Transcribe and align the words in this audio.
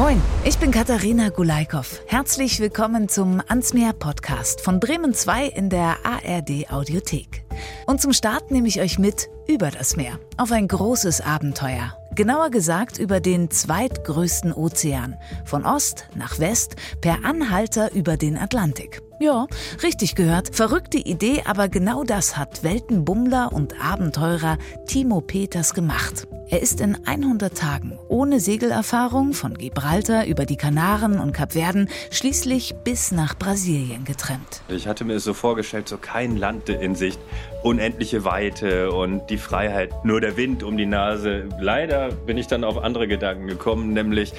Moin, 0.00 0.22
ich 0.46 0.56
bin 0.56 0.70
Katharina 0.70 1.28
Gulaikow. 1.28 2.00
Herzlich 2.06 2.58
willkommen 2.58 3.10
zum 3.10 3.42
Ansmeer 3.48 3.92
Podcast 3.92 4.62
von 4.62 4.80
Bremen 4.80 5.12
2 5.12 5.48
in 5.48 5.68
der 5.68 5.98
ARD 6.04 6.72
Audiothek. 6.72 7.44
Und 7.86 8.00
zum 8.00 8.14
Start 8.14 8.50
nehme 8.50 8.66
ich 8.66 8.80
euch 8.80 8.98
mit 8.98 9.28
über 9.46 9.70
das 9.70 9.96
Meer 9.96 10.18
auf 10.38 10.52
ein 10.52 10.68
großes 10.68 11.20
Abenteuer. 11.20 11.92
Genauer 12.14 12.48
gesagt 12.48 12.96
über 12.96 13.20
den 13.20 13.50
zweitgrößten 13.50 14.54
Ozean, 14.54 15.16
von 15.44 15.66
Ost 15.66 16.08
nach 16.14 16.38
West 16.38 16.76
per 17.02 17.22
Anhalter 17.22 17.92
über 17.92 18.16
den 18.16 18.38
Atlantik. 18.38 19.02
Ja, 19.20 19.48
richtig 19.82 20.14
gehört. 20.14 20.56
Verrückte 20.56 20.96
Idee, 20.96 21.42
aber 21.44 21.68
genau 21.68 22.04
das 22.04 22.38
hat 22.38 22.64
Weltenbummler 22.64 23.52
und 23.52 23.74
Abenteurer 23.84 24.56
Timo 24.86 25.20
Peters 25.20 25.74
gemacht. 25.74 26.26
Er 26.52 26.60
ist 26.60 26.80
in 26.80 26.98
100 27.06 27.56
Tagen 27.56 27.96
ohne 28.08 28.40
Segelerfahrung 28.40 29.34
von 29.34 29.56
Gibraltar 29.56 30.26
über 30.26 30.46
die 30.46 30.56
Kanaren 30.56 31.20
und 31.20 31.32
Kapverden 31.32 31.88
schließlich 32.10 32.74
bis 32.82 33.12
nach 33.12 33.38
Brasilien 33.38 34.04
getrennt. 34.04 34.62
Ich 34.66 34.88
hatte 34.88 35.04
mir 35.04 35.20
so 35.20 35.32
vorgestellt, 35.32 35.88
so 35.88 35.96
kein 35.96 36.36
Land 36.36 36.68
in 36.68 36.96
Sicht, 36.96 37.20
unendliche 37.62 38.24
Weite 38.24 38.90
und 38.90 39.30
die 39.30 39.38
Freiheit, 39.38 40.04
nur 40.04 40.20
der 40.20 40.36
Wind 40.36 40.64
um 40.64 40.76
die 40.76 40.86
Nase. 40.86 41.48
Leider 41.60 42.10
bin 42.10 42.36
ich 42.36 42.48
dann 42.48 42.64
auf 42.64 42.78
andere 42.78 43.06
Gedanken 43.06 43.46
gekommen, 43.46 43.92
nämlich 43.92 44.32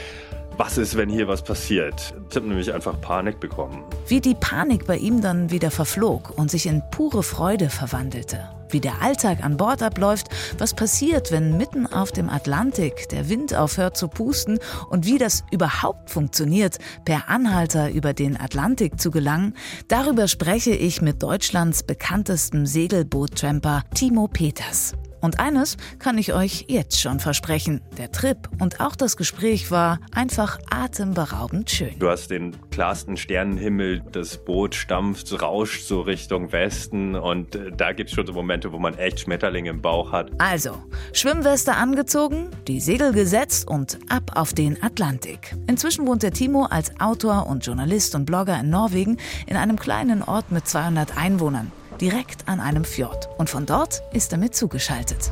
was 0.58 0.78
ist, 0.78 0.96
wenn 0.96 1.10
hier 1.10 1.28
was 1.28 1.44
passiert? 1.44 2.14
Ich 2.30 2.36
habe 2.36 2.48
nämlich 2.48 2.74
einfach 2.74 3.00
Panik 3.02 3.40
bekommen. 3.40 3.84
Wie 4.08 4.22
die 4.22 4.36
Panik 4.36 4.86
bei 4.86 4.98
ihm 4.98 5.22
dann 5.22 5.52
wieder 5.52 5.72
verflog 5.72 6.38
und 6.38 6.52
sich 6.52 6.66
in 6.66 6.82
pure 6.92 7.24
Freude 7.24 7.70
verwandelte. 7.70 8.50
Wie 8.70 8.80
der 8.80 9.02
Alltag 9.02 9.44
an 9.44 9.58
Bord 9.58 9.84
abläuft, 9.84 10.28
was 10.58 10.74
passiert, 10.74 11.32
wenn 11.32 11.58
mitten 11.58 11.88
auf 11.88 12.12
dem 12.12 12.30
Atlantik 12.30 13.10
der 13.10 13.28
Wind 13.28 13.54
aufhört 13.54 13.98
zu 13.98 14.08
pusten 14.08 14.60
und 14.90 15.06
wie 15.06 15.18
das 15.18 15.44
überhaupt 15.52 16.10
funktioniert, 16.10 16.78
per 17.04 17.28
Anhalter 17.28 17.92
über 17.92 18.14
den 18.14 18.40
Atlantik 18.40 19.00
zu 19.00 19.12
gelangen, 19.12 19.56
darüber 19.88 20.28
spreche 20.28 20.72
ich 20.72 21.02
mit 21.02 21.22
Deutschlands 21.22 21.84
bekanntestem 21.84 22.66
Segelboot-Tramper 22.66 23.84
Timo 23.94 24.28
Peters. 24.28 24.94
Und 25.22 25.40
eines 25.40 25.78
kann 26.00 26.18
ich 26.18 26.34
euch 26.34 26.66
jetzt 26.68 27.00
schon 27.00 27.20
versprechen. 27.20 27.82
Der 27.98 28.12
Trip 28.12 28.38
und 28.60 28.82
auch 28.82 28.96
das 28.96 29.16
Gespräch 29.16 29.72
war 29.72 30.00
einfach 30.14 30.60
atemberaubend 30.70 31.70
schön. 31.70 31.98
Du 32.00 32.10
hast 32.10 32.32
den 32.32 32.58
klarsten 32.72 33.16
Sternenhimmel, 33.18 34.02
das 34.12 34.38
Boot 34.44 34.76
stampft, 34.76 35.42
rauscht 35.42 35.86
so 35.86 36.02
Richtung 36.02 36.52
Westen 36.52 37.16
und 37.16 37.56
äh, 37.56 37.72
da 37.72 37.94
gibt 37.94 38.10
es 38.10 38.16
schon 38.16 38.26
so 38.26 38.34
Momente, 38.34 38.72
wo 38.72 38.80
man 38.80 38.98
echt 38.98 39.22
Schmetterlinge 39.22 39.70
im 39.70 39.82
Bauch 39.82 40.12
hat. 40.12 40.32
Also, 40.40 40.78
Schwimmweste 41.14 41.76
angezogen, 41.76 42.50
die 42.68 42.80
Segel 42.80 43.14
gesetzt 43.14 43.68
und 43.68 44.00
ab 44.10 44.32
auf 44.36 44.54
den 44.54 44.82
Atlantik. 44.82 45.56
Inzwischen 45.68 46.08
wohnt 46.08 46.24
der 46.24 46.32
Timo 46.32 46.66
als 46.66 47.00
Autor 47.00 47.48
und 47.48 47.66
Journalist 47.66 48.16
und 48.16 48.26
Blogger 48.26 48.60
in 48.60 48.70
Norwegen 48.70 49.18
in 49.46 49.56
einem 49.56 49.78
kleinen 49.78 50.24
Ort 50.24 50.52
mit 50.52 50.68
200 50.68 51.18
Einwohnern 51.18 51.72
direkt 52.02 52.48
an 52.48 52.60
einem 52.60 52.84
Fjord. 52.84 53.30
Und 53.38 53.50
von 53.50 53.66
dort 53.66 54.02
ist 54.12 54.32
er 54.32 54.40
mit 54.40 54.56
zugeschaltet. 54.56 55.32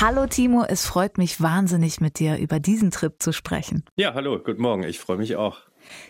Hallo 0.00 0.26
Timo, 0.26 0.64
es 0.68 0.84
freut 0.84 1.18
mich 1.18 1.40
wahnsinnig 1.40 2.00
mit 2.00 2.18
dir 2.18 2.36
über 2.36 2.60
diesen 2.60 2.90
Trip 2.90 3.14
zu 3.18 3.32
sprechen. 3.32 3.84
Ja, 3.96 4.14
hallo, 4.14 4.38
guten 4.38 4.62
Morgen, 4.62 4.82
ich 4.82 4.98
freue 4.98 5.16
mich 5.16 5.36
auch. 5.36 5.67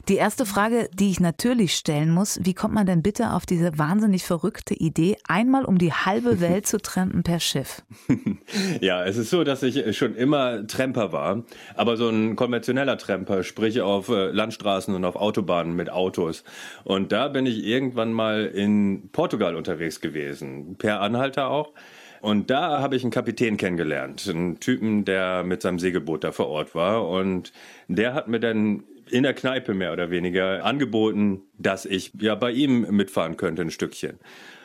Die 0.08 0.16
erste 0.16 0.46
Frage, 0.46 0.88
die 0.92 1.10
ich 1.10 1.20
natürlich 1.20 1.74
stellen 1.74 2.10
muss, 2.10 2.38
wie 2.42 2.54
kommt 2.54 2.74
man 2.74 2.86
denn 2.86 3.02
bitte 3.02 3.32
auf 3.32 3.46
diese 3.46 3.78
wahnsinnig 3.78 4.24
verrückte 4.24 4.74
Idee, 4.74 5.16
einmal 5.26 5.64
um 5.64 5.78
die 5.78 5.92
halbe 5.92 6.40
Welt 6.40 6.66
zu 6.66 6.78
trampen 6.78 7.22
per 7.22 7.40
Schiff? 7.40 7.82
ja, 8.80 9.04
es 9.04 9.16
ist 9.16 9.30
so, 9.30 9.44
dass 9.44 9.62
ich 9.62 9.96
schon 9.96 10.14
immer 10.14 10.66
Tramper 10.66 11.12
war, 11.12 11.44
aber 11.74 11.96
so 11.96 12.08
ein 12.08 12.36
konventioneller 12.36 12.98
Tramper, 12.98 13.42
sprich 13.42 13.80
auf 13.80 14.08
äh, 14.08 14.30
Landstraßen 14.30 14.94
und 14.94 15.04
auf 15.04 15.16
Autobahnen 15.16 15.74
mit 15.76 15.90
Autos. 15.90 16.44
Und 16.84 17.12
da 17.12 17.28
bin 17.28 17.46
ich 17.46 17.64
irgendwann 17.64 18.12
mal 18.12 18.46
in 18.46 19.10
Portugal 19.12 19.56
unterwegs 19.56 20.00
gewesen, 20.00 20.76
per 20.76 21.00
Anhalter 21.00 21.48
auch. 21.50 21.72
Und 22.20 22.50
da 22.50 22.80
habe 22.80 22.96
ich 22.96 23.02
einen 23.04 23.12
Kapitän 23.12 23.56
kennengelernt, 23.56 24.28
einen 24.28 24.58
Typen, 24.60 25.04
der 25.04 25.44
mit 25.44 25.62
seinem 25.62 25.78
Segelboot 25.78 26.24
da 26.24 26.32
vor 26.32 26.48
Ort 26.48 26.74
war. 26.74 27.08
Und 27.08 27.52
der 27.86 28.14
hat 28.14 28.28
mir 28.28 28.40
dann 28.40 28.82
in 29.10 29.22
der 29.22 29.34
Kneipe 29.34 29.74
mehr 29.74 29.92
oder 29.92 30.10
weniger 30.10 30.64
angeboten, 30.64 31.42
dass 31.58 31.84
ich 31.84 32.12
ja 32.20 32.34
bei 32.34 32.50
ihm 32.52 32.82
mitfahren 32.90 33.36
könnte 33.36 33.62
ein 33.62 33.70
Stückchen. 33.70 34.18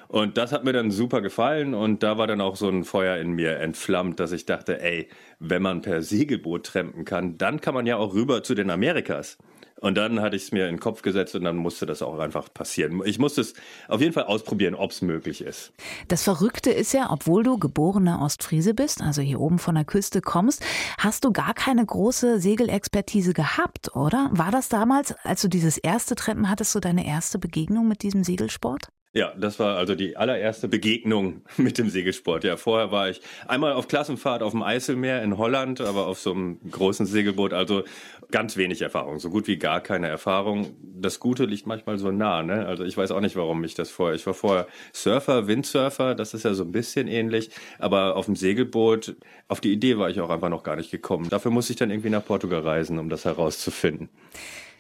Und 0.08 0.38
das 0.38 0.52
hat 0.52 0.64
mir 0.64 0.74
dann 0.74 0.92
super 0.92 1.22
gefallen 1.22 1.74
und 1.74 2.04
da 2.04 2.20
war 2.20 2.28
dann 2.28 2.40
auch 2.40 2.56
so 2.56 2.70
ein 2.70 2.84
Feuer 2.84 3.18
in 3.18 3.32
mir 3.32 3.58
entflammt, 3.58 4.20
dass 4.20 4.32
ich 4.32 4.46
dachte, 4.46 4.80
ey, 4.80 5.10
wenn 5.40 5.64
man 5.64 5.82
per 5.82 6.04
Segelboot 6.04 6.68
trampen 6.68 7.04
kann, 7.04 7.40
dann 7.40 7.62
kann 7.62 7.74
man 7.74 7.88
ja 7.88 7.98
auch 7.98 8.14
rüber 8.14 8.44
zu 8.44 8.54
den 8.54 8.70
Amerikas. 8.70 9.40
Und 9.84 9.96
dann 9.96 10.22
hatte 10.22 10.38
ich 10.38 10.44
es 10.44 10.52
mir 10.54 10.70
in 10.70 10.76
den 10.76 10.80
Kopf 10.80 11.02
gesetzt 11.02 11.36
und 11.36 11.44
dann 11.44 11.58
musste 11.58 11.86
das 11.86 12.02
auch 12.02 12.18
einfach 12.18 12.48
passieren. 12.54 13.02
Ich 13.04 13.20
musste 13.20 13.42
es 13.42 13.54
auf 13.90 14.00
jeden 14.00 14.14
Fall 14.14 14.24
ausprobieren, 14.24 14.76
ob 14.76 14.92
es 14.92 15.02
möglich 15.02 15.42
ist. 15.42 15.74
Das 16.08 16.24
Verrückte 16.24 16.72
ist 16.72 16.94
ja, 16.94 17.12
obwohl 17.12 17.44
du 17.44 17.58
geborener 17.58 18.22
Ostfriese 18.22 18.74
bist, 18.74 19.02
also 19.02 19.22
hier 19.22 19.42
oben 19.42 19.60
von 19.60 19.76
der 19.76 19.84
Küste 19.84 20.22
kommst, 20.22 20.64
hast 20.98 21.26
du 21.26 21.34
gar 21.34 21.54
keine 21.54 21.86
große 21.86 22.40
Segelexpertise 22.40 23.34
gehabt, 23.34 23.94
oder? 23.94 24.30
War 24.32 24.52
das 24.52 24.70
damals, 24.70 25.14
als 25.24 25.42
du 25.42 25.50
dieses 25.50 25.78
erste 25.78 26.16
Treppen 26.16 26.50
hattest, 26.50 26.72
so 26.72 26.80
deine 26.80 27.06
erste 27.06 27.38
Begegnung 27.38 27.86
mit 27.86 28.04
diesem 28.04 28.24
Segelsport? 28.24 28.88
Ja, 29.16 29.32
das 29.38 29.60
war 29.60 29.78
also 29.78 29.94
die 29.94 30.18
allererste 30.18 30.68
Begegnung 30.68 31.44
mit 31.58 31.78
dem 31.78 31.90
Segelsport. 31.90 32.44
Ja, 32.44 32.58
vorher 32.58 32.92
war 32.92 33.10
ich 33.10 33.22
einmal 33.48 33.74
auf 33.74 33.88
Klassenfahrt 33.88 34.42
auf 34.42 34.52
dem 34.52 34.64
Eiselmeer 34.64 35.22
in 35.22 35.38
Holland, 35.38 35.82
aber 35.82 36.08
auf 36.08 36.20
so 36.20 36.32
einem 36.32 36.60
großen 36.72 37.06
Segelboot, 37.06 37.54
also 37.54 37.84
ganz 38.32 38.58
wenig 38.58 38.82
Erfahrung, 38.82 39.20
so 39.20 39.30
gut 39.30 39.46
wie 39.46 39.58
gar 39.58 39.82
keine 39.82 40.08
Erfahrung. 40.08 40.76
Das 40.82 41.20
Gute 41.20 41.46
liegt 41.46 41.68
manchmal 41.68 42.00
so 42.00 42.10
nah, 42.10 42.42
ne? 42.42 42.66
Also 42.66 42.86
ich 42.86 42.98
weiß 42.98 43.12
auch 43.12 43.20
nicht, 43.20 43.36
warum 43.36 43.64
ich 43.64 43.76
das 43.76 43.92
vorher. 43.92 44.16
Ich 44.16 44.26
war 44.26 44.34
vorher 44.34 44.66
Surfer, 44.94 45.46
Windsurfer, 45.46 46.16
das 46.16 46.34
ist 46.34 46.44
ja 46.44 46.56
so 46.56 46.64
ein 46.64 46.72
bisschen 46.72 47.08
ähnlich, 47.08 47.52
aber 47.78 48.16
auf 48.16 48.26
dem 48.26 48.36
Segelboot, 48.36 49.16
auf 49.48 49.62
die 49.62 49.72
Idee 49.72 50.00
war 50.00 50.10
ich 50.10 50.22
auch 50.22 50.32
einfach 50.32 50.50
noch 50.50 50.64
gar 50.64 50.76
nicht 50.76 50.90
gekommen. 50.90 51.30
Dafür 51.30 51.52
musste 51.52 51.74
ich 51.74 51.78
dann 51.78 51.92
irgendwie 51.92 52.10
nach 52.10 52.26
Portugal 52.26 52.62
reisen, 52.62 52.98
um 52.98 53.10
das 53.10 53.26
herauszufinden. 53.26 54.10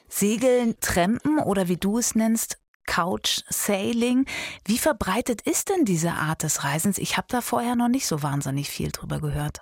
Segeln, 0.09 0.75
Trampen 0.79 1.37
oder 1.37 1.69
wie 1.69 1.77
du 1.77 1.99
es 1.99 2.15
nennst, 2.15 2.62
Couch 2.85 3.41
Sailing. 3.49 4.25
Wie 4.65 4.77
verbreitet 4.77 5.41
ist 5.41 5.69
denn 5.69 5.85
diese 5.85 6.11
Art 6.11 6.43
des 6.43 6.63
Reisens? 6.63 6.97
Ich 6.97 7.17
habe 7.17 7.27
da 7.29 7.41
vorher 7.41 7.75
noch 7.75 7.89
nicht 7.89 8.07
so 8.07 8.23
wahnsinnig 8.23 8.69
viel 8.69 8.91
drüber 8.91 9.19
gehört. 9.19 9.61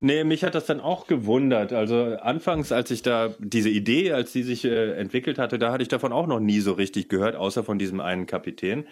Nee, 0.00 0.24
mich 0.24 0.44
hat 0.44 0.54
das 0.54 0.66
dann 0.66 0.80
auch 0.80 1.06
gewundert. 1.06 1.72
Also 1.72 2.16
anfangs, 2.20 2.72
als 2.72 2.90
ich 2.90 3.02
da 3.02 3.34
diese 3.38 3.70
Idee, 3.70 4.12
als 4.12 4.32
die 4.32 4.42
sich 4.42 4.64
äh, 4.64 4.92
entwickelt 4.98 5.38
hatte, 5.38 5.58
da 5.58 5.72
hatte 5.72 5.82
ich 5.82 5.88
davon 5.88 6.12
auch 6.12 6.26
noch 6.26 6.40
nie 6.40 6.60
so 6.60 6.72
richtig 6.72 7.08
gehört, 7.08 7.36
außer 7.36 7.64
von 7.64 7.78
diesem 7.78 8.00
einen 8.00 8.26
Kapitän 8.26 8.86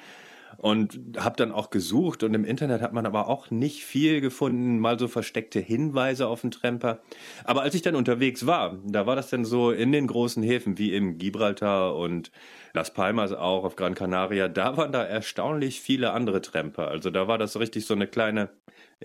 und 0.59 1.00
habe 1.16 1.37
dann 1.37 1.53
auch 1.53 1.71
gesucht 1.71 2.22
und 2.22 2.34
im 2.34 2.44
Internet 2.44 2.82
hat 2.82 2.93
man 2.93 3.06
aber 3.06 3.28
auch 3.28 3.50
nicht 3.50 3.84
viel 3.84 4.21
gefunden, 4.21 4.78
mal 4.78 4.99
so 4.99 5.09
versteckte 5.09 5.61
Hinweise 5.61 6.28
auf 6.28 6.43
den 6.43 6.50
Tremper. 6.50 7.00
Aber 7.44 7.62
als 7.62 7.75
ich 7.75 7.82
dann 7.82 7.94
unterwegs 7.94 8.47
war, 8.47 8.78
da 8.84 9.06
war 9.06 9.16
das 9.16 9.31
dann 9.31 9.44
so 9.44 9.71
in 9.71 9.93
den 9.93 10.06
großen 10.06 10.43
Häfen 10.43 10.78
wie 10.78 10.94
im 10.94 11.19
Gibraltar 11.19 11.97
und 11.97 12.31
Las 12.75 12.94
Palmas 12.94 13.33
auch 13.33 13.65
auf 13.65 13.77
Gran 13.77 13.94
Canaria, 13.94 14.49
da 14.49 14.77
waren 14.77 14.93
da 14.93 15.05
erstaunlich 15.05 15.81
viele 15.81 16.12
andere 16.12 16.41
Tremper. 16.41 16.88
Also 16.88 17.10
da 17.10 17.28
war 17.28 17.38
das 17.38 17.59
richtig 17.59 17.87
so 17.87 17.94
eine 17.94 18.06
kleine 18.06 18.50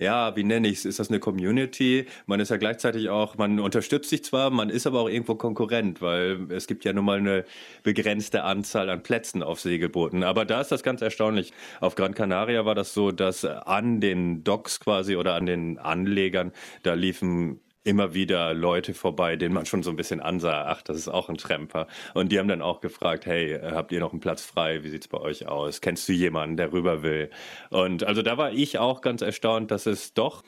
ja, 0.00 0.36
wie 0.36 0.44
nenne 0.44 0.68
ich 0.68 0.78
es? 0.78 0.84
Ist 0.84 0.98
das 1.00 1.08
eine 1.08 1.18
Community? 1.18 2.06
Man 2.26 2.40
ist 2.40 2.50
ja 2.50 2.56
gleichzeitig 2.56 3.08
auch, 3.08 3.36
man 3.36 3.58
unterstützt 3.58 4.10
sich 4.10 4.24
zwar, 4.24 4.50
man 4.50 4.70
ist 4.70 4.86
aber 4.86 5.00
auch 5.00 5.08
irgendwo 5.08 5.34
Konkurrent, 5.34 6.00
weil 6.00 6.46
es 6.50 6.66
gibt 6.66 6.84
ja 6.84 6.92
nun 6.92 7.04
mal 7.04 7.18
eine 7.18 7.44
begrenzte 7.82 8.44
Anzahl 8.44 8.90
an 8.90 9.02
Plätzen 9.02 9.42
auf 9.42 9.60
Segelbooten. 9.60 10.22
Aber 10.22 10.44
da 10.44 10.60
ist 10.60 10.70
das 10.70 10.82
ganz 10.82 11.02
erstaunlich. 11.02 11.52
Auf 11.80 11.94
Gran 11.96 12.14
Canaria 12.14 12.64
war 12.64 12.74
das 12.74 12.94
so, 12.94 13.10
dass 13.10 13.44
an 13.44 14.00
den 14.00 14.44
Docks 14.44 14.80
quasi 14.80 15.16
oder 15.16 15.34
an 15.34 15.46
den 15.46 15.78
Anlegern, 15.78 16.52
da 16.82 16.94
liefen 16.94 17.60
immer 17.88 18.12
wieder 18.12 18.52
Leute 18.52 18.92
vorbei, 18.92 19.36
denen 19.36 19.54
man 19.54 19.64
schon 19.64 19.82
so 19.82 19.88
ein 19.88 19.96
bisschen 19.96 20.20
ansah, 20.20 20.66
ach, 20.66 20.82
das 20.82 20.98
ist 20.98 21.08
auch 21.08 21.30
ein 21.30 21.38
Tramper. 21.38 21.86
Und 22.12 22.30
die 22.30 22.38
haben 22.38 22.48
dann 22.48 22.60
auch 22.60 22.80
gefragt, 22.80 23.24
hey, 23.24 23.58
habt 23.62 23.92
ihr 23.92 24.00
noch 24.00 24.12
einen 24.12 24.20
Platz 24.20 24.44
frei? 24.44 24.84
Wie 24.84 24.90
sieht's 24.90 25.08
bei 25.08 25.18
euch 25.18 25.48
aus? 25.48 25.80
Kennst 25.80 26.06
du 26.06 26.12
jemanden, 26.12 26.58
der 26.58 26.70
rüber 26.70 27.02
will? 27.02 27.30
Und 27.70 28.04
also 28.04 28.20
da 28.20 28.36
war 28.36 28.52
ich 28.52 28.78
auch 28.78 29.00
ganz 29.00 29.22
erstaunt, 29.22 29.70
dass 29.70 29.86
es 29.86 30.12
doch 30.12 30.44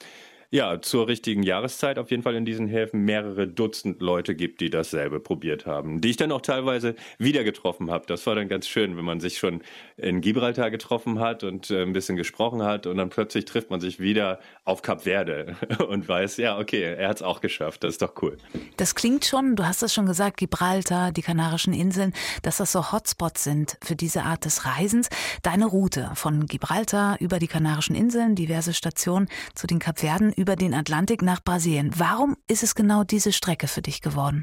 ja, 0.50 0.81
zur 0.82 1.06
richtigen 1.06 1.44
Jahreszeit 1.44 1.99
auf 1.99 2.11
jeden 2.11 2.25
Fall 2.25 2.35
in 2.35 2.44
diesen 2.44 2.67
Häfen 2.67 3.05
mehrere 3.05 3.47
Dutzend 3.47 4.02
Leute 4.02 4.35
gibt, 4.35 4.61
die 4.61 4.69
dasselbe 4.69 5.20
probiert 5.20 5.64
haben, 5.64 6.00
die 6.00 6.11
ich 6.11 6.17
dann 6.17 6.32
auch 6.32 6.41
teilweise 6.41 6.97
wieder 7.19 7.44
getroffen 7.44 7.91
habe. 7.91 8.06
Das 8.06 8.26
war 8.26 8.35
dann 8.35 8.49
ganz 8.49 8.67
schön, 8.67 8.97
wenn 8.97 9.05
man 9.05 9.20
sich 9.20 9.38
schon 9.38 9.62
in 9.97 10.20
Gibraltar 10.20 10.73
getroffen 10.73 11.20
hat 11.20 11.44
und 11.44 11.70
äh, 11.70 11.82
ein 11.82 11.93
bisschen 11.93 12.17
gesprochen 12.17 12.64
hat 12.64 12.88
und 12.88 12.97
dann 12.97 13.11
plötzlich 13.11 13.44
trifft 13.44 13.70
man 13.70 13.81
sich 13.81 14.00
wieder 14.00 14.41
auf 14.64 14.82
Kap 14.82 15.02
Verde 15.02 15.56
und 15.88 16.08
weiß, 16.08 16.37
ja, 16.38 16.58
okay, 16.58 16.82
er 16.82 17.08
hat 17.08 17.19
es 17.19 17.23
auch 17.23 17.41
geschafft, 17.41 17.85
das 17.85 17.93
ist 17.93 18.02
doch 18.02 18.14
cool. 18.20 18.37
Das 18.76 18.97
klingt 18.97 19.25
schon, 19.25 19.55
du 19.55 19.64
hast 19.64 19.85
es 19.85 19.94
schon 19.94 20.06
gesagt, 20.06 20.37
Gibraltar, 20.37 21.12
die 21.12 21.23
Kanarischen 21.23 21.73
Inseln, 21.73 22.12
dass 22.43 22.56
das 22.56 22.73
so 22.73 22.91
Hotspots 22.91 23.44
sind 23.44 23.79
für 23.82 23.94
diese 23.94 24.25
Art 24.25 24.44
des 24.44 24.67
Reisens. 24.67 25.11
Deine 25.43 25.67
Route 25.67 26.11
von 26.14 26.47
Gibraltar 26.47 27.19
über 27.20 27.38
die 27.38 27.47
Kanarischen 27.47 27.94
Inseln, 27.94 28.35
diverse 28.35 28.75
Stationen 28.75 29.29
zu 29.55 29.69
den 29.69 29.79
Kapverden 29.79 30.32
über 30.41 30.57
den 30.57 30.73
Atlantik 30.73 31.21
nach 31.21 31.45
Brasilien. 31.45 31.93
Warum 31.97 32.37
ist 32.49 32.63
es 32.63 32.75
genau 32.75 33.05
diese 33.05 33.31
Strecke 33.31 33.69
für 33.69 33.83
dich 33.83 34.01
geworden? 34.01 34.43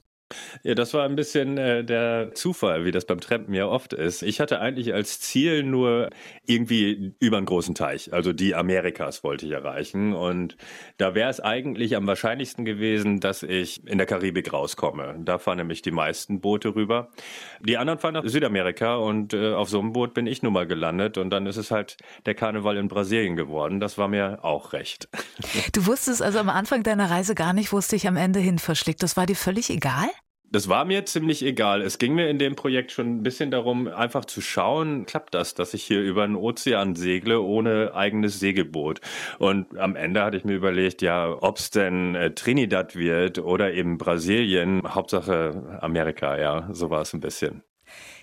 Ja, 0.63 0.75
das 0.75 0.93
war 0.93 1.05
ein 1.05 1.15
bisschen 1.15 1.57
äh, 1.57 1.83
der 1.83 2.33
Zufall, 2.33 2.85
wie 2.85 2.91
das 2.91 3.05
beim 3.05 3.19
Trampen 3.19 3.53
ja 3.53 3.67
oft 3.67 3.93
ist. 3.93 4.23
Ich 4.23 4.39
hatte 4.39 4.59
eigentlich 4.59 4.93
als 4.93 5.19
Ziel 5.19 5.63
nur 5.63 6.09
irgendwie 6.45 7.13
über 7.19 7.37
einen 7.37 7.45
großen 7.45 7.75
Teich, 7.75 8.13
also 8.13 8.33
die 8.33 8.55
Amerikas 8.55 9.23
wollte 9.23 9.45
ich 9.45 9.51
erreichen. 9.51 10.13
Und 10.13 10.57
da 10.97 11.15
wäre 11.15 11.29
es 11.29 11.39
eigentlich 11.39 11.95
am 11.95 12.07
wahrscheinlichsten 12.07 12.65
gewesen, 12.65 13.19
dass 13.19 13.43
ich 13.43 13.87
in 13.87 13.97
der 13.97 14.07
Karibik 14.07 14.51
rauskomme. 14.51 15.15
Da 15.19 15.37
fahren 15.37 15.57
nämlich 15.57 15.81
die 15.81 15.91
meisten 15.91 16.41
Boote 16.41 16.75
rüber. 16.75 17.09
Die 17.61 17.77
anderen 17.77 17.99
fahren 17.99 18.13
nach 18.15 18.25
Südamerika 18.25 18.95
und 18.95 19.33
äh, 19.33 19.53
auf 19.53 19.69
so 19.69 19.79
einem 19.79 19.93
Boot 19.93 20.13
bin 20.13 20.27
ich 20.27 20.43
nun 20.43 20.53
mal 20.53 20.67
gelandet. 20.67 21.17
Und 21.17 21.29
dann 21.29 21.45
ist 21.45 21.57
es 21.57 21.71
halt 21.71 21.97
der 22.25 22.35
Karneval 22.35 22.77
in 22.77 22.87
Brasilien 22.87 23.35
geworden. 23.35 23.79
Das 23.79 23.97
war 23.97 24.07
mir 24.07 24.43
auch 24.43 24.73
recht. 24.73 25.07
Du 25.73 25.85
wusstest 25.85 26.21
also 26.21 26.39
am 26.39 26.49
Anfang 26.49 26.83
deiner 26.83 27.09
Reise 27.09 27.35
gar 27.35 27.53
nicht, 27.53 27.71
wo 27.71 27.77
es 27.77 27.87
dich 27.87 28.07
am 28.07 28.17
Ende 28.17 28.39
hin 28.39 28.59
verschlägt. 28.59 29.03
Das 29.03 29.17
war 29.17 29.25
dir 29.25 29.35
völlig 29.35 29.69
egal? 29.69 30.09
Das 30.49 30.69
war 30.69 30.85
mir 30.85 31.05
ziemlich 31.05 31.43
egal. 31.43 31.81
Es 31.81 31.97
ging 31.97 32.15
mir 32.15 32.29
in 32.29 32.39
dem 32.39 32.55
Projekt 32.55 32.93
schon 32.93 33.17
ein 33.17 33.23
bisschen 33.23 33.51
darum, 33.51 33.89
einfach 33.89 34.23
zu 34.23 34.39
schauen, 34.39 35.05
klappt 35.05 35.33
das, 35.33 35.55
dass 35.55 35.73
ich 35.73 35.83
hier 35.83 36.01
über 36.01 36.25
den 36.25 36.37
Ozean 36.37 36.95
segle 36.95 37.41
ohne 37.41 37.93
eigenes 37.93 38.39
Segelboot. 38.39 39.01
Und 39.39 39.77
am 39.77 39.97
Ende 39.97 40.23
hatte 40.23 40.37
ich 40.37 40.45
mir 40.45 40.55
überlegt, 40.55 41.01
ja, 41.01 41.29
ob 41.29 41.57
es 41.57 41.69
denn 41.69 42.15
äh, 42.15 42.33
Trinidad 42.33 42.95
wird 42.95 43.39
oder 43.39 43.73
eben 43.73 43.97
Brasilien. 43.97 44.81
Hauptsache 44.87 45.79
Amerika, 45.81 46.37
ja, 46.37 46.69
so 46.71 46.89
war 46.89 47.01
es 47.01 47.13
ein 47.13 47.19
bisschen. 47.19 47.63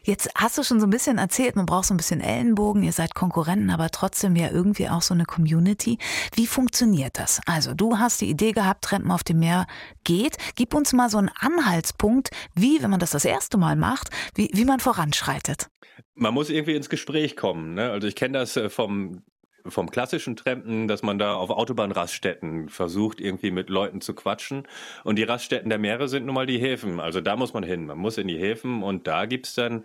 Jetzt 0.06 0.28
hast 0.34 0.58
du 0.58 0.62
schon 0.62 0.80
so 0.80 0.86
ein 0.86 0.90
bisschen 0.90 1.16
erzählt, 1.16 1.56
man 1.56 1.64
braucht 1.64 1.86
so 1.86 1.94
ein 1.94 1.96
bisschen 1.96 2.20
Ellenbogen, 2.20 2.82
ihr 2.82 2.92
seid 2.92 3.14
Konkurrenten, 3.14 3.70
aber 3.70 3.88
trotzdem 3.88 4.36
ja 4.36 4.50
irgendwie 4.50 4.90
auch 4.90 5.00
so 5.00 5.14
eine 5.14 5.24
Community. 5.24 5.98
Wie 6.34 6.46
funktioniert 6.46 7.18
das? 7.18 7.40
Also 7.46 7.72
du 7.72 7.98
hast 7.98 8.20
die 8.20 8.28
Idee 8.28 8.52
gehabt, 8.52 8.84
Trampen 8.84 9.10
auf 9.10 9.24
dem 9.24 9.38
Meer 9.38 9.66
geht. 10.04 10.36
Gib 10.56 10.74
uns 10.74 10.92
mal 10.92 11.08
so 11.08 11.16
einen 11.16 11.30
Anhaltspunkt, 11.38 12.28
wie, 12.54 12.82
wenn 12.82 12.90
man 12.90 13.00
das 13.00 13.12
das 13.12 13.24
erste 13.24 13.56
Mal 13.56 13.76
macht, 13.76 14.10
wie, 14.34 14.50
wie 14.52 14.66
man 14.66 14.78
voranschreitet. 14.78 15.68
Man 16.14 16.34
muss 16.34 16.50
irgendwie 16.50 16.74
ins 16.74 16.90
Gespräch 16.90 17.34
kommen. 17.34 17.72
Ne? 17.72 17.90
Also 17.90 18.06
ich 18.06 18.14
kenne 18.14 18.38
das 18.38 18.58
äh, 18.58 18.68
vom 18.68 19.22
vom 19.66 19.90
klassischen 19.90 20.36
Trampen, 20.36 20.88
dass 20.88 21.02
man 21.02 21.18
da 21.18 21.34
auf 21.34 21.50
Autobahnraststätten 21.50 22.68
versucht, 22.68 23.20
irgendwie 23.20 23.50
mit 23.50 23.70
Leuten 23.70 24.00
zu 24.00 24.14
quatschen. 24.14 24.68
Und 25.04 25.16
die 25.16 25.22
Raststätten 25.22 25.70
der 25.70 25.78
Meere 25.78 26.08
sind 26.08 26.26
nun 26.26 26.34
mal 26.34 26.46
die 26.46 26.58
Häfen. 26.58 27.00
Also 27.00 27.20
da 27.20 27.36
muss 27.36 27.54
man 27.54 27.62
hin. 27.62 27.86
Man 27.86 27.98
muss 27.98 28.18
in 28.18 28.28
die 28.28 28.38
Häfen 28.38 28.82
und 28.82 29.06
da 29.06 29.24
gibt's 29.24 29.54
dann 29.54 29.84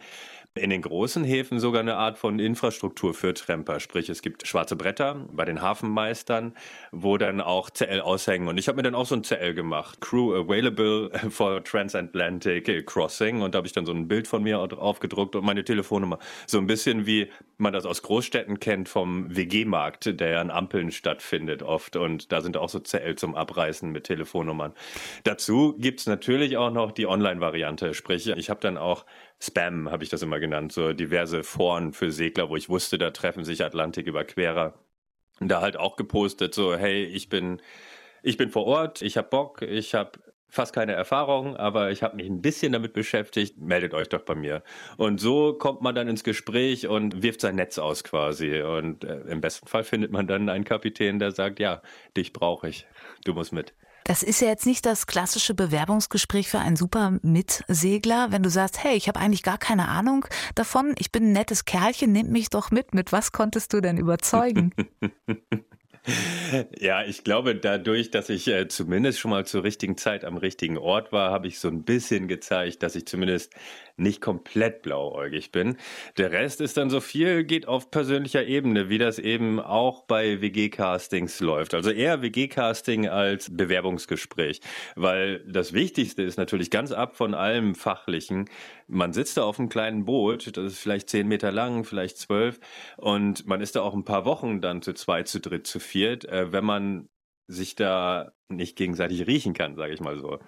in 0.60 0.70
den 0.70 0.82
großen 0.82 1.24
Häfen 1.24 1.60
sogar 1.60 1.82
eine 1.82 1.96
Art 1.96 2.18
von 2.18 2.40
Infrastruktur 2.40 3.14
für 3.14 3.34
Tramper. 3.34 3.80
Sprich, 3.80 4.10
es 4.10 4.22
gibt 4.22 4.46
schwarze 4.48 4.76
Bretter 4.76 5.28
bei 5.32 5.46
den 5.46 5.62
Hafenmeistern, 5.62 6.54
wo 6.92 7.18
dann 7.18 7.42
auch 7.42 7.70
CL 7.70 8.02
aushängen. 8.02 8.48
Und 8.48 8.58
ich 8.58 8.68
habe 8.68 8.76
mir 8.76 8.84
dann 8.84 8.96
auch 8.96 9.06
so 9.06 9.16
ein 9.16 9.24
CL 9.24 9.54
gemacht. 9.54 10.02
Crew 10.02 10.36
Available 10.36 11.12
for 11.30 11.64
Transatlantic 11.64 12.86
Crossing. 12.86 13.42
Und 13.42 13.56
da 13.56 13.58
habe 13.58 13.68
ich 13.68 13.74
dann 13.74 13.86
so 13.86 13.92
ein 13.92 14.08
Bild 14.08 14.28
von 14.28 14.44
mir 14.44 14.60
aufgedruckt 14.60 15.36
und 15.36 15.46
meine 15.46 15.64
Telefonnummer. 15.64 16.20
So 16.46 16.58
ein 16.58 16.68
bisschen 16.68 17.06
wie 17.06 17.30
man 17.58 17.74
das 17.74 17.86
aus 17.86 18.02
Großstädten 18.02 18.60
kennt 18.60 18.88
vom 18.88 19.36
WG-Markt, 19.36 20.20
der 20.20 20.30
ja 20.30 20.42
an 20.42 20.50
Ampeln 20.50 20.92
stattfindet 20.92 21.64
oft. 21.64 21.96
Und 21.96 22.32
da 22.32 22.42
sind 22.42 22.58
auch 22.58 22.70
so 22.70 22.80
CL 22.80 23.16
zum 23.16 23.36
Abreißen 23.36 23.92
mit 23.92 24.06
Telefonnummern. 24.06 24.74
Dazu 25.24 25.76
gibt's 25.78 26.08
natürlich 26.08 26.58
auch 26.58 26.72
noch 26.72 26.92
die 26.92 27.08
Online-Variante. 27.08 27.94
Sprich, 27.94 28.28
ich 28.28 28.50
habe 28.50 28.60
dann 28.62 28.78
auch 28.78 29.06
Spam, 29.42 29.90
habe 29.90 30.04
ich 30.04 30.10
das 30.10 30.22
immer 30.22 30.40
genannt, 30.40 30.74
so 30.74 30.94
diverse 30.94 31.44
Foren 31.44 31.94
für 31.94 32.12
Segler, 32.12 32.50
wo 32.50 32.56
ich 32.56 32.70
wusste, 32.70 32.98
da 32.98 33.12
treffen 33.12 33.46
sich 33.46 33.64
Atlantiküberquerer. 33.64 34.74
Da 35.40 35.62
halt 35.62 35.78
auch 35.78 35.96
gepostet, 35.96 36.54
so, 36.54 36.76
hey, 36.76 37.06
ich 37.06 37.30
bin, 37.30 37.62
ich 38.22 38.36
bin 38.36 38.50
vor 38.50 38.66
Ort, 38.66 39.02
ich 39.02 39.16
habe 39.16 39.30
Bock, 39.30 39.62
ich 39.62 39.94
habe 39.96 40.20
fast 40.50 40.74
keine 40.74 40.94
Erfahrung, 40.94 41.56
aber 41.56 41.92
ich 41.92 42.04
habe 42.04 42.18
mich 42.18 42.28
ein 42.28 42.42
bisschen 42.42 42.74
damit 42.74 42.94
beschäftigt, 42.94 43.58
meldet 43.60 43.94
euch 43.94 44.10
doch 44.10 44.24
bei 44.24 44.36
mir. 44.36 44.64
Und 44.98 45.20
so 45.22 45.54
kommt 45.54 45.82
man 45.82 45.96
dann 45.96 46.08
ins 46.08 46.24
Gespräch 46.24 46.88
und 46.88 47.22
wirft 47.22 47.42
sein 47.42 47.56
Netz 47.56 47.78
aus 47.78 48.04
quasi. 48.04 48.62
Und 48.62 49.04
äh, 49.04 49.22
im 49.22 49.42
besten 49.42 49.68
Fall 49.68 49.84
findet 49.84 50.12
man 50.12 50.28
dann 50.28 50.50
einen 50.50 50.66
Kapitän, 50.66 51.20
der 51.20 51.32
sagt, 51.32 51.60
ja, 51.60 51.82
dich 52.18 52.34
brauche 52.34 52.68
ich, 52.68 52.88
du 53.24 53.34
musst 53.34 53.54
mit. 53.54 53.74
Das 54.10 54.24
ist 54.24 54.42
ja 54.42 54.48
jetzt 54.48 54.66
nicht 54.66 54.88
das 54.88 55.06
klassische 55.06 55.54
Bewerbungsgespräch 55.54 56.50
für 56.50 56.58
einen 56.58 56.76
super 56.76 57.20
Mitsegler, 57.22 58.32
wenn 58.32 58.42
du 58.42 58.50
sagst, 58.50 58.84
hey, 58.84 58.96
ich 58.96 59.08
habe 59.08 59.20
eigentlich 59.20 59.44
gar 59.44 59.60
keine 59.60 59.88
Ahnung 59.88 60.26
davon, 60.56 60.96
ich 60.98 61.12
bin 61.12 61.26
ein 61.26 61.34
nettes 61.34 61.64
Kerlchen, 61.64 62.12
nimm 62.12 62.32
mich 62.32 62.50
doch 62.50 62.72
mit. 62.72 62.96
Mit 62.96 63.12
was 63.12 63.32
konntest 63.32 63.72
du 63.72 63.82
denn 63.82 63.98
überzeugen? 63.98 64.74
Ja, 66.80 67.04
ich 67.04 67.24
glaube, 67.24 67.56
dadurch, 67.56 68.12
dass 68.12 68.30
ich 68.30 68.48
äh, 68.48 68.68
zumindest 68.68 69.20
schon 69.20 69.32
mal 69.32 69.46
zur 69.46 69.64
richtigen 69.64 69.98
Zeit 69.98 70.26
am 70.26 70.38
richtigen 70.38 70.78
Ort 70.78 71.12
war, 71.12 71.32
habe 71.32 71.48
ich 71.48 71.60
so 71.60 71.68
ein 71.68 71.84
bisschen 71.84 72.28
gezeigt, 72.28 72.84
dass 72.84 72.96
ich 72.96 73.06
zumindest 73.06 73.54
nicht 73.98 74.22
komplett 74.22 74.82
blauäugig 74.82 75.52
bin. 75.52 75.78
Der 76.18 76.32
Rest 76.32 76.62
ist 76.62 76.78
dann 76.78 76.90
so 76.90 77.02
viel, 77.02 77.44
geht 77.44 77.68
auf 77.68 77.92
persönlicher 77.92 78.46
Ebene, 78.46 78.90
wie 78.90 78.98
das 78.98 79.20
eben 79.20 79.60
auch 79.60 80.04
bei 80.04 80.42
WG-Castings 80.42 81.40
läuft. 81.42 81.74
Also 81.74 81.92
eher 81.92 82.22
WG-Casting 82.22 83.08
als 83.08 83.56
Bewerbungsgespräch, 83.56 84.62
weil 84.96 85.40
das 85.48 85.74
Wichtigste 85.74 86.24
ist 86.24 86.38
natürlich 86.38 86.72
ganz 86.72 86.92
ab 86.92 87.18
von 87.18 87.34
allem 87.34 87.76
Fachlichen. 87.76 88.50
Man 88.90 89.14
sitzt 89.14 89.38
da 89.38 89.44
auf 89.44 89.60
einem 89.60 89.70
kleinen 89.70 90.06
Boot, 90.06 90.58
das 90.58 90.74
ist 90.74 90.80
vielleicht 90.80 91.10
zehn 91.10 91.28
Meter 91.28 91.52
lang, 91.52 91.84
vielleicht 91.84 92.18
zwölf, 92.18 92.60
und 92.98 93.46
man 93.46 93.62
ist 93.62 93.76
da 93.76 93.82
auch 93.82 93.94
ein 93.94 94.04
paar 94.04 94.26
Wochen 94.26 94.62
dann 94.62 94.82
zu 94.82 94.94
zweit, 94.94 95.28
zu 95.28 95.40
dritt, 95.40 95.68
zu 95.68 95.80
viert. 95.80 96.26
Äh, 96.26 96.52
wenn 96.52 96.66
man 96.66 97.08
sich 97.50 97.76
da 97.76 98.32
nicht 98.48 98.76
gegenseitig 98.76 99.28
riechen 99.28 99.54
kann, 99.54 99.76
sage 99.76 99.94
ich 99.94 100.00
mal 100.00 100.18
so, 100.20 100.40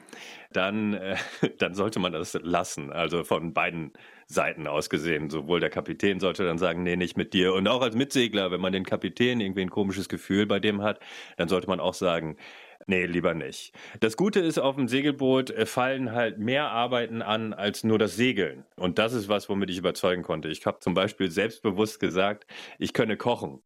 dann, 0.52 0.94
äh, 0.94 1.18
dann 1.60 1.74
sollte 1.74 2.00
man 2.00 2.12
das 2.14 2.34
lassen. 2.42 2.92
Also 2.92 3.24
von 3.24 3.54
beiden 3.54 3.94
Seiten 4.28 4.68
aus 4.68 4.90
gesehen. 4.90 5.30
Sowohl 5.30 5.60
der 5.60 5.70
Kapitän 5.70 6.20
sollte 6.20 6.46
dann 6.46 6.58
sagen, 6.58 6.84
nee, 6.84 6.96
nicht 6.96 7.18
mit 7.18 7.34
dir. 7.34 7.54
Und 7.54 7.68
auch 7.68 7.82
als 7.82 7.96
Mitsegler, 7.96 8.52
wenn 8.52 8.62
man 8.62 8.74
den 8.74 8.86
Kapitän 8.86 9.40
irgendwie 9.42 9.62
ein 9.62 9.70
komisches 9.70 10.10
Gefühl 10.10 10.46
bei 10.46 10.60
dem 10.60 10.82
hat, 10.82 11.00
dann 11.38 11.48
sollte 11.50 11.68
man 11.68 11.80
auch 11.80 11.96
sagen, 11.96 12.38
Nee, 12.92 13.06
lieber 13.06 13.34
nicht. 13.34 13.72
Das 14.02 14.18
Gute 14.18 14.42
ist, 14.42 14.60
auf 14.60 14.76
dem 14.76 14.90
Segelboot 14.90 15.50
äh, 15.50 15.66
fallen 15.66 16.12
halt 16.12 16.40
mehr 16.40 16.72
Arbeiten 16.72 17.22
an 17.22 17.54
als 17.54 17.86
nur 17.86 17.98
das 17.98 18.18
Segeln. 18.18 18.66
Und 18.76 19.00
das 19.00 19.14
ist 19.14 19.30
was, 19.30 19.48
womit 19.48 19.70
ich 19.70 19.78
überzeugen 19.78 20.24
konnte. 20.24 20.50
Ich 20.50 20.66
habe 20.66 20.80
zum 20.80 20.94
Beispiel 20.94 21.32
selbstbewusst 21.32 22.02
gesagt, 22.02 22.46
ich 22.80 22.92
könne 22.92 23.16
kochen. 23.16 23.62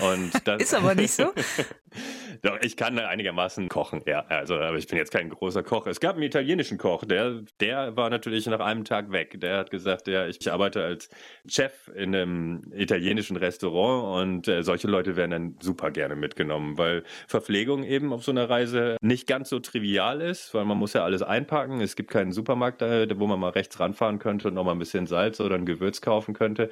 Und 0.00 0.32
das 0.44 0.62
ist 0.62 0.74
aber 0.74 0.94
nicht 0.94 1.12
so. 1.12 1.32
Doch, 2.42 2.58
ich 2.60 2.76
kann 2.76 2.98
einigermaßen 2.98 3.68
kochen, 3.68 4.02
ja. 4.06 4.24
Also, 4.28 4.56
aber 4.56 4.76
ich 4.76 4.88
bin 4.88 4.98
jetzt 4.98 5.12
kein 5.12 5.28
großer 5.28 5.62
Koch. 5.62 5.86
Es 5.86 6.00
gab 6.00 6.16
einen 6.16 6.24
italienischen 6.24 6.76
Koch, 6.76 7.04
der, 7.04 7.42
der 7.60 7.96
war 7.96 8.10
natürlich 8.10 8.46
nach 8.46 8.60
einem 8.60 8.84
Tag 8.84 9.12
weg. 9.12 9.40
Der 9.40 9.58
hat 9.58 9.70
gesagt, 9.70 10.08
ja, 10.08 10.26
ich 10.26 10.50
arbeite 10.50 10.82
als 10.82 11.08
Chef 11.46 11.88
in 11.94 12.14
einem 12.14 12.72
italienischen 12.74 13.36
Restaurant 13.36 14.22
und 14.22 14.48
äh, 14.48 14.62
solche 14.62 14.88
Leute 14.88 15.16
werden 15.16 15.30
dann 15.30 15.56
super 15.60 15.90
gerne 15.92 16.16
mitgenommen, 16.16 16.78
weil 16.78 17.04
Verpflegung 17.28 17.84
eben 17.84 18.12
auf 18.12 18.24
so 18.24 18.32
einer 18.32 18.50
Reise 18.50 18.96
nicht 19.00 19.28
ganz 19.28 19.48
so 19.48 19.60
trivial 19.60 20.20
ist, 20.20 20.52
weil 20.54 20.64
man 20.64 20.78
muss 20.78 20.94
ja 20.94 21.04
alles 21.04 21.22
einpacken. 21.22 21.80
Es 21.80 21.94
gibt 21.94 22.10
keinen 22.10 22.32
Supermarkt, 22.32 22.82
da, 22.82 23.06
wo 23.18 23.26
man 23.26 23.38
mal 23.38 23.50
rechts 23.50 23.78
ranfahren 23.78 24.18
könnte 24.18 24.48
und 24.48 24.54
nochmal 24.54 24.74
ein 24.74 24.80
bisschen 24.80 25.06
Salz 25.06 25.40
oder 25.40 25.54
ein 25.54 25.66
Gewürz 25.66 26.00
kaufen 26.00 26.34
könnte. 26.34 26.70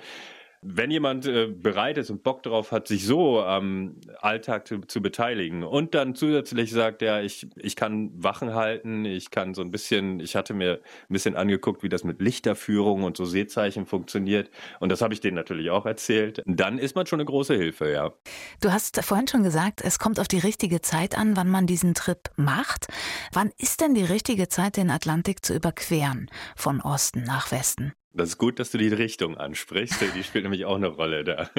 Wenn 0.62 0.90
jemand 0.90 1.26
äh, 1.26 1.46
bereit 1.46 1.96
ist 1.96 2.10
und 2.10 2.22
Bock 2.22 2.42
drauf 2.42 2.70
hat, 2.70 2.86
sich 2.86 3.06
so 3.06 3.40
am 3.40 3.96
Alltag 4.20 4.68
zu, 4.68 4.80
zu, 4.80 5.00
beteiligen 5.00 5.62
und 5.62 5.94
dann 5.94 6.14
zusätzlich 6.14 6.70
sagt, 6.70 7.00
ja, 7.00 7.20
ich, 7.20 7.48
ich 7.56 7.76
kann 7.76 8.10
Wachen 8.22 8.54
halten, 8.54 9.06
ich 9.06 9.30
kann 9.30 9.54
so 9.54 9.62
ein 9.62 9.70
bisschen, 9.70 10.20
ich 10.20 10.36
hatte 10.36 10.52
mir 10.52 10.74
ein 10.74 11.12
bisschen 11.12 11.34
angeguckt, 11.34 11.82
wie 11.82 11.88
das 11.88 12.04
mit 12.04 12.20
Lichterführung 12.20 13.04
und 13.04 13.16
so 13.16 13.24
Seezeichen 13.24 13.86
funktioniert 13.86 14.50
und 14.80 14.90
das 14.90 15.00
habe 15.00 15.14
ich 15.14 15.20
denen 15.20 15.36
natürlich 15.36 15.70
auch 15.70 15.86
erzählt, 15.86 16.42
dann 16.44 16.78
ist 16.78 16.94
man 16.94 17.06
schon 17.06 17.20
eine 17.20 17.26
große 17.26 17.54
Hilfe, 17.54 17.90
ja. 17.90 18.12
Du 18.60 18.70
hast 18.70 19.02
vorhin 19.02 19.28
schon 19.28 19.42
gesagt, 19.42 19.80
es 19.82 19.98
kommt 19.98 20.20
auf 20.20 20.28
die 20.28 20.38
richtige 20.38 20.82
Zeit 20.82 21.16
an, 21.16 21.36
wann 21.36 21.48
man 21.48 21.66
diesen 21.66 21.94
Trip 21.94 22.30
macht. 22.36 22.88
Wann 23.32 23.50
ist 23.56 23.80
denn 23.80 23.94
die 23.94 24.04
richtige 24.04 24.48
Zeit, 24.48 24.76
den 24.76 24.90
Atlantik 24.90 25.44
zu 25.44 25.54
überqueren, 25.54 26.30
von 26.54 26.80
Osten 26.80 27.22
nach 27.24 27.50
Westen? 27.50 27.92
Das 28.12 28.30
ist 28.30 28.38
gut, 28.38 28.58
dass 28.58 28.72
du 28.72 28.78
die 28.78 28.88
Richtung 28.88 29.36
ansprichst. 29.36 30.02
Die 30.16 30.24
spielt 30.24 30.44
nämlich 30.44 30.64
auch 30.64 30.76
eine 30.76 30.88
Rolle 30.88 31.24
da. 31.24 31.50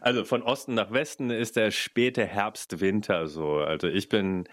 Also 0.00 0.24
von 0.24 0.42
Osten 0.42 0.74
nach 0.74 0.92
Westen 0.92 1.30
ist 1.30 1.56
der 1.56 1.70
späte 1.70 2.24
Herbst, 2.24 2.80
Winter 2.80 3.26
so. 3.26 3.56
Also 3.56 3.88
ich 3.88 4.08
bin 4.08 4.44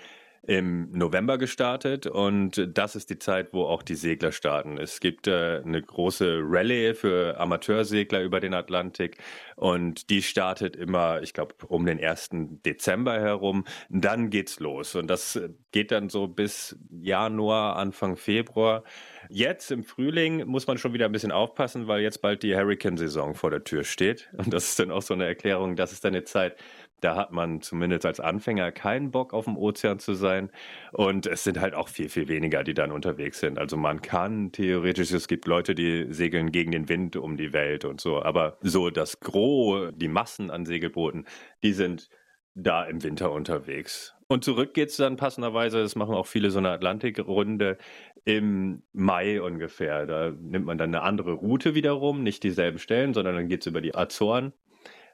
im 0.43 0.89
November 0.91 1.37
gestartet 1.37 2.07
und 2.07 2.67
das 2.73 2.95
ist 2.95 3.11
die 3.11 3.19
Zeit, 3.19 3.53
wo 3.53 3.65
auch 3.65 3.83
die 3.83 3.93
Segler 3.93 4.31
starten. 4.31 4.79
Es 4.79 4.99
gibt 4.99 5.27
äh, 5.27 5.61
eine 5.63 5.81
große 5.81 6.39
Rallye 6.41 6.95
für 6.95 7.39
Amateursegler 7.39 8.23
über 8.23 8.39
den 8.39 8.55
Atlantik 8.55 9.17
und 9.55 10.09
die 10.09 10.23
startet 10.23 10.75
immer, 10.75 11.21
ich 11.21 11.33
glaube, 11.33 11.53
um 11.67 11.85
den 11.85 12.03
1. 12.03 12.29
Dezember 12.65 13.19
herum. 13.19 13.65
Dann 13.89 14.31
geht's 14.31 14.59
los 14.59 14.95
und 14.95 15.07
das 15.07 15.39
geht 15.71 15.91
dann 15.91 16.09
so 16.09 16.27
bis 16.27 16.75
Januar, 16.89 17.75
Anfang 17.75 18.15
Februar. 18.15 18.83
Jetzt 19.29 19.69
im 19.69 19.83
Frühling 19.83 20.47
muss 20.47 20.65
man 20.65 20.79
schon 20.79 20.93
wieder 20.93 21.05
ein 21.05 21.11
bisschen 21.11 21.31
aufpassen, 21.31 21.87
weil 21.87 22.01
jetzt 22.01 22.23
bald 22.23 22.41
die 22.41 22.55
Hurricane-Saison 22.55 23.35
vor 23.35 23.51
der 23.51 23.63
Tür 23.63 23.83
steht 23.83 24.31
und 24.33 24.51
das 24.51 24.69
ist 24.69 24.79
dann 24.79 24.89
auch 24.89 25.03
so 25.03 25.13
eine 25.13 25.27
Erklärung, 25.27 25.75
das 25.75 25.91
ist 25.91 26.03
dann 26.03 26.15
eine 26.15 26.23
Zeit, 26.23 26.57
Da 27.01 27.15
hat 27.15 27.31
man 27.31 27.61
zumindest 27.61 28.05
als 28.05 28.19
Anfänger 28.19 28.71
keinen 28.71 29.11
Bock 29.11 29.33
auf 29.33 29.45
dem 29.45 29.57
Ozean 29.57 29.99
zu 29.99 30.13
sein. 30.13 30.51
Und 30.93 31.25
es 31.25 31.43
sind 31.43 31.59
halt 31.59 31.73
auch 31.73 31.87
viel, 31.87 32.09
viel 32.09 32.27
weniger, 32.27 32.63
die 32.63 32.73
dann 32.73 32.91
unterwegs 32.91 33.39
sind. 33.39 33.59
Also 33.59 33.75
man 33.75 34.01
kann 34.01 34.51
theoretisch, 34.51 35.11
es 35.11 35.27
gibt 35.27 35.47
Leute, 35.47 35.75
die 35.75 36.07
segeln 36.13 36.51
gegen 36.51 36.71
den 36.71 36.89
Wind 36.89 37.15
um 37.15 37.37
die 37.37 37.53
Welt 37.53 37.85
und 37.85 37.99
so. 37.99 38.21
Aber 38.21 38.57
so 38.61 38.89
das 38.89 39.19
Gros, 39.19 39.91
die 39.95 40.07
Massen 40.07 40.51
an 40.51 40.65
Segelbooten, 40.65 41.25
die 41.63 41.73
sind 41.73 42.09
da 42.53 42.83
im 42.83 43.03
Winter 43.03 43.31
unterwegs. 43.31 44.13
Und 44.27 44.43
zurück 44.43 44.73
geht 44.73 44.89
es 44.89 44.97
dann 44.97 45.17
passenderweise, 45.17 45.81
das 45.81 45.95
machen 45.95 46.15
auch 46.15 46.27
viele 46.27 46.51
so 46.51 46.59
eine 46.59 46.69
Atlantikrunde 46.69 47.77
im 48.23 48.83
Mai 48.93 49.41
ungefähr. 49.41 50.05
Da 50.05 50.31
nimmt 50.31 50.65
man 50.65 50.77
dann 50.77 50.95
eine 50.95 51.03
andere 51.03 51.33
Route 51.33 51.75
wiederum, 51.75 52.23
nicht 52.23 52.43
dieselben 52.43 52.79
Stellen, 52.79 53.13
sondern 53.13 53.35
dann 53.35 53.47
geht 53.47 53.61
es 53.61 53.67
über 53.67 53.81
die 53.81 53.95
Azoren. 53.95 54.53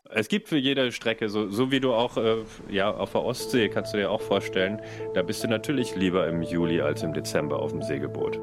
Es 0.10 0.28
gibt 0.28 0.48
für 0.48 0.58
jede 0.58 0.92
Strecke, 0.92 1.30
so, 1.30 1.50
so 1.50 1.72
wie 1.72 1.80
du 1.80 1.94
auch 1.94 2.18
äh, 2.18 2.38
ja, 2.70 2.92
auf 2.92 3.12
der 3.12 3.24
Ostsee, 3.24 3.70
kannst 3.70 3.94
du 3.94 3.98
dir 3.98 4.10
auch 4.10 4.22
vorstellen, 4.22 4.82
da 5.14 5.22
bist 5.22 5.44
du 5.44 5.48
natürlich 5.48 5.96
lieber 5.96 6.28
im 6.28 6.42
Juli 6.42 6.82
als 6.82 7.04
im 7.04 7.14
Dezember 7.14 7.60
auf 7.60 7.72
dem 7.72 7.82
Segelboot. 7.82 8.40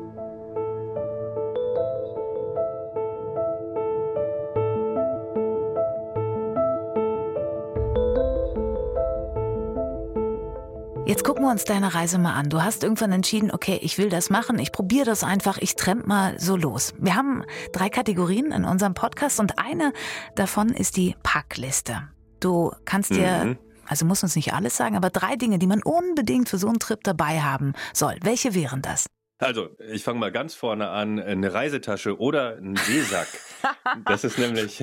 Jetzt 11.15 11.23
gucken 11.23 11.45
wir 11.45 11.51
uns 11.53 11.63
deine 11.63 11.95
Reise 11.95 12.19
mal 12.19 12.35
an. 12.35 12.49
Du 12.51 12.61
hast 12.61 12.83
irgendwann 12.83 13.13
entschieden, 13.13 13.53
okay, 13.53 13.79
ich 13.81 13.99
will 13.99 14.09
das 14.09 14.31
machen, 14.31 14.59
ich 14.59 14.73
probiere 14.73 15.05
das 15.07 15.23
einfach, 15.23 15.59
ich 15.59 15.77
tremp 15.77 16.09
mal 16.09 16.41
so 16.41 16.57
los. 16.57 16.93
Wir 16.99 17.15
haben 17.15 17.45
drei 17.71 17.89
Kategorien 17.89 18.51
in 18.51 18.65
unserem 18.65 18.95
Podcast 18.95 19.39
und 19.39 19.57
eine 19.61 19.93
davon 20.35 20.71
ist 20.71 20.97
die 20.97 21.15
Packliste. 21.23 22.09
Du 22.41 22.73
kannst 22.85 23.11
dir, 23.11 23.45
mhm. 23.45 23.59
also 23.87 24.05
muss 24.05 24.25
uns 24.25 24.35
nicht 24.35 24.55
alles 24.55 24.77
sagen, 24.77 24.97
aber 24.97 25.11
drei 25.11 25.37
Dinge, 25.37 25.61
die 25.61 25.69
man 25.69 25.85
unbedingt 25.85 26.49
für 26.49 26.59
so 26.59 26.67
einen 26.67 26.81
Trip 26.81 26.99
dabei 27.05 27.43
haben 27.43 27.75
soll. 27.93 28.17
Welche 28.23 28.53
wären 28.57 28.83
das? 28.83 29.07
Also, 29.45 29.69
ich 29.93 30.03
fange 30.03 30.19
mal 30.19 30.33
ganz 30.33 30.55
vorne 30.55 30.89
an. 30.89 31.21
Eine 31.21 31.53
Reisetasche 31.53 32.19
oder 32.19 32.57
ein 32.57 32.77
Seesack. 32.77 33.29
das 34.07 34.25
ist 34.25 34.39
nämlich, 34.39 34.83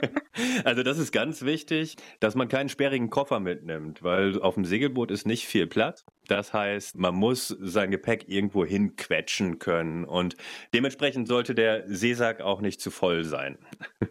also 0.64 0.82
das 0.82 0.98
ist 0.98 1.12
ganz 1.12 1.42
wichtig, 1.42 1.94
dass 2.18 2.34
man 2.34 2.48
keinen 2.48 2.68
sperrigen 2.68 3.10
Koffer 3.10 3.38
mitnimmt, 3.38 4.02
weil 4.02 4.42
auf 4.42 4.54
dem 4.54 4.64
Segelboot 4.64 5.12
ist 5.12 5.24
nicht 5.24 5.46
viel 5.46 5.68
Platz. 5.68 6.04
Das 6.28 6.52
heißt, 6.52 6.96
man 6.96 7.14
muss 7.14 7.48
sein 7.48 7.90
Gepäck 7.90 8.28
irgendwo 8.28 8.64
hinquetschen 8.64 9.58
können 9.58 10.04
und 10.04 10.36
dementsprechend 10.72 11.26
sollte 11.26 11.54
der 11.54 11.84
Seesack 11.88 12.40
auch 12.40 12.60
nicht 12.60 12.80
zu 12.80 12.90
voll 12.90 13.24
sein. 13.24 13.58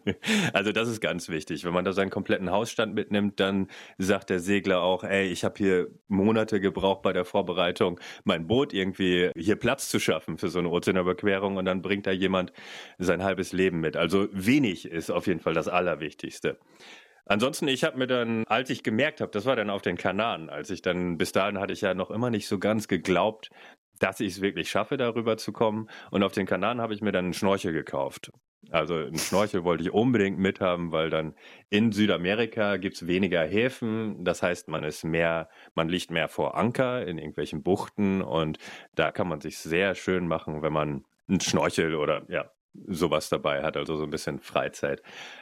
also 0.54 0.74
das 0.74 0.90
ist 0.90 1.00
ganz 1.00 1.30
wichtig. 1.30 1.64
Wenn 1.64 1.74
man 1.74 1.86
da 1.86 1.94
seinen 1.94 2.10
kompletten 2.10 2.52
Hausstand 2.52 2.94
mitnimmt, 2.96 3.40
dann 3.40 3.68
sagt 3.98 4.30
der 4.30 4.40
Segler 4.40 4.82
auch, 4.82 5.06
ey, 5.06 5.28
ich 5.28 5.46
habe 5.46 5.56
hier 5.58 5.88
Monate 6.10 6.60
gebraucht 6.60 7.02
bei 7.02 7.14
der 7.14 7.24
Vorbereitung, 7.24 8.00
mein 8.26 8.46
Boot 8.46 8.74
irgendwie 8.74 9.32
hier 9.38 9.56
Platz 9.56 9.90
zu 9.90 10.00
schaffen 10.00 10.38
für 10.38 10.50
so 10.50 10.60
eine 10.60 10.70
Ozeanüberquerung 10.70 11.56
und 11.56 11.66
dann 11.66 11.82
bringt 11.82 12.08
da 12.08 12.12
jemand 12.12 12.52
sein 12.98 13.24
halbes 13.24 13.54
Leben 13.54 13.80
mit. 13.80 13.96
Also 13.96 14.28
wenig 14.34 14.86
ist 14.86 15.12
auf 15.12 15.28
jeden 15.28 15.40
Fall 15.40 15.54
das 15.54 15.70
Allerwichtigste. 15.70 16.58
Ansonsten, 17.26 17.68
ich 17.68 17.84
habe 17.84 17.98
mir 17.98 18.08
dann, 18.08 18.44
als 18.48 18.70
ich 18.70 18.84
gemerkt 18.84 19.22
habe, 19.22 19.32
das 19.32 19.46
war 19.46 19.56
dann 19.56 19.70
auf 19.70 19.82
den 19.82 19.98
Kanaren, 19.98 20.50
als 20.50 20.70
ich 20.70 20.82
dann, 20.82 21.18
bis 21.18 21.32
dahin 21.32 21.60
hatte 21.60 21.74
ich 21.74 21.82
ja 21.82 21.94
noch 21.94 22.12
immer 22.12 22.30
nicht 22.30 22.48
so 22.48 22.60
ganz 22.60 22.88
geglaubt, 22.88 23.50
dass 24.00 24.20
ich 24.20 24.34
es 24.34 24.42
wirklich 24.42 24.70
schaffe, 24.70 24.98
darüber 24.98 25.38
zu 25.38 25.52
kommen. 25.52 25.90
Und 26.10 26.24
auf 26.24 26.32
den 26.32 26.46
Kanaren 26.48 26.82
habe 26.82 26.94
ich 26.94 27.02
mir 27.02 27.12
dann 27.12 27.26
einen 27.26 27.34
Schnorchel 27.34 27.72
gekauft. 27.72 28.32
Also 28.70 28.96
einen 28.96 29.18
Schnorchel 29.18 29.64
wollte 29.64 29.84
ich 29.84 29.92
unbedingt 29.92 30.38
mithaben, 30.38 30.92
weil 30.92 31.10
dann 31.10 31.36
in 31.70 31.92
Südamerika 31.92 32.78
gibt 32.78 32.96
es 32.96 33.08
weniger 33.08 33.44
Häfen. 33.44 34.24
Das 34.24 34.44
heißt, 34.44 34.68
man 34.68 34.84
ist 34.84 35.04
mehr, 35.04 35.50
man 35.74 35.90
liegt 35.90 36.12
mehr 36.12 36.30
vor 36.30 36.56
Anker 36.56 37.06
in 37.06 37.18
irgendwelchen 37.18 37.64
Buchten 37.64 38.22
und 38.22 38.60
da 38.96 39.12
kann 39.12 39.28
man 39.28 39.42
sich 39.42 39.58
sehr 39.58 39.96
schön 39.96 40.28
machen, 40.28 40.62
wenn 40.62 40.74
man 40.74 41.06
einen 41.28 41.42
Schnorchel 41.42 41.96
oder 41.96 42.24
ja, 42.30 42.52
sowas 42.88 43.30
dabei 43.30 43.64
hat, 43.64 43.78
also 43.78 43.96
so 43.98 44.04
ein 44.04 44.10
bisschen 44.10 44.40
Freizeit. 44.40 45.02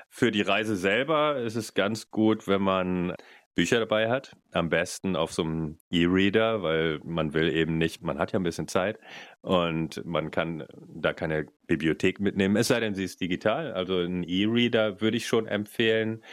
Für 0.09 0.31
die 0.31 0.41
Reise 0.41 0.75
selber 0.75 1.37
ist 1.37 1.55
es 1.55 1.73
ganz 1.73 2.11
gut, 2.11 2.47
wenn 2.47 2.61
man 2.61 3.13
Bücher 3.55 3.79
dabei 3.79 4.09
hat. 4.09 4.35
Am 4.51 4.69
besten 4.69 5.15
auf 5.15 5.33
so 5.33 5.43
einem 5.43 5.77
E-Reader, 5.91 6.63
weil 6.63 6.99
man 7.03 7.33
will 7.33 7.49
eben 7.49 7.77
nicht, 7.77 8.01
man 8.01 8.17
hat 8.17 8.31
ja 8.31 8.39
ein 8.39 8.43
bisschen 8.43 8.67
Zeit 8.67 8.99
und 9.41 10.03
man 10.05 10.31
kann 10.31 10.65
da 10.87 11.13
keine 11.13 11.47
Bibliothek 11.67 12.19
mitnehmen, 12.19 12.55
es 12.55 12.69
sei 12.69 12.79
denn, 12.79 12.95
sie 12.95 13.03
ist 13.03 13.19
digital. 13.21 13.73
Also 13.73 13.99
ein 13.99 14.23
E-Reader 14.23 15.01
würde 15.01 15.17
ich 15.17 15.27
schon 15.27 15.45
empfehlen. 15.45 16.23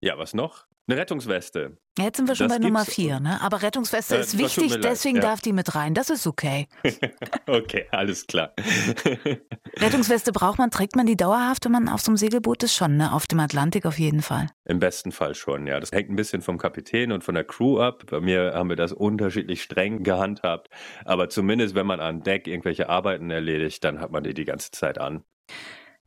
Ja, 0.00 0.18
was 0.18 0.34
noch? 0.34 0.66
Eine 0.86 1.00
Rettungsweste. 1.00 1.78
Jetzt 1.96 2.18
sind 2.18 2.28
wir 2.28 2.34
schon 2.34 2.48
das 2.48 2.58
bei 2.58 2.62
Nummer 2.62 2.84
vier, 2.84 3.18
ne? 3.18 3.40
Aber 3.40 3.62
Rettungsweste 3.62 4.16
äh, 4.16 4.20
ist 4.20 4.36
wichtig, 4.36 4.80
deswegen 4.82 5.16
ja. 5.16 5.22
darf 5.22 5.40
die 5.40 5.54
mit 5.54 5.74
rein. 5.74 5.94
Das 5.94 6.10
ist 6.10 6.26
okay. 6.26 6.68
okay, 7.46 7.86
alles 7.90 8.26
klar. 8.26 8.52
Rettungsweste 9.78 10.32
braucht 10.32 10.58
man, 10.58 10.70
trägt 10.70 10.94
man 10.94 11.06
die 11.06 11.16
dauerhaft, 11.16 11.64
wenn 11.64 11.72
man 11.72 11.88
auf 11.88 12.02
so 12.02 12.10
einem 12.10 12.18
Segelboot 12.18 12.64
ist? 12.64 12.74
Schon, 12.74 12.98
ne? 12.98 13.14
Auf 13.14 13.26
dem 13.26 13.40
Atlantik 13.40 13.86
auf 13.86 13.98
jeden 13.98 14.20
Fall. 14.20 14.48
Im 14.66 14.78
besten 14.78 15.10
Fall 15.10 15.34
schon, 15.34 15.66
ja. 15.66 15.80
Das 15.80 15.90
hängt 15.90 16.10
ein 16.10 16.16
bisschen 16.16 16.42
vom 16.42 16.58
Kapitän 16.58 17.12
und 17.12 17.24
von 17.24 17.34
der 17.34 17.44
Crew 17.44 17.80
ab. 17.80 18.02
Bei 18.10 18.20
mir 18.20 18.52
haben 18.52 18.68
wir 18.68 18.76
das 18.76 18.92
unterschiedlich 18.92 19.62
streng 19.62 20.02
gehandhabt. 20.02 20.68
Aber 21.06 21.30
zumindest, 21.30 21.74
wenn 21.74 21.86
man 21.86 22.00
an 22.00 22.22
Deck 22.22 22.46
irgendwelche 22.46 22.90
Arbeiten 22.90 23.30
erledigt, 23.30 23.82
dann 23.84 24.00
hat 24.00 24.10
man 24.10 24.22
die 24.22 24.34
die 24.34 24.44
ganze 24.44 24.70
Zeit 24.70 24.98
an. 24.98 25.24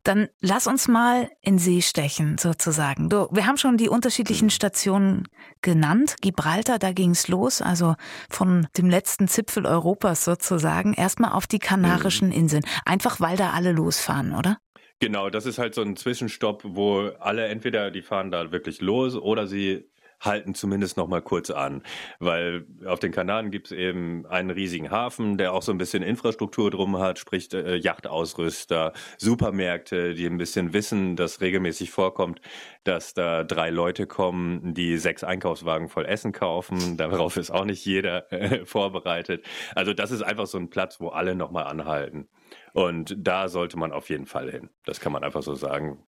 Dann 0.08 0.30
lass 0.40 0.66
uns 0.66 0.88
mal 0.88 1.30
in 1.42 1.58
See 1.58 1.82
stechen, 1.82 2.38
sozusagen. 2.38 3.10
Du, 3.10 3.28
wir 3.30 3.46
haben 3.46 3.58
schon 3.58 3.76
die 3.76 3.90
unterschiedlichen 3.90 4.48
Stationen 4.48 5.28
genannt. 5.60 6.16
Gibraltar, 6.22 6.78
da 6.78 6.92
ging's 6.92 7.28
los, 7.28 7.60
also 7.60 7.94
von 8.30 8.66
dem 8.78 8.88
letzten 8.88 9.28
Zipfel 9.28 9.66
Europas 9.66 10.24
sozusagen, 10.24 10.94
erstmal 10.94 11.32
auf 11.32 11.46
die 11.46 11.58
Kanarischen 11.58 12.28
mhm. 12.28 12.34
Inseln. 12.34 12.64
Einfach 12.86 13.20
weil 13.20 13.36
da 13.36 13.50
alle 13.50 13.72
losfahren, 13.72 14.34
oder? 14.34 14.56
Genau, 14.98 15.28
das 15.28 15.44
ist 15.44 15.58
halt 15.58 15.74
so 15.74 15.82
ein 15.82 15.94
Zwischenstopp, 15.94 16.62
wo 16.64 17.10
alle 17.20 17.46
entweder 17.48 17.90
die 17.90 18.00
fahren 18.00 18.30
da 18.30 18.50
wirklich 18.50 18.80
los 18.80 19.14
oder 19.14 19.46
sie 19.46 19.90
halten 20.20 20.54
zumindest 20.54 20.96
noch 20.96 21.08
mal 21.08 21.22
kurz 21.22 21.50
an, 21.50 21.82
weil 22.18 22.66
auf 22.84 22.98
den 22.98 23.12
Kanaren 23.12 23.50
gibt 23.50 23.66
es 23.66 23.72
eben 23.72 24.26
einen 24.26 24.50
riesigen 24.50 24.90
Hafen, 24.90 25.38
der 25.38 25.52
auch 25.52 25.62
so 25.62 25.72
ein 25.72 25.78
bisschen 25.78 26.02
Infrastruktur 26.02 26.70
drum 26.70 26.98
hat, 26.98 27.18
sprich 27.18 27.52
äh, 27.52 27.76
Yachtausrüster, 27.76 28.92
Supermärkte, 29.16 30.14
die 30.14 30.26
ein 30.26 30.38
bisschen 30.38 30.72
wissen, 30.72 31.16
dass 31.16 31.40
regelmäßig 31.40 31.90
vorkommt, 31.90 32.40
dass 32.84 33.14
da 33.14 33.44
drei 33.44 33.70
Leute 33.70 34.06
kommen, 34.06 34.74
die 34.74 34.98
sechs 34.98 35.24
Einkaufswagen 35.24 35.88
voll 35.88 36.06
Essen 36.06 36.32
kaufen. 36.32 36.96
Darauf 36.96 37.36
ist 37.36 37.50
auch 37.50 37.64
nicht 37.64 37.84
jeder 37.84 38.30
äh, 38.32 38.64
vorbereitet. 38.64 39.44
Also 39.74 39.94
das 39.94 40.10
ist 40.10 40.22
einfach 40.22 40.46
so 40.46 40.58
ein 40.58 40.70
Platz, 40.70 41.00
wo 41.00 41.08
alle 41.08 41.34
noch 41.34 41.50
mal 41.50 41.64
anhalten. 41.64 42.28
Und 42.72 43.14
da 43.18 43.48
sollte 43.48 43.78
man 43.78 43.92
auf 43.92 44.08
jeden 44.08 44.26
Fall 44.26 44.50
hin. 44.50 44.70
Das 44.84 45.00
kann 45.00 45.12
man 45.12 45.24
einfach 45.24 45.42
so 45.42 45.54
sagen. 45.54 46.07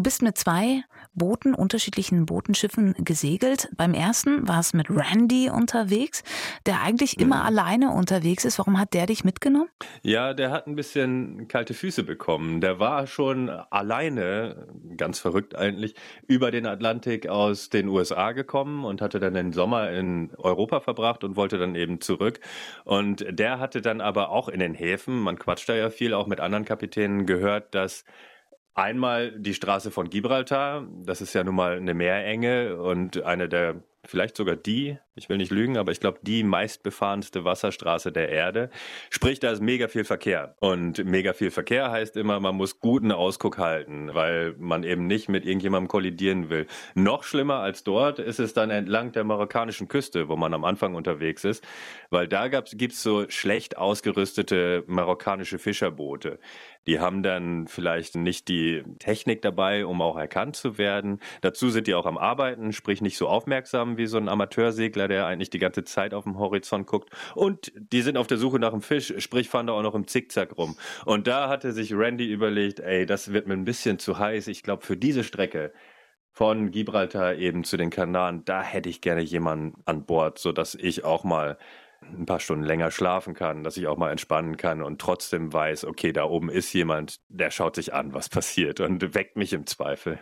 Du 0.00 0.04
bist 0.04 0.22
mit 0.22 0.38
zwei 0.38 0.82
Booten, 1.12 1.54
unterschiedlichen 1.54 2.24
Bootenschiffen 2.24 2.94
gesegelt. 3.04 3.68
Beim 3.76 3.92
ersten 3.92 4.48
war 4.48 4.58
es 4.58 4.72
mit 4.72 4.88
Randy 4.88 5.50
unterwegs, 5.50 6.22
der 6.64 6.80
eigentlich 6.80 7.20
immer 7.20 7.40
mhm. 7.40 7.42
alleine 7.42 7.90
unterwegs 7.90 8.46
ist. 8.46 8.58
Warum 8.58 8.80
hat 8.80 8.94
der 8.94 9.04
dich 9.04 9.24
mitgenommen? 9.24 9.68
Ja, 10.00 10.32
der 10.32 10.52
hat 10.52 10.66
ein 10.66 10.74
bisschen 10.74 11.48
kalte 11.48 11.74
Füße 11.74 12.02
bekommen. 12.02 12.62
Der 12.62 12.80
war 12.80 13.06
schon 13.06 13.50
alleine, 13.50 14.68
ganz 14.96 15.18
verrückt 15.18 15.54
eigentlich, 15.54 15.94
über 16.26 16.50
den 16.50 16.64
Atlantik 16.64 17.28
aus 17.28 17.68
den 17.68 17.86
USA 17.86 18.32
gekommen 18.32 18.86
und 18.86 19.02
hatte 19.02 19.20
dann 19.20 19.34
den 19.34 19.52
Sommer 19.52 19.90
in 19.90 20.30
Europa 20.38 20.80
verbracht 20.80 21.24
und 21.24 21.36
wollte 21.36 21.58
dann 21.58 21.74
eben 21.74 22.00
zurück. 22.00 22.40
Und 22.84 23.26
der 23.28 23.58
hatte 23.58 23.82
dann 23.82 24.00
aber 24.00 24.30
auch 24.30 24.48
in 24.48 24.60
den 24.60 24.72
Häfen, 24.72 25.20
man 25.20 25.38
quatscht 25.38 25.68
da 25.68 25.74
ja 25.74 25.90
viel, 25.90 26.14
auch 26.14 26.26
mit 26.26 26.40
anderen 26.40 26.64
Kapitänen 26.64 27.26
gehört, 27.26 27.74
dass 27.74 28.06
Einmal 28.80 29.32
die 29.32 29.52
Straße 29.52 29.90
von 29.90 30.08
Gibraltar, 30.08 30.88
das 31.04 31.20
ist 31.20 31.34
ja 31.34 31.44
nun 31.44 31.54
mal 31.54 31.76
eine 31.76 31.92
Meerenge 31.92 32.80
und 32.80 33.22
eine 33.24 33.46
der 33.46 33.82
vielleicht 34.06 34.38
sogar 34.38 34.56
die, 34.56 34.96
ich 35.20 35.28
will 35.28 35.36
nicht 35.36 35.52
lügen, 35.52 35.76
aber 35.76 35.92
ich 35.92 36.00
glaube 36.00 36.18
die 36.22 36.42
meistbefahrenste 36.42 37.44
Wasserstraße 37.44 38.10
der 38.10 38.30
Erde. 38.30 38.70
Sprich, 39.10 39.38
da 39.38 39.50
ist 39.50 39.60
mega 39.60 39.86
viel 39.88 40.04
Verkehr. 40.04 40.54
Und 40.60 41.04
mega 41.04 41.34
viel 41.34 41.50
Verkehr 41.50 41.90
heißt 41.90 42.16
immer, 42.16 42.40
man 42.40 42.56
muss 42.56 42.80
guten 42.80 43.12
Ausguck 43.12 43.58
halten, 43.58 44.14
weil 44.14 44.54
man 44.58 44.82
eben 44.82 45.06
nicht 45.06 45.28
mit 45.28 45.44
irgendjemandem 45.44 45.88
kollidieren 45.88 46.48
will. 46.48 46.66
Noch 46.94 47.22
schlimmer 47.24 47.56
als 47.56 47.84
dort 47.84 48.18
ist 48.18 48.40
es 48.40 48.54
dann 48.54 48.70
entlang 48.70 49.12
der 49.12 49.24
marokkanischen 49.24 49.88
Küste, 49.88 50.28
wo 50.28 50.36
man 50.36 50.54
am 50.54 50.64
Anfang 50.64 50.94
unterwegs 50.94 51.44
ist, 51.44 51.62
weil 52.08 52.26
da 52.26 52.48
gibt 52.48 52.92
es 52.92 53.02
so 53.02 53.28
schlecht 53.28 53.76
ausgerüstete 53.76 54.84
marokkanische 54.86 55.58
Fischerboote. 55.58 56.38
Die 56.86 56.98
haben 56.98 57.22
dann 57.22 57.66
vielleicht 57.66 58.16
nicht 58.16 58.48
die 58.48 58.82
Technik 58.98 59.42
dabei, 59.42 59.84
um 59.84 60.00
auch 60.00 60.16
erkannt 60.16 60.56
zu 60.56 60.78
werden. 60.78 61.20
Dazu 61.42 61.68
sind 61.68 61.86
die 61.86 61.94
auch 61.94 62.06
am 62.06 62.16
Arbeiten, 62.16 62.72
sprich 62.72 63.02
nicht 63.02 63.18
so 63.18 63.28
aufmerksam 63.28 63.98
wie 63.98 64.06
so 64.06 64.16
ein 64.16 64.28
Amateursegler, 64.28 65.06
der 65.10 65.26
eigentlich 65.26 65.50
die 65.50 65.58
ganze 65.58 65.84
Zeit 65.84 66.14
auf 66.14 66.24
dem 66.24 66.38
Horizont 66.38 66.86
guckt. 66.86 67.10
Und 67.34 67.72
die 67.76 68.02
sind 68.02 68.16
auf 68.16 68.26
der 68.26 68.38
Suche 68.38 68.58
nach 68.58 68.72
einem 68.72 68.82
Fisch, 68.82 69.12
sprich 69.18 69.48
fahren 69.48 69.66
da 69.66 69.74
auch 69.74 69.82
noch 69.82 69.94
im 69.94 70.06
Zickzack 70.06 70.56
rum. 70.56 70.76
Und 71.04 71.26
da 71.26 71.48
hatte 71.48 71.72
sich 71.72 71.92
Randy 71.94 72.30
überlegt, 72.30 72.80
ey, 72.80 73.04
das 73.04 73.32
wird 73.32 73.46
mir 73.46 73.54
ein 73.54 73.64
bisschen 73.64 73.98
zu 73.98 74.18
heiß. 74.18 74.48
Ich 74.48 74.62
glaube, 74.62 74.86
für 74.86 74.96
diese 74.96 75.24
Strecke 75.24 75.72
von 76.32 76.70
Gibraltar 76.70 77.34
eben 77.34 77.64
zu 77.64 77.76
den 77.76 77.90
Kanaren, 77.90 78.44
da 78.44 78.62
hätte 78.62 78.88
ich 78.88 79.00
gerne 79.00 79.20
jemanden 79.20 79.82
an 79.84 80.06
Bord, 80.06 80.38
sodass 80.38 80.74
ich 80.74 81.04
auch 81.04 81.24
mal 81.24 81.58
ein 82.02 82.26
paar 82.26 82.40
Stunden 82.40 82.64
länger 82.64 82.90
schlafen 82.90 83.34
kann, 83.34 83.62
dass 83.62 83.76
ich 83.76 83.86
auch 83.86 83.98
mal 83.98 84.10
entspannen 84.10 84.56
kann 84.56 84.82
und 84.82 85.00
trotzdem 85.00 85.52
weiß, 85.52 85.84
okay, 85.84 86.12
da 86.12 86.24
oben 86.24 86.48
ist 86.48 86.72
jemand, 86.72 87.20
der 87.28 87.50
schaut 87.50 87.76
sich 87.76 87.92
an, 87.92 88.14
was 88.14 88.28
passiert 88.28 88.80
und 88.80 89.14
weckt 89.14 89.36
mich 89.36 89.52
im 89.52 89.66
Zweifel. 89.66 90.18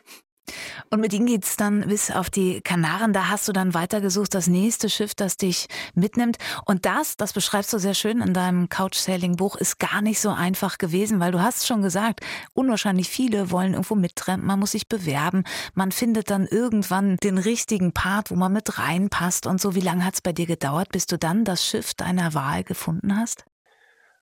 Und 0.90 1.00
mit 1.00 1.12
ihnen 1.12 1.26
geht's 1.26 1.56
dann 1.56 1.88
bis 1.88 2.10
auf 2.10 2.30
die 2.30 2.60
Kanaren. 2.60 3.12
Da 3.12 3.28
hast 3.28 3.48
du 3.48 3.52
dann 3.52 3.74
weitergesucht, 3.74 4.34
das 4.34 4.46
nächste 4.46 4.88
Schiff, 4.88 5.14
das 5.14 5.36
dich 5.36 5.66
mitnimmt. 5.94 6.38
Und 6.64 6.86
das, 6.86 7.16
das 7.16 7.32
beschreibst 7.32 7.72
du 7.72 7.78
sehr 7.78 7.94
schön 7.94 8.20
in 8.20 8.34
deinem 8.34 8.68
Couchsailing-Buch, 8.68 9.56
ist 9.56 9.78
gar 9.78 10.02
nicht 10.02 10.20
so 10.20 10.30
einfach 10.30 10.78
gewesen, 10.78 11.20
weil 11.20 11.32
du 11.32 11.40
hast 11.40 11.66
schon 11.66 11.82
gesagt, 11.82 12.20
unwahrscheinlich 12.54 13.08
viele 13.08 13.50
wollen 13.50 13.72
irgendwo 13.72 13.94
mittrampen, 13.94 14.46
man 14.46 14.58
muss 14.58 14.72
sich 14.72 14.88
bewerben, 14.88 15.44
man 15.74 15.92
findet 15.92 16.30
dann 16.30 16.46
irgendwann 16.46 17.16
den 17.22 17.38
richtigen 17.38 17.92
Part, 17.92 18.30
wo 18.30 18.34
man 18.34 18.52
mit 18.52 18.78
reinpasst 18.78 19.46
und 19.46 19.60
so. 19.60 19.74
Wie 19.74 19.80
lange 19.80 20.04
hat's 20.04 20.20
bei 20.20 20.32
dir 20.32 20.46
gedauert, 20.46 20.90
bis 20.90 21.06
du 21.06 21.18
dann 21.18 21.44
das 21.44 21.64
Schiff 21.64 21.94
deiner 21.94 22.34
Wahl 22.34 22.64
gefunden 22.64 23.16
hast? 23.16 23.44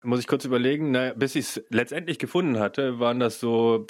Muss 0.02 0.20
ich 0.20 0.26
kurz 0.26 0.44
überlegen, 0.44 0.90
na, 0.90 1.14
bis 1.14 1.34
ich 1.34 1.46
es 1.46 1.64
letztendlich 1.70 2.18
gefunden 2.18 2.58
hatte, 2.58 2.98
waren 2.98 3.20
das 3.20 3.40
so 3.40 3.86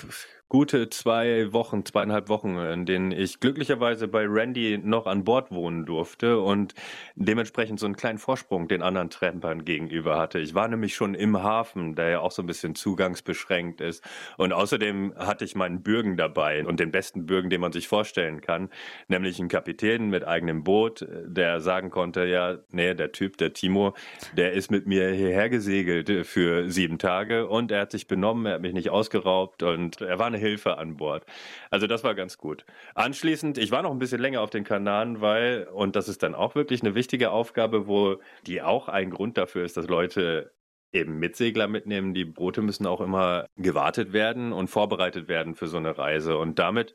gute 0.49 0.91
zwei 0.91 1.53
Wochen, 1.53 1.85
zweieinhalb 1.85 2.29
Wochen, 2.29 2.57
in 2.59 2.87
denen 2.87 3.13
ich 3.13 3.41
glücklicherweise 3.41 4.07
bei 4.09 4.25
Randy 4.29 4.79
noch 4.79 5.07
an 5.07 5.25
Bord 5.25 5.51
wohnen 5.51 5.87
durfte 5.87 6.39
und 6.39 6.75
dementsprechend 7.17 7.81
so 7.81 7.87
einen 7.87 7.97
kleinen 7.97 8.19
Vorsprung 8.19 8.69
den 8.69 8.83
anderen 8.83 9.11
Trampern 9.11 9.65
gegenüber 9.65 10.19
hatte. 10.19 10.39
Ich 10.39 10.55
war 10.55 10.69
nämlich 10.69 10.95
schon 10.95 11.15
im 11.15 11.43
Hafen, 11.43 11.95
der 11.95 12.11
ja 12.11 12.21
auch 12.21 12.31
so 12.31 12.43
ein 12.43 12.47
bisschen 12.47 12.75
zugangsbeschränkt 12.75 13.81
ist. 13.81 14.05
Und 14.37 14.53
außerdem 14.53 15.15
hatte 15.17 15.45
ich 15.45 15.55
meinen 15.55 15.83
Bürgen 15.83 16.17
dabei 16.17 16.65
und 16.65 16.79
den 16.79 16.93
besten 16.93 17.27
Bürgen, 17.27 17.51
den 17.51 17.61
man 17.61 17.73
sich 17.73 17.89
vorstellen 17.89 18.41
kann, 18.41 18.69
nämlich 19.09 19.41
einen 19.41 19.49
Kapitän 19.49 20.11
mit 20.11 20.27
eigenem 20.27 20.63
Boot, 20.63 21.07
der 21.27 21.61
sagen 21.61 21.91
konnte, 21.91 22.27
ja, 22.27 22.59
nee, 22.71 22.95
der 22.95 23.13
Typ, 23.13 23.39
der 23.39 23.55
Timo, 23.55 23.95
der 24.37 24.53
ist 24.53 24.71
mit 24.71 24.87
mir 24.87 25.11
hierher 25.11 25.49
gesegelt 25.49 26.27
für 26.27 26.71
sieben 26.71 26.99
Tage 26.99 27.49
und 27.49 27.73
er 27.73 27.81
hat 27.81 27.93
sich 27.93 28.07
benommen, 28.07 28.47
er 28.47 28.55
hat 28.55 28.63
mich 28.63 28.75
nicht 28.75 28.91
ausgeraubt 28.91 29.63
und 29.63 30.01
er 30.01 30.19
war 30.19 30.34
eine 30.35 30.43
Hilfe 30.43 30.79
an 30.79 30.97
Bord. 30.97 31.25
Also 31.71 31.87
das 31.87 32.05
war 32.05 32.15
ganz 32.15 32.39
gut. 32.39 32.65
Anschließend, 32.95 33.59
ich 33.59 33.71
war 33.71 33.83
noch 33.83 33.91
ein 33.91 33.99
bisschen 33.99 34.21
länger 34.21 34.41
auf 34.41 34.51
den 34.51 34.65
Kanaren, 34.65 35.21
weil, 35.21 35.69
und 35.73 35.97
das 35.97 36.09
ist 36.09 36.23
dann 36.23 36.35
auch 36.35 36.55
wirklich 36.55 36.83
eine 36.83 36.95
wichtige 36.95 37.31
Aufgabe, 37.31 37.87
wo 37.87 38.17
die 38.47 38.63
auch 38.63 38.89
ein 38.89 39.11
Grund 39.11 39.39
dafür 39.39 39.65
ist, 39.65 39.77
dass 39.77 39.89
Leute 39.89 40.53
eben 40.93 41.19
Mitsegler 41.19 41.69
mitnehmen. 41.69 42.15
Die 42.15 42.25
Boote 42.25 42.63
müssen 42.63 42.87
auch 42.87 43.01
immer 43.01 43.47
gewartet 43.57 44.13
werden 44.13 44.53
und 44.53 44.69
vorbereitet 44.69 45.29
werden 45.29 45.55
für 45.55 45.67
so 45.67 45.77
eine 45.77 45.99
Reise. 45.99 46.39
Und 46.39 46.59
damit 46.59 46.95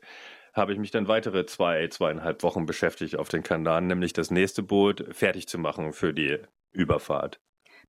habe 0.52 0.72
ich 0.72 0.78
mich 0.78 0.90
dann 0.90 1.08
weitere 1.08 1.46
zwei, 1.46 1.86
zweieinhalb 1.88 2.42
Wochen 2.42 2.66
beschäftigt 2.66 3.16
auf 3.16 3.28
den 3.28 3.42
Kanaren, 3.42 3.86
nämlich 3.86 4.12
das 4.12 4.30
nächste 4.30 4.62
Boot 4.62 5.04
fertig 5.10 5.48
zu 5.48 5.58
machen 5.58 5.92
für 5.92 6.12
die 6.12 6.38
Überfahrt. 6.72 7.40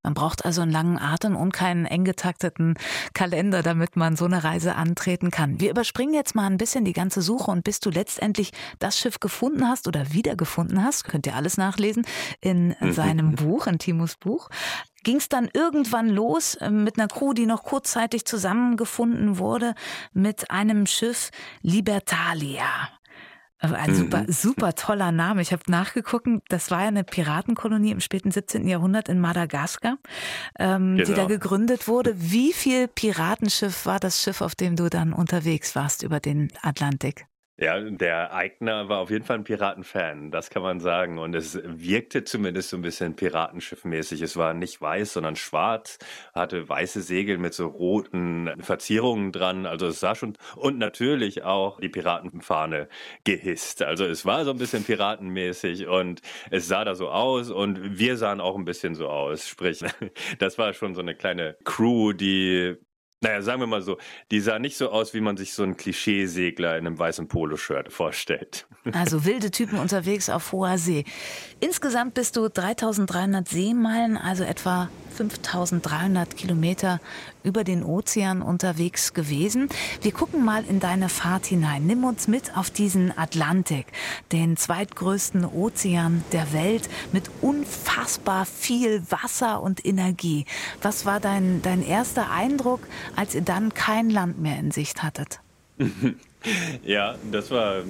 Man 0.03 0.13
braucht 0.13 0.46
also 0.46 0.62
einen 0.62 0.72
langen 0.72 0.98
Atem 0.98 1.36
und 1.36 1.51
keinen 1.51 1.86
eng 1.86 2.03
getakteten 2.03 2.75
Kalender, 3.13 3.62
damit 3.62 3.96
man 3.96 4.15
so 4.15 4.25
eine 4.25 4.43
Reise 4.43 4.75
antreten 4.75 5.31
kann. 5.31 5.60
Wir 5.60 5.70
überspringen 5.70 6.13
jetzt 6.13 6.36
mal 6.36 6.48
ein 6.48 6.58
bisschen 6.58 6.86
die 6.86 6.93
ganze 6.93 7.22
Suche 7.22 7.51
und 7.51 7.63
bis 7.63 7.79
du 7.79 7.89
letztendlich 7.89 8.51
das 8.79 8.98
Schiff 8.98 9.20
gefunden 9.20 9.67
hast 9.67 9.88
oder 9.88 10.13
wiedergefunden 10.13 10.84
hast, 10.84 11.03
könnt 11.05 11.27
ihr 11.27 11.36
alles 11.36 11.58
nachlesen 11.58 12.05
in 12.39 12.75
mhm. 12.79 12.93
seinem 12.93 13.36
Buch, 13.36 13.67
in 13.67 13.79
Timos 13.79 14.15
Buch 14.15 14.50
ging 15.03 15.17
es 15.17 15.29
dann 15.29 15.50
irgendwann 15.53 16.10
los 16.10 16.55
äh, 16.55 16.70
mit 16.70 17.00
einer 17.00 17.08
Crew, 17.08 17.34
die 17.34 17.46
noch 17.46 17.63
kurzzeitig 17.63 18.25
zusammengefunden 18.25 19.39
wurde, 19.39 19.74
mit 20.13 20.51
einem 20.51 20.86
Schiff 20.86 21.32
Libertalia. 21.62 22.89
Ein 23.62 23.93
super, 23.93 24.24
mhm. 24.24 24.32
super 24.32 24.74
toller 24.74 25.12
Name. 25.12 25.41
Ich 25.41 25.52
habe 25.52 25.62
nachgeguckt, 25.67 26.28
das 26.50 26.71
war 26.71 26.82
ja 26.82 26.88
eine 26.88 27.04
Piratenkolonie 27.04 27.91
im 27.91 28.00
späten 28.00 28.32
17. 28.32 28.67
Jahrhundert 28.67 29.08
in 29.08 29.19
Madagaskar, 29.19 29.97
ähm, 30.58 30.97
genau. 30.97 31.06
die 31.06 31.12
da 31.12 31.26
genau. 31.26 31.28
gegründet 31.28 31.88
wurde. 31.88 32.15
Wie 32.17 32.54
viel 32.54 32.88
Piratenschiff 32.88 33.86
war 33.86 34.00
das 34.00 34.21
Schiff, 34.21 34.41
auf 34.41 34.56
dem 34.56 34.76
du 34.76 34.89
dann 34.89 35.13
unterwegs 35.13 35.76
warst 35.76 36.02
über 36.02 36.19
den 36.19 36.52
Atlantik? 36.62 37.28
Ja, 37.62 37.80
der 37.80 38.34
Eigner 38.34 38.89
war 38.89 38.97
auf 39.02 39.12
jeden 39.12 39.24
Fall 39.24 39.38
ein 39.38 39.43
Piratenfan, 39.43 40.32
das 40.32 40.50
kann 40.50 40.63
man 40.63 40.80
sagen. 40.80 41.19
Und 41.19 41.36
es 41.36 41.60
wirkte 41.63 42.24
zumindest 42.24 42.71
so 42.71 42.78
ein 42.78 42.82
bisschen 42.82 43.15
Piratenschiffmäßig. 43.15 44.24
Es 44.24 44.36
war 44.36 44.56
nicht 44.56 44.82
weiß, 44.82 45.13
sondern 45.13 45.36
schwarz, 45.36 46.00
hatte 46.34 46.67
weiße 46.67 47.04
Segel 47.04 47.38
mit 47.38 47.54
so 47.54 47.67
roten 47.67 48.50
Verzierungen 48.62 49.32
dran. 49.32 49.67
Also 49.67 49.86
es 49.86 50.00
sah 50.00 50.15
schon, 50.15 50.34
und 50.56 50.80
natürlich 50.80 51.43
auch 51.43 51.80
die 51.80 51.89
Piratenfahne 51.89 52.89
gehisst. 53.26 53.84
Also 53.84 54.06
es 54.06 54.26
war 54.26 54.43
so 54.43 54.50
ein 54.50 54.58
bisschen 54.58 54.84
piratenmäßig 54.84 55.86
und 55.86 56.24
es 56.50 56.67
sah 56.67 56.84
da 56.84 56.95
so 56.95 57.10
aus 57.10 57.52
und 57.52 58.00
wir 58.00 58.17
sahen 58.17 58.41
auch 58.41 58.56
ein 58.58 58.65
bisschen 58.65 58.95
so 58.95 59.08
aus. 59.08 59.47
Sprich, 59.47 59.84
das 60.39 60.58
war 60.58 60.74
schon 60.74 60.95
so 60.95 61.02
eine 61.02 61.13
kleine 61.13 61.58
Crew, 61.63 62.13
die 62.13 62.76
naja, 63.21 63.41
sagen 63.41 63.62
wir 63.62 63.67
mal 63.67 63.81
so, 63.81 63.97
die 64.31 64.39
sah 64.39 64.57
nicht 64.57 64.77
so 64.77 64.89
aus, 64.89 65.13
wie 65.13 65.21
man 65.21 65.38
sich 65.38 65.53
so 65.53 65.63
einen 65.63 65.77
Klischeesegler 65.77 66.77
in 66.77 66.88
einem 66.88 66.97
weißen 66.97 67.27
Poloshirt 67.27 67.93
vorstellt. 67.93 68.67
Also 68.93 69.25
wilde 69.25 69.51
Typen 69.51 69.77
unterwegs 69.77 70.29
auf 70.29 70.51
hoher 70.51 70.79
See. 70.79 71.05
Insgesamt 71.63 72.15
bist 72.15 72.38
du 72.38 72.50
3300 72.50 73.47
Seemeilen, 73.47 74.17
also 74.17 74.43
etwa 74.43 74.89
5300 75.15 76.36
Kilometer 76.36 77.00
über 77.43 77.63
den 77.63 77.84
Ozean 77.84 78.41
unterwegs 78.41 79.13
gewesen. 79.13 79.69
Wir 80.02 80.12
gucken 80.12 80.43
mal 80.43 80.63
in 80.67 80.80
deine 80.80 81.08
Fahrt 81.08 81.45
hinein. 81.45 81.86
Nimm 81.86 82.04
uns 82.04 82.28
mit 82.28 82.58
auf 82.58 82.71
diesen 82.71 83.15
Atlantik, 83.15 83.86
den 84.32 84.58
zweitgrößten 84.58 85.45
Ozean 85.45 86.24
der 86.32 86.52
Welt 86.52 86.89
mit 87.12 87.30
unfassbar 87.41 88.47
viel 88.47 89.04
Wasser 89.12 89.62
und 89.62 89.86
Energie. 89.86 90.45
Was 90.82 91.06
war 91.06 91.19
dein, 91.19 91.62
dein 91.62 91.84
erster 91.84 92.32
Eindruck, 92.32 92.80
als 93.15 93.36
ihr 93.36 93.41
dann 93.41 93.71
kein 93.76 94.10
Land 94.10 94.39
mehr 94.39 94.58
in 94.58 94.71
Sicht 94.71 95.04
hattet? 95.04 95.41
ja, 96.84 97.15
das 97.32 97.52
war 97.52 97.84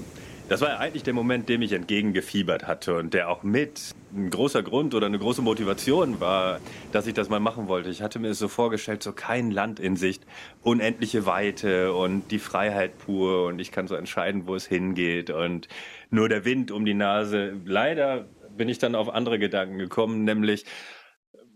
das 0.52 0.60
war 0.60 0.82
eigentlich 0.82 1.04
der 1.04 1.14
Moment, 1.14 1.48
dem 1.48 1.62
ich 1.62 1.72
entgegengefiebert 1.72 2.68
hatte 2.68 2.98
und 2.98 3.14
der 3.14 3.30
auch 3.30 3.42
mit 3.42 3.96
ein 4.14 4.30
großer 4.30 4.62
Grund 4.62 4.94
oder 4.94 5.06
eine 5.06 5.18
große 5.18 5.42
Motivation 5.42 6.20
war, 6.20 6.60
dass 6.92 7.08
ich 7.08 7.14
das 7.14 7.30
mal 7.30 7.40
machen 7.40 7.70
wollte. 7.70 7.90
Ich 7.90 8.02
hatte 8.02 8.20
mir 8.20 8.32
es 8.32 8.40
so 8.40 8.50
vorgestellt, 8.50 9.02
so 9.02 9.14
kein 9.14 9.50
Land 9.50 9.80
in 9.80 9.96
Sicht, 9.96 10.26
unendliche 10.62 11.26
Weite 11.26 11.94
und 11.94 12.32
die 12.32 12.40
Freiheit 12.40 12.98
pur 12.98 13.46
und 13.46 13.60
ich 13.60 13.72
kann 13.72 13.88
so 13.88 13.96
entscheiden, 13.96 14.46
wo 14.46 14.54
es 14.54 14.68
hingeht 14.68 15.30
und 15.30 15.70
nur 16.10 16.28
der 16.28 16.44
Wind 16.44 16.70
um 16.72 16.84
die 16.84 16.96
Nase. 16.96 17.54
Leider 17.64 18.26
bin 18.58 18.68
ich 18.68 18.78
dann 18.78 18.94
auf 18.94 19.08
andere 19.08 19.40
Gedanken 19.40 19.78
gekommen, 19.78 20.26
nämlich 20.26 20.66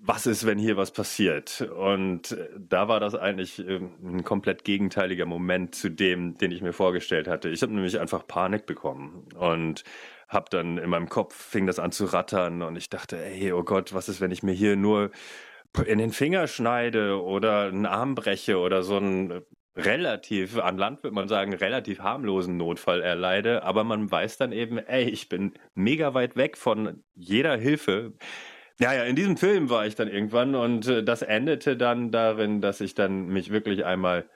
was 0.07 0.27
ist, 0.27 0.45
wenn 0.45 0.59
hier 0.59 0.77
was 0.77 0.91
passiert? 0.91 1.61
Und 1.61 2.31
äh, 2.31 2.49
da 2.57 2.87
war 2.87 2.99
das 2.99 3.15
eigentlich 3.15 3.59
ähm, 3.59 3.91
ein 4.03 4.23
komplett 4.23 4.63
gegenteiliger 4.63 5.25
Moment 5.25 5.75
zu 5.75 5.89
dem, 5.89 6.37
den 6.37 6.51
ich 6.51 6.61
mir 6.61 6.73
vorgestellt 6.73 7.27
hatte. 7.27 7.49
Ich 7.49 7.61
habe 7.61 7.73
nämlich 7.73 7.99
einfach 7.99 8.27
Panik 8.27 8.65
bekommen 8.65 9.27
und 9.37 9.83
habe 10.27 10.47
dann 10.49 10.77
in 10.77 10.89
meinem 10.89 11.09
Kopf 11.09 11.35
fing 11.35 11.65
das 11.65 11.79
an 11.79 11.91
zu 11.91 12.05
rattern 12.05 12.61
und 12.61 12.75
ich 12.75 12.89
dachte, 12.89 13.23
ey, 13.23 13.51
oh 13.53 13.63
Gott, 13.63 13.93
was 13.93 14.09
ist, 14.09 14.21
wenn 14.21 14.31
ich 14.31 14.43
mir 14.43 14.53
hier 14.53 14.75
nur 14.75 15.11
in 15.85 15.97
den 15.97 16.11
Finger 16.11 16.47
schneide 16.47 17.21
oder 17.21 17.67
einen 17.67 17.85
Arm 17.85 18.15
breche 18.15 18.57
oder 18.57 18.81
so 18.83 18.97
einen 18.97 19.41
relativ, 19.75 20.57
an 20.57 20.77
Land 20.77 21.03
würde 21.03 21.15
man 21.15 21.27
sagen, 21.27 21.53
relativ 21.53 21.99
harmlosen 21.99 22.57
Notfall 22.57 23.01
erleide, 23.01 23.63
aber 23.63 23.83
man 23.83 24.09
weiß 24.09 24.37
dann 24.37 24.51
eben, 24.51 24.77
ey, 24.77 25.03
ich 25.03 25.29
bin 25.29 25.53
mega 25.73 26.13
weit 26.13 26.37
weg 26.37 26.57
von 26.57 27.03
jeder 27.13 27.57
Hilfe 27.57 28.13
ja, 28.79 28.93
ja, 28.93 29.03
in 29.03 29.15
diesem 29.15 29.37
Film 29.37 29.69
war 29.69 29.85
ich 29.85 29.95
dann 29.95 30.07
irgendwann 30.07 30.55
und 30.55 30.87
äh, 30.87 31.03
das 31.03 31.21
endete 31.21 31.77
dann 31.77 32.11
darin, 32.11 32.61
dass 32.61 32.81
ich 32.81 32.93
dann 32.93 33.27
mich 33.27 33.51
wirklich 33.51 33.85
einmal 33.85 34.29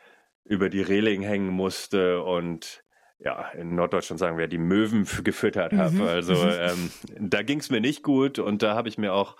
über 0.45 0.69
die 0.69 0.81
Reling 0.81 1.21
hängen 1.21 1.49
musste 1.49 2.21
und 2.23 2.83
ja, 3.19 3.49
in 3.51 3.75
Norddeutschland 3.75 4.19
sagen 4.19 4.37
wir, 4.37 4.47
die 4.47 4.57
Möwen 4.57 5.05
gefüttert 5.23 5.73
habe. 5.73 5.95
Mhm. 5.95 6.01
Also 6.03 6.35
mhm. 6.35 6.51
ähm, 6.51 6.91
da 7.19 7.43
ging 7.43 7.59
es 7.59 7.69
mir 7.69 7.81
nicht 7.81 8.01
gut 8.01 8.39
und 8.39 8.63
da 8.63 8.75
habe 8.75 8.87
ich 8.87 8.97
mir 8.97 9.13
auch 9.13 9.35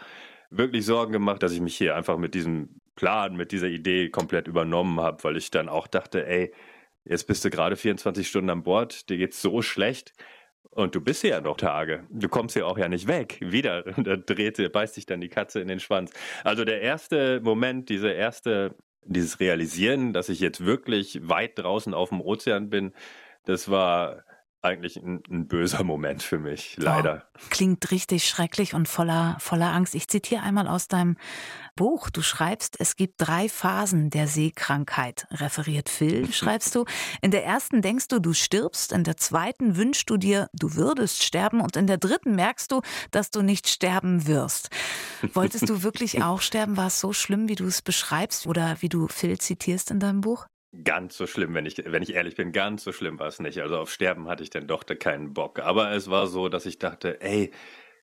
wirklich 0.50 0.86
Sorgen 0.86 1.14
gemacht, 1.14 1.44
dass 1.44 1.54
ich 1.54 1.62
mich 1.62 1.78
hier 1.78 1.96
einfach 1.96 2.18
mit 2.18 2.34
diesem 2.34 2.82
Plan, 2.96 3.38
mit 3.38 3.54
dieser 3.54 3.68
Idee 3.68 4.10
komplett 4.10 4.48
übernommen 4.48 5.00
habe, 5.00 5.24
weil 5.24 5.38
ich 5.38 5.52
dann 5.52 5.70
auch 5.70 5.88
dachte, 5.88 6.28
ey, 6.28 6.54
jetzt 7.06 7.28
bist 7.28 7.46
du 7.46 7.50
gerade 7.50 7.78
24 7.78 8.28
Stunden 8.28 8.50
an 8.50 8.64
Bord, 8.64 9.10
dir 9.10 9.18
geht's 9.18 9.42
so 9.42 9.62
schlecht 9.62 10.14
und 10.72 10.96
du 10.96 11.02
bist 11.02 11.24
ja 11.24 11.42
noch 11.42 11.58
Tage. 11.58 12.06
Du 12.10 12.30
kommst 12.30 12.56
ja 12.56 12.66
auch 12.66 12.78
ja 12.78 12.88
nicht 12.88 13.08
weg. 13.08 13.38
Wieder, 13.42 13.84
da 13.98 14.16
dreht, 14.16 14.72
beißt 14.72 14.96
sich 14.96 15.06
dann 15.06 15.22
die 15.22 15.30
Katze 15.30 15.60
in 15.60 15.68
den 15.68 15.80
Schwanz. 15.80 16.12
Also 16.44 16.64
der 16.66 16.82
erste 16.82 17.42
Moment, 17.42 17.90
diese 17.90 18.10
erste, 18.10 18.76
dieses 19.04 19.40
Realisieren, 19.40 20.14
dass 20.14 20.30
ich 20.30 20.40
jetzt 20.40 20.66
wirklich 20.66 21.28
weit 21.28 21.58
draußen 21.58 21.94
auf 21.94 22.10
dem 22.10 22.22
Ozean 22.22 22.70
bin, 22.70 22.94
das 23.46 23.70
war 23.70 24.24
eigentlich 24.62 24.98
ein, 24.98 25.24
ein, 25.30 25.48
böser 25.48 25.84
Moment 25.84 26.22
für 26.22 26.38
mich, 26.38 26.76
leider. 26.78 27.24
Oh, 27.36 27.40
klingt 27.50 27.92
richtig 27.92 28.28
schrecklich 28.28 28.74
und 28.74 28.88
voller, 28.88 29.38
voller 29.40 29.74
Angst. 29.74 29.96
Ich 29.96 30.08
zitiere 30.10 30.44
einmal 30.44 30.68
aus 30.68 30.88
deinem 30.90 31.16
Buch. 31.76 32.10
Du 32.10 32.22
schreibst, 32.22 32.76
es 32.80 32.98
gibt 32.98 33.16
drei 33.18 33.48
Phasen 33.48 34.10
der 34.10 34.28
Seekrankheit. 34.28 35.28
Referiert 35.32 35.88
Phil, 35.88 36.32
schreibst 36.34 36.76
du. 36.76 36.86
In 37.22 37.32
der 37.32 37.46
ersten 37.46 37.82
denkst 37.82 38.10
du, 38.10 38.20
du 38.20 38.34
stirbst. 38.34 38.92
In 38.92 39.06
der 39.06 39.16
zweiten 39.16 39.78
wünschst 39.78 40.10
du 40.10 40.18
dir, 40.18 40.50
du 40.54 40.76
würdest 40.76 41.24
sterben. 41.24 41.62
Und 41.62 41.78
in 41.78 41.88
der 41.88 41.98
dritten 41.98 42.36
merkst 42.36 42.72
du, 42.72 42.82
dass 43.12 43.32
du 43.32 43.42
nicht 43.42 43.68
sterben 43.70 44.28
wirst. 44.28 44.70
Wolltest 45.34 45.70
du 45.70 45.84
wirklich 45.84 46.22
auch 46.24 46.42
sterben? 46.42 46.76
War 46.76 46.88
es 46.88 47.00
so 47.00 47.14
schlimm, 47.14 47.48
wie 47.48 47.56
du 47.56 47.66
es 47.66 47.82
beschreibst 47.82 48.46
oder 48.46 48.78
wie 48.82 48.90
du 48.90 49.08
Phil 49.08 49.38
zitierst 49.38 49.90
in 49.90 50.02
deinem 50.02 50.20
Buch? 50.20 50.48
Ganz 50.84 51.18
so 51.18 51.26
schlimm, 51.26 51.56
wenn 51.56 51.66
ich, 51.66 51.84
wenn 51.84 52.04
ich 52.04 52.14
ehrlich 52.14 52.36
bin, 52.36 52.52
ganz 52.52 52.84
so 52.84 52.92
schlimm 52.92 53.18
war 53.18 53.28
es 53.28 53.40
nicht. 53.40 53.60
Also 53.60 53.78
auf 53.78 53.92
Sterben 53.92 54.28
hatte 54.28 54.44
ich 54.44 54.52
dann 54.52 54.68
doch 54.68 54.86
keinen 54.86 55.34
Bock. 55.34 55.60
Aber 55.60 55.92
es 55.92 56.10
war 56.12 56.28
so, 56.28 56.48
dass 56.48 56.68
ich 56.68 56.78
dachte, 56.78 57.22
ey, 57.22 57.52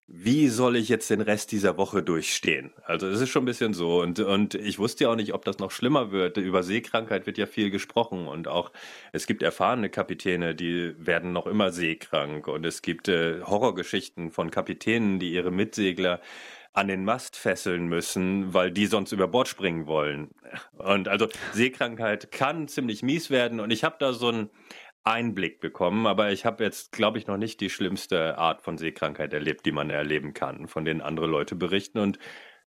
wie 0.09 0.49
soll 0.49 0.77
ich 0.77 0.89
jetzt 0.89 1.11
den 1.11 1.21
Rest 1.21 1.51
dieser 1.51 1.77
Woche 1.79 2.03
durchstehen? 2.03 2.73
Also 2.85 3.09
es 3.09 3.21
ist 3.21 3.29
schon 3.29 3.43
ein 3.43 3.47
bisschen 3.47 3.75
so. 3.75 4.01
Und, 4.01 4.21
und 4.21 4.55
ich 4.55 4.79
wusste 4.79 5.05
ja 5.05 5.11
auch 5.11 5.17
nicht, 5.17 5.35
ob 5.35 5.45
das 5.45 5.59
noch 5.59 5.73
schlimmer 5.73 6.13
wird. 6.13 6.37
Über 6.37 6.63
Seekrankheit 6.63 7.27
wird 7.27 7.39
ja 7.39 7.47
viel 7.47 7.71
gesprochen. 7.71 8.29
Und 8.29 8.47
auch 8.47 8.71
es 9.13 9.27
gibt 9.27 9.43
erfahrene 9.43 9.91
Kapitäne, 9.91 10.55
die 10.55 10.95
werden 10.99 11.33
noch 11.33 11.47
immer 11.47 11.73
seekrank. 11.73 12.47
Und 12.47 12.65
es 12.65 12.83
gibt 12.83 13.09
äh, 13.09 13.43
Horrorgeschichten 13.43 14.31
von 14.31 14.51
Kapitänen, 14.53 15.19
die 15.19 15.33
ihre 15.33 15.51
Mitsegler 15.51 16.21
an 16.77 16.89
den 16.89 17.05
Mast 17.05 17.37
fesseln 17.37 17.87
müssen, 17.89 18.53
weil 18.53 18.71
die 18.71 18.87
sonst 18.87 19.13
über 19.13 19.29
Bord 19.29 19.49
springen 19.49 19.87
wollen. 19.87 20.31
Und 20.77 21.09
also 21.09 21.27
Seekrankheit 21.53 22.31
kann 22.31 22.69
ziemlich 22.69 23.03
mies 23.03 23.31
werden 23.31 23.61
und 23.61 23.71
ich 23.71 23.83
habe 23.83 23.97
da 23.99 24.13
so 24.13 24.29
einen 24.29 24.51
Einblick 25.03 25.61
bekommen, 25.61 26.07
aber 26.07 26.33
ich 26.33 26.45
habe 26.45 26.65
jetzt, 26.65 26.93
glaube 26.93 27.19
ich, 27.19 27.27
noch 27.27 27.39
nicht 27.39 27.61
die 27.61 27.71
schlimmste 27.71 28.37
Art 28.37 28.61
von 28.61 28.77
Seekrankheit 28.77 29.33
erlebt, 29.33 29.65
die 29.65 29.73
man 29.73 29.89
erleben 29.89 30.35
kann, 30.35 30.69
von 30.69 30.85
denen 30.85 31.01
andere 31.01 31.27
Leute 31.27 31.55
berichten 31.55 31.99
und 31.99 32.19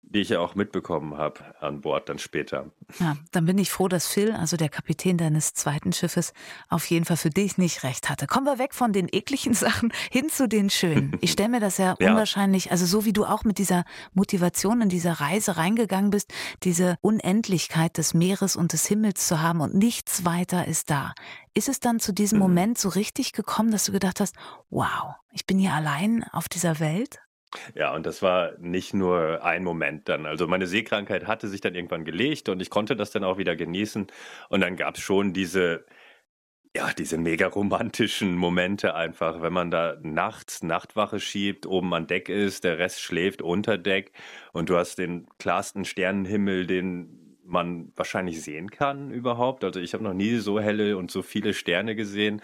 die 0.09 0.21
ich 0.21 0.29
ja 0.29 0.39
auch 0.39 0.55
mitbekommen 0.55 1.17
habe 1.17 1.41
an 1.59 1.81
Bord 1.81 2.07
dann 2.09 2.19
später. 2.19 2.67
Ja, 2.99 3.17
dann 3.31 3.45
bin 3.45 3.57
ich 3.57 3.71
froh, 3.71 3.87
dass 3.87 4.07
Phil, 4.07 4.31
also 4.31 4.55
der 4.55 4.69
Kapitän 4.69 5.17
deines 5.17 5.53
zweiten 5.53 5.91
Schiffes, 5.91 6.33
auf 6.69 6.85
jeden 6.85 7.05
Fall 7.05 7.17
für 7.17 7.29
dich 7.29 7.57
nicht 7.57 7.83
recht 7.83 8.09
hatte. 8.09 8.25
Kommen 8.25 8.45
wir 8.45 8.57
weg 8.57 8.73
von 8.73 8.93
den 8.93 9.07
ekligen 9.11 9.53
Sachen 9.53 9.91
hin 10.09 10.29
zu 10.29 10.47
den 10.47 10.69
schönen. 10.69 11.17
Ich 11.21 11.31
stelle 11.31 11.49
mir 11.49 11.59
das 11.59 11.77
ja, 11.77 11.95
ja 11.99 12.11
unwahrscheinlich, 12.11 12.71
also 12.71 12.85
so 12.85 13.05
wie 13.05 13.13
du 13.13 13.25
auch 13.25 13.43
mit 13.43 13.57
dieser 13.57 13.83
Motivation 14.13 14.81
in 14.81 14.89
dieser 14.89 15.13
Reise 15.13 15.57
reingegangen 15.57 16.09
bist, 16.09 16.33
diese 16.63 16.97
Unendlichkeit 17.01 17.97
des 17.97 18.13
Meeres 18.13 18.55
und 18.55 18.73
des 18.73 18.85
Himmels 18.87 19.27
zu 19.27 19.41
haben 19.41 19.61
und 19.61 19.75
nichts 19.75 20.23
weiter 20.25 20.67
ist 20.67 20.89
da. 20.89 21.13
Ist 21.53 21.69
es 21.69 21.79
dann 21.79 21.99
zu 21.99 22.13
diesem 22.13 22.37
mhm. 22.37 22.43
Moment 22.43 22.77
so 22.77 22.89
richtig 22.89 23.33
gekommen, 23.33 23.71
dass 23.71 23.85
du 23.85 23.91
gedacht 23.91 24.19
hast, 24.19 24.35
wow, 24.69 25.15
ich 25.31 25.45
bin 25.45 25.59
hier 25.59 25.73
allein 25.73 26.23
auf 26.31 26.47
dieser 26.47 26.79
Welt? 26.79 27.19
Ja, 27.75 27.93
und 27.95 28.05
das 28.05 28.21
war 28.21 28.57
nicht 28.59 28.93
nur 28.93 29.43
ein 29.43 29.63
Moment 29.63 30.09
dann. 30.09 30.25
Also 30.25 30.47
meine 30.47 30.67
Seekrankheit 30.67 31.27
hatte 31.27 31.47
sich 31.47 31.61
dann 31.61 31.75
irgendwann 31.75 32.03
gelegt 32.05 32.49
und 32.49 32.61
ich 32.61 32.69
konnte 32.69 32.95
das 32.95 33.11
dann 33.11 33.23
auch 33.23 33.37
wieder 33.37 33.55
genießen. 33.55 34.07
Und 34.49 34.61
dann 34.61 34.75
gab 34.75 34.95
es 34.95 35.01
schon 35.01 35.33
diese, 35.33 35.85
ja, 36.75 36.93
diese 36.93 37.17
mega 37.17 37.47
romantischen 37.47 38.35
Momente 38.35 38.95
einfach, 38.95 39.41
wenn 39.41 39.53
man 39.53 39.71
da 39.71 39.97
nachts 40.03 40.63
Nachtwache 40.63 41.19
schiebt, 41.19 41.65
oben 41.65 41.93
an 41.93 42.07
Deck 42.07 42.29
ist, 42.29 42.63
der 42.63 42.79
Rest 42.79 43.01
schläft 43.01 43.41
unter 43.41 43.77
Deck 43.77 44.13
und 44.53 44.69
du 44.69 44.77
hast 44.77 44.97
den 44.97 45.27
klarsten 45.39 45.85
Sternenhimmel, 45.85 46.67
den 46.67 47.26
man 47.47 47.91
wahrscheinlich 47.95 48.41
sehen 48.41 48.69
kann 48.69 49.11
überhaupt. 49.11 49.63
Also 49.63 49.79
ich 49.79 49.93
habe 49.93 50.03
noch 50.03 50.13
nie 50.13 50.37
so 50.37 50.59
helle 50.59 50.97
und 50.97 51.09
so 51.09 51.21
viele 51.21 51.53
Sterne 51.53 51.95
gesehen. 51.95 52.41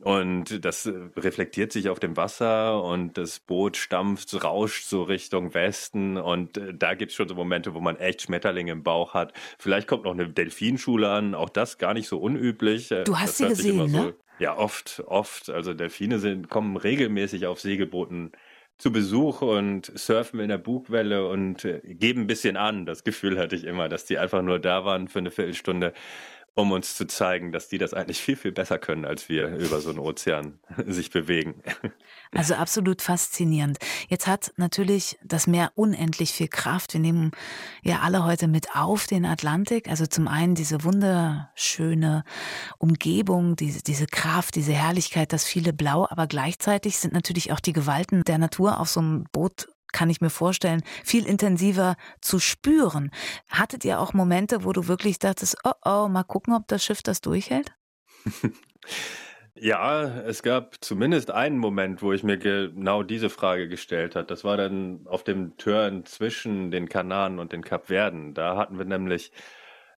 Und 0.00 0.64
das 0.64 0.86
äh, 0.86 0.92
reflektiert 1.16 1.72
sich 1.72 1.88
auf 1.88 2.00
dem 2.00 2.16
Wasser 2.16 2.82
und 2.82 3.16
das 3.16 3.38
Boot 3.38 3.76
stampft, 3.76 4.42
rauscht 4.42 4.84
so 4.86 5.02
Richtung 5.04 5.54
Westen. 5.54 6.16
Und 6.16 6.56
äh, 6.56 6.74
da 6.74 6.94
gibt 6.94 7.12
es 7.12 7.16
schon 7.16 7.28
so 7.28 7.34
Momente, 7.34 7.74
wo 7.74 7.80
man 7.80 7.96
echt 7.96 8.22
Schmetterlinge 8.22 8.72
im 8.72 8.82
Bauch 8.82 9.14
hat. 9.14 9.32
Vielleicht 9.58 9.86
kommt 9.86 10.04
noch 10.04 10.12
eine 10.12 10.28
Delfinschule 10.28 11.08
an, 11.08 11.34
auch 11.34 11.48
das 11.48 11.78
gar 11.78 11.94
nicht 11.94 12.08
so 12.08 12.18
unüblich. 12.18 12.90
Äh, 12.90 13.04
du 13.04 13.18
hast 13.18 13.40
das 13.40 13.58
sie 13.58 13.68
gesehen, 13.68 13.88
so, 13.88 14.02
ne? 14.02 14.14
Ja, 14.40 14.58
oft, 14.58 15.02
oft. 15.06 15.48
Also 15.50 15.74
Delfine 15.74 16.18
sind, 16.18 16.50
kommen 16.50 16.76
regelmäßig 16.76 17.46
auf 17.46 17.60
Segelbooten 17.60 18.32
zu 18.78 18.92
Besuch 18.92 19.40
und 19.42 19.92
surfen 19.96 20.40
in 20.40 20.48
der 20.48 20.58
Bugwelle 20.58 21.28
und 21.28 21.66
geben 21.84 22.22
ein 22.22 22.26
bisschen 22.26 22.56
an. 22.56 22.86
Das 22.86 23.04
Gefühl 23.04 23.38
hatte 23.38 23.56
ich 23.56 23.64
immer, 23.64 23.88
dass 23.88 24.04
die 24.04 24.18
einfach 24.18 24.42
nur 24.42 24.58
da 24.58 24.84
waren 24.84 25.08
für 25.08 25.20
eine 25.20 25.30
Viertelstunde 25.30 25.92
um 26.54 26.70
uns 26.70 26.96
zu 26.96 27.06
zeigen, 27.06 27.50
dass 27.50 27.68
die 27.68 27.78
das 27.78 27.94
eigentlich 27.94 28.20
viel, 28.20 28.36
viel 28.36 28.52
besser 28.52 28.78
können, 28.78 29.04
als 29.04 29.28
wir 29.28 29.48
über 29.56 29.80
so 29.80 29.90
einen 29.90 29.98
Ozean 29.98 30.60
sich 30.86 31.10
bewegen. 31.10 31.62
Also 32.32 32.54
absolut 32.54 33.02
faszinierend. 33.02 33.78
Jetzt 34.08 34.26
hat 34.26 34.52
natürlich 34.56 35.18
das 35.22 35.46
Meer 35.46 35.72
unendlich 35.74 36.32
viel 36.32 36.48
Kraft. 36.48 36.92
Wir 36.92 37.00
nehmen 37.00 37.32
ja 37.82 38.00
alle 38.00 38.24
heute 38.24 38.46
mit 38.46 38.74
auf 38.74 39.06
den 39.06 39.24
Atlantik. 39.24 39.88
Also 39.88 40.06
zum 40.06 40.28
einen 40.28 40.54
diese 40.54 40.84
wunderschöne 40.84 42.24
Umgebung, 42.78 43.56
diese, 43.56 43.82
diese 43.82 44.06
Kraft, 44.06 44.54
diese 44.54 44.72
Herrlichkeit, 44.72 45.32
das 45.32 45.44
viele 45.44 45.72
Blau, 45.72 46.06
aber 46.08 46.26
gleichzeitig 46.26 46.98
sind 46.98 47.14
natürlich 47.14 47.52
auch 47.52 47.60
die 47.60 47.72
Gewalten 47.72 48.22
der 48.22 48.38
Natur 48.38 48.80
auf 48.80 48.88
so 48.88 49.00
einem 49.00 49.24
Boot 49.32 49.68
kann 49.94 50.10
ich 50.10 50.20
mir 50.20 50.28
vorstellen, 50.28 50.82
viel 51.04 51.24
intensiver 51.24 51.96
zu 52.20 52.38
spüren. 52.38 53.10
Hattet 53.48 53.86
ihr 53.86 54.00
auch 54.00 54.12
Momente, 54.12 54.64
wo 54.64 54.72
du 54.72 54.88
wirklich 54.88 55.18
dachtest, 55.18 55.56
oh 55.64 55.72
oh, 55.84 56.08
mal 56.08 56.24
gucken, 56.24 56.52
ob 56.52 56.68
das 56.68 56.84
Schiff 56.84 57.02
das 57.02 57.22
durchhält? 57.22 57.72
Ja, 59.56 60.02
es 60.02 60.42
gab 60.42 60.82
zumindest 60.84 61.30
einen 61.30 61.58
Moment, 61.58 62.02
wo 62.02 62.12
ich 62.12 62.24
mir 62.24 62.38
genau 62.38 63.04
diese 63.04 63.30
Frage 63.30 63.68
gestellt 63.68 64.16
habe. 64.16 64.26
Das 64.26 64.42
war 64.42 64.56
dann 64.56 65.06
auf 65.06 65.22
dem 65.22 65.56
Turn 65.58 66.04
zwischen 66.06 66.72
den 66.72 66.88
Kanaren 66.88 67.38
und 67.38 67.52
den 67.52 67.62
Kapverden. 67.62 68.34
Da 68.34 68.56
hatten 68.56 68.78
wir 68.78 68.84
nämlich, 68.84 69.30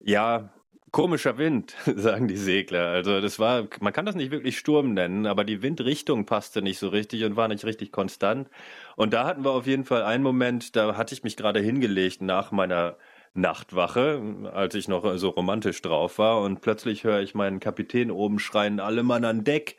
ja, 0.02 0.54
komischer 0.96 1.38
Wind, 1.38 1.76
sagen 1.98 2.30
die 2.30 2.38
Segler. 2.38 2.88
Also 2.88 3.20
das 3.20 3.38
war, 3.38 3.68
man 3.82 3.92
kann 3.92 4.06
das 4.06 4.16
nicht 4.16 4.32
wirklich 4.32 4.58
Sturm 4.58 4.94
nennen, 4.94 5.26
aber 5.26 5.44
die 5.44 5.62
Windrichtung 5.62 6.26
passte 6.26 6.62
nicht 6.62 6.80
so 6.80 6.88
richtig 6.88 7.26
und 7.26 7.36
war 7.36 7.50
nicht 7.50 7.66
richtig 7.66 7.92
konstant. 7.92 8.50
Und 8.96 9.12
da 9.12 9.26
hatten 9.26 9.44
wir 9.44 9.52
auf 9.52 9.68
jeden 9.68 9.84
Fall 9.84 10.04
einen 10.04 10.24
Moment, 10.24 10.78
da 10.78 10.96
hatte 10.96 11.14
ich 11.14 11.22
mich 11.22 11.36
gerade 11.36 11.60
hingelegt 11.60 12.22
nach 12.22 12.54
meiner 12.54 12.96
Nachtwache, 13.34 14.22
als 14.54 14.74
ich 14.74 14.88
noch 14.88 15.18
so 15.18 15.28
romantisch 15.32 15.82
drauf 15.82 16.18
war 16.18 16.40
und 16.40 16.62
plötzlich 16.62 17.04
höre 17.04 17.20
ich 17.20 17.36
meinen 17.36 17.60
Kapitän 17.60 18.10
oben 18.10 18.40
schreien, 18.40 18.80
alle 18.80 19.04
Mann 19.04 19.26
an 19.26 19.44
Deck. 19.44 19.76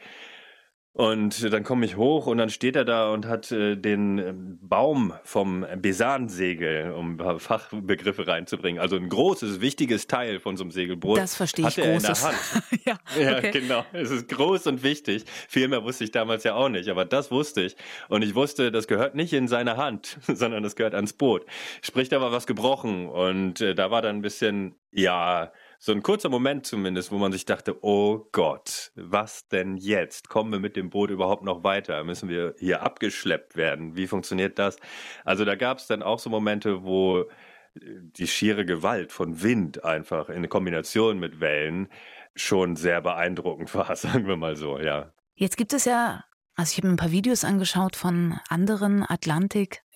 Und 0.97 1.53
dann 1.53 1.63
komme 1.63 1.85
ich 1.85 1.99
hoch 1.99 2.27
und 2.27 2.39
dann 2.39 2.49
steht 2.49 2.75
er 2.75 2.87
da 2.87 3.11
und 3.13 3.27
hat 3.27 3.53
äh, 3.53 3.77
den 3.77 4.17
ähm, 4.17 4.59
Baum 4.63 5.13
vom 5.25 5.67
Besansegel, 5.77 6.93
um 6.93 7.13
ein 7.13 7.17
paar 7.19 7.39
Fachbegriffe 7.39 8.27
reinzubringen. 8.27 8.81
Also 8.81 8.97
ein 8.97 9.11
großes, 9.11 9.61
wichtiges 9.61 10.07
Teil 10.07 10.41
von 10.41 10.57
so 10.57 10.65
einem 10.65 10.71
Segelboot. 10.71 11.19
Das 11.19 11.37
verstehe 11.37 11.69
ich. 11.69 11.77
Hat 11.77 11.85
er 11.85 11.93
großes. 11.93 12.09
in 12.09 12.31
der 12.87 12.95
Hand. 12.95 13.01
ja, 13.21 13.43
ja 13.43 13.51
genau. 13.51 13.85
Es 13.93 14.11
ist 14.11 14.27
groß 14.29 14.69
und 14.69 14.83
wichtig. 14.83 15.27
Viel 15.49 15.69
mehr 15.69 15.85
wusste 15.85 16.05
ich 16.05 16.13
damals 16.13 16.45
ja 16.45 16.55
auch 16.55 16.71
nicht, 16.71 16.89
aber 16.89 17.05
das 17.05 17.31
wusste 17.31 17.61
ich. 17.61 17.77
Und 18.09 18.23
ich 18.23 18.35
wusste, 18.35 18.73
das 18.73 18.89
gehört 18.89 19.15
nicht 19.15 19.35
in 19.35 19.49
seine 19.49 19.77
Hand, 19.77 20.17
sondern 20.27 20.63
das 20.63 20.77
gehört 20.77 20.95
ans 20.95 21.13
Boot. 21.13 21.45
Spricht 21.83 22.15
aber 22.15 22.33
was 22.33 22.47
gebrochen 22.47 23.07
und 23.07 23.61
äh, 23.61 23.75
da 23.75 23.91
war 23.91 24.01
dann 24.01 24.17
ein 24.17 24.23
bisschen, 24.23 24.75
ja, 24.93 25.53
so 25.79 25.93
ein 25.93 26.03
kurzer 26.03 26.29
Moment 26.29 26.67
zumindest, 26.67 27.13
wo 27.13 27.19
man 27.19 27.33
sich 27.33 27.45
dachte, 27.45 27.83
oh 27.85 28.29
Gott, 28.33 28.93
was 28.95 29.49
denn 29.49 29.77
jetzt? 29.77 30.29
Kommen 30.29 30.53
wir 30.53 30.59
mit 30.59 30.77
dem 30.77 30.91
Boot 30.91 31.11
überhaupt 31.11 31.45
noch 31.45 31.65
weiter? 31.65 32.03
Müssen 32.05 32.29
wir 32.29 32.55
hier 32.59 32.83
abgeschleppt 32.83 33.57
werden? 33.57 33.97
Wie 33.97 34.07
funktioniert 34.07 34.59
das? 34.59 34.77
Also 35.25 35.45
da 35.45 35.55
gab 35.55 35.79
es 35.79 35.87
dann 35.87 36.03
auch 36.03 36.19
so 36.19 36.31
Momente, 36.31 36.85
wo 36.85 37.21
äh, 37.21 37.27
die 37.75 38.27
schiere 38.27 38.65
Gewalt 38.65 39.13
von 39.13 39.43
Wind 39.43 39.85
einfach 39.85 40.29
in 40.29 40.49
Kombination 40.49 41.19
mit 41.19 41.41
Wellen 41.41 41.89
schon 42.35 42.77
sehr 42.77 43.01
beeindruckend 43.01 43.75
war, 43.75 43.95
sagen 43.97 44.27
wir 44.27 44.37
mal 44.37 44.57
so, 44.57 44.79
ja. 44.79 45.13
Jetzt 45.35 45.57
gibt 45.57 45.73
es 45.73 45.85
ja 45.85 46.25
also 46.59 46.73
ich 46.73 46.79
habe 46.79 46.89
mir 46.89 46.95
ein 46.95 46.99
paar 46.99 47.11
Videos 47.11 47.45
angeschaut 47.45 47.97
von 47.97 48.41
anderen 48.49 49.03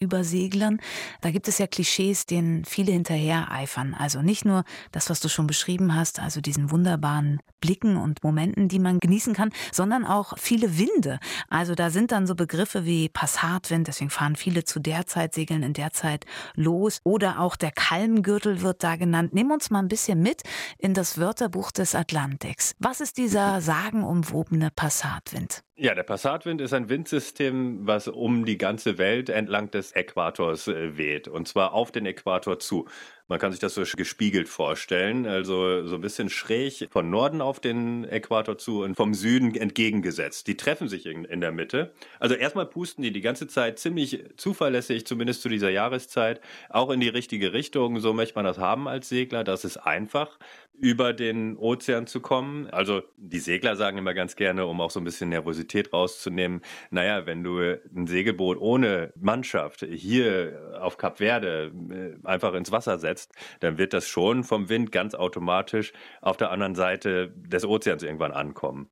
Atlantik-Überseglern. 0.01 0.81
Da 1.21 1.31
gibt 1.31 1.49
es 1.49 1.59
ja 1.59 1.67
Klischees, 1.67 2.27
denen 2.27 2.65
viele 2.65 2.93
hinterher 2.93 3.51
eifern. 3.51 3.95
Also 3.95 4.23
nicht 4.23 4.45
nur 4.45 4.65
das, 4.93 5.11
was 5.11 5.21
du 5.21 5.29
schon 5.29 5.47
beschrieben 5.47 5.95
hast, 5.95 6.21
also 6.21 6.41
diesen 6.41 6.71
wunderbaren 6.71 7.41
Blicken 7.61 7.97
und 7.97 8.25
Momenten, 8.25 8.69
die 8.69 8.79
man 8.79 9.01
genießen 9.01 9.35
kann, 9.35 9.51
sondern 9.71 10.07
auch 10.07 10.39
viele 10.39 10.79
Winde. 10.79 11.19
Also 11.49 11.75
da 11.75 11.91
sind 11.91 12.13
dann 12.13 12.27
so 12.27 12.35
Begriffe 12.35 12.87
wie 12.87 13.09
Passatwind, 13.09 13.87
deswegen 13.87 14.11
fahren 14.11 14.37
viele 14.37 14.65
zu 14.65 14.81
der 14.81 15.07
Zeit, 15.07 15.35
segeln 15.35 15.63
in 15.63 15.75
der 15.75 15.93
Zeit 15.93 16.25
los. 16.55 17.01
Oder 17.05 17.41
auch 17.41 17.57
der 17.57 17.71
Kalmgürtel 17.71 18.63
wird 18.63 18.83
da 18.83 18.97
genannt. 18.97 19.35
Nehmen 19.35 19.53
uns 19.53 19.71
mal 19.71 19.81
ein 19.81 19.89
bisschen 19.89 20.23
mit 20.23 20.43
in 20.79 20.95
das 20.95 21.19
Wörterbuch 21.19 21.71
des 21.71 21.95
Atlantiks. 21.95 22.75
Was 22.79 23.01
ist 23.01 23.19
dieser 23.19 23.61
sagenumwobene 23.61 24.71
Passatwind? 24.75 25.63
Ja, 25.83 25.95
der 25.95 26.03
Passatwind 26.03 26.61
ist 26.61 26.75
ein 26.75 26.91
Windsystem, 26.91 27.87
was 27.87 28.07
um 28.07 28.45
die 28.45 28.59
ganze 28.59 28.99
Welt 28.99 29.31
entlang 29.31 29.71
des 29.71 29.90
Äquators 29.93 30.69
äh, 30.69 30.97
weht. 30.97 31.29
Und 31.29 31.49
zwar 31.49 31.73
auf 31.73 31.93
den 31.93 32.07
Äquator 32.07 32.59
zu. 32.59 32.89
Man 33.31 33.39
kann 33.39 33.53
sich 33.53 33.61
das 33.61 33.75
so 33.75 33.83
gespiegelt 33.97 34.49
vorstellen, 34.49 35.25
also 35.25 35.87
so 35.87 35.95
ein 35.95 36.01
bisschen 36.01 36.29
schräg 36.29 36.89
von 36.91 37.11
Norden 37.11 37.41
auf 37.41 37.61
den 37.61 38.03
Äquator 38.03 38.59
zu 38.59 38.83
und 38.83 38.97
vom 38.97 39.15
Süden 39.15 39.55
entgegengesetzt. 39.55 40.49
Die 40.49 40.57
treffen 40.57 40.89
sich 40.89 41.07
in, 41.07 41.25
in 41.25 41.41
der 41.41 41.53
Mitte. 41.53 41.93
Also 42.19 42.35
erstmal 42.35 42.67
pusten 42.67 43.05
die 43.05 43.13
die 43.13 43.21
ganze 43.21 43.47
Zeit 43.47 43.79
ziemlich 43.79 44.25
zuverlässig, 44.37 45.07
zumindest 45.07 45.43
zu 45.43 45.49
dieser 45.49 45.71
Jahreszeit, 45.71 46.41
auch 46.71 46.91
in 46.91 46.99
die 46.99 47.09
richtige 47.09 47.53
Richtung. 47.53 48.01
So 48.01 48.13
möchte 48.13 48.35
man 48.35 48.45
das 48.45 48.59
haben 48.59 48.89
als 48.89 49.09
Segler. 49.09 49.45
Das 49.45 49.65
ist 49.65 49.77
einfach 49.77 50.37
über 50.81 51.13
den 51.13 51.57
Ozean 51.59 52.07
zu 52.07 52.21
kommen. 52.21 52.67
Also 52.71 53.03
die 53.17 53.39
Segler 53.39 53.77
sagen 53.77 53.99
immer 53.99 54.15
ganz 54.15 54.35
gerne, 54.35 54.67
um 54.67 54.81
auch 54.81 54.91
so 54.91 54.99
ein 54.99 55.05
bisschen 55.05 55.29
Nervosität 55.29 55.93
rauszunehmen, 55.93 56.63
naja, 56.91 57.27
wenn 57.27 57.45
du 57.45 57.59
ein 57.95 58.07
Segelboot 58.07 58.59
ohne 58.59 59.13
Mannschaft 59.15 59.81
hier 59.89 60.79
auf 60.81 60.97
Kap 60.97 61.19
Verde 61.19 61.71
äh, 61.91 62.27
einfach 62.27 62.55
ins 62.55 62.73
Wasser 62.73 62.99
setzt, 62.99 63.20
dann 63.61 63.79
wird 63.79 63.93
das 63.93 64.09
schon 64.09 64.45
vom 64.45 64.69
Wind 64.69 64.93
ganz 64.93 65.15
automatisch 65.15 65.93
auf 66.21 66.37
der 66.37 66.51
anderen 66.51 66.75
Seite 66.75 67.33
des 67.37 67.65
Ozeans 67.65 68.03
irgendwann 68.03 68.33
ankommen. 68.33 68.91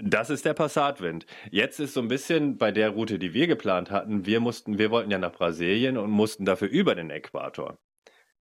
Das 0.00 0.30
ist 0.30 0.44
der 0.44 0.54
Passatwind. 0.54 1.26
Jetzt 1.50 1.80
ist 1.80 1.94
so 1.94 2.00
ein 2.00 2.08
bisschen 2.08 2.58
bei 2.58 2.70
der 2.70 2.90
Route, 2.90 3.18
die 3.18 3.34
wir 3.34 3.46
geplant 3.46 3.90
hatten, 3.90 4.26
wir 4.26 4.40
mussten, 4.40 4.78
wir 4.78 4.90
wollten 4.90 5.10
ja 5.10 5.18
nach 5.18 5.32
Brasilien 5.32 5.96
und 5.96 6.10
mussten 6.10 6.44
dafür 6.44 6.68
über 6.68 6.94
den 6.94 7.10
Äquator. 7.10 7.78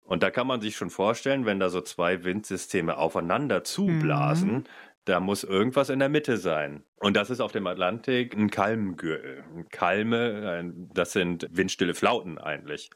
Und 0.05 0.21
da 0.21 0.29
kann 0.29 0.45
man 0.45 0.61
sich 0.61 0.75
schon 0.75 0.91
vorstellen, 0.91 1.47
wenn 1.47 1.59
da 1.59 1.69
so 1.69 1.81
zwei 1.81 2.23
Windsysteme 2.23 2.97
aufeinander 2.97 3.63
zublasen, 3.63 4.53
mhm. 4.53 4.63
Da 5.05 5.19
muss 5.19 5.43
irgendwas 5.43 5.89
in 5.89 5.99
der 5.99 6.09
Mitte 6.09 6.37
sein. 6.37 6.83
Und 6.99 7.15
das 7.15 7.29
ist 7.29 7.39
auf 7.39 7.51
dem 7.51 7.67
Atlantik 7.67 8.35
ein 8.35 8.49
Kalmgürtel. 8.49 9.43
Kalme, 9.71 10.73
das 10.93 11.13
sind 11.13 11.47
windstille 11.51 11.93
Flauten 11.93 12.37
eigentlich. 12.37 12.89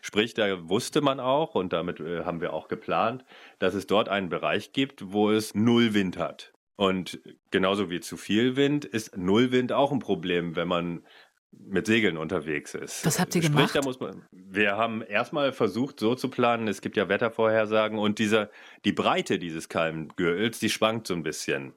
Sprich, 0.00 0.34
da 0.34 0.68
wusste 0.68 1.02
man 1.02 1.20
auch, 1.20 1.54
und 1.54 1.72
damit 1.72 2.00
äh, 2.00 2.24
haben 2.24 2.40
wir 2.40 2.52
auch 2.52 2.68
geplant, 2.68 3.24
dass 3.58 3.74
es 3.74 3.86
dort 3.86 4.08
einen 4.08 4.30
Bereich 4.30 4.72
gibt, 4.72 5.12
wo 5.12 5.30
es 5.30 5.54
null 5.54 5.94
Wind 5.94 6.16
hat. 6.18 6.52
Und 6.80 7.20
genauso 7.50 7.90
wie 7.90 8.00
zu 8.00 8.16
viel 8.16 8.56
Wind 8.56 8.86
ist 8.86 9.14
Nullwind 9.14 9.70
auch 9.70 9.92
ein 9.92 9.98
Problem, 9.98 10.56
wenn 10.56 10.66
man 10.66 11.04
mit 11.52 11.86
Segeln 11.86 12.16
unterwegs 12.16 12.74
ist. 12.74 13.04
Was 13.04 13.18
habt 13.18 13.34
ihr 13.34 13.42
Sprich, 13.42 13.56
gemacht? 13.56 13.74
Da 13.74 13.82
muss 13.82 14.00
man, 14.00 14.22
wir 14.32 14.76
haben 14.76 15.02
erstmal 15.02 15.52
versucht, 15.52 16.00
so 16.00 16.14
zu 16.14 16.28
planen, 16.28 16.68
es 16.68 16.80
gibt 16.80 16.96
ja 16.96 17.08
Wettervorhersagen 17.08 17.98
und 17.98 18.18
dieser, 18.18 18.50
die 18.84 18.92
Breite 18.92 19.38
dieses 19.38 19.68
Kalmgürtels, 19.68 20.58
die 20.58 20.70
schwankt 20.70 21.06
so 21.06 21.14
ein 21.14 21.22
bisschen. 21.22 21.74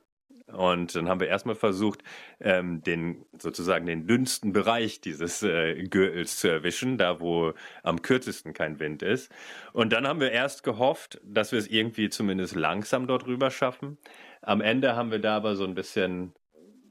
Und 0.48 0.94
dann 0.96 1.10
haben 1.10 1.20
wir 1.20 1.28
erstmal 1.28 1.56
versucht, 1.56 2.04
ähm, 2.40 2.84
den 2.84 3.26
sozusagen 3.40 3.86
den 3.86 4.08
dünnsten 4.08 4.54
Bereich 4.54 5.02
dieses 5.02 5.42
äh, 5.42 5.84
Gürtels 5.84 6.38
zu 6.38 6.48
erwischen, 6.48 6.98
da 6.98 7.20
wo 7.20 7.54
am 7.82 8.02
kürzesten 8.02 8.54
kein 8.54 8.80
Wind 8.80 9.02
ist. 9.02 9.32
Und 9.72 9.94
dann 9.94 10.08
haben 10.08 10.20
wir 10.20 10.32
erst 10.32 10.64
gehofft, 10.64 11.20
dass 11.24 11.52
wir 11.52 11.60
es 11.60 11.68
irgendwie 11.68 12.10
zumindest 12.10 12.56
langsam 12.56 13.08
dort 13.08 13.26
rüber 13.26 13.50
schaffen. 13.52 13.98
Am 14.42 14.62
Ende 14.62 14.96
haben 14.96 15.12
wir 15.12 15.20
da 15.20 15.38
aber 15.38 15.56
so 15.56 15.64
ein 15.64 15.76
bisschen 15.76 16.34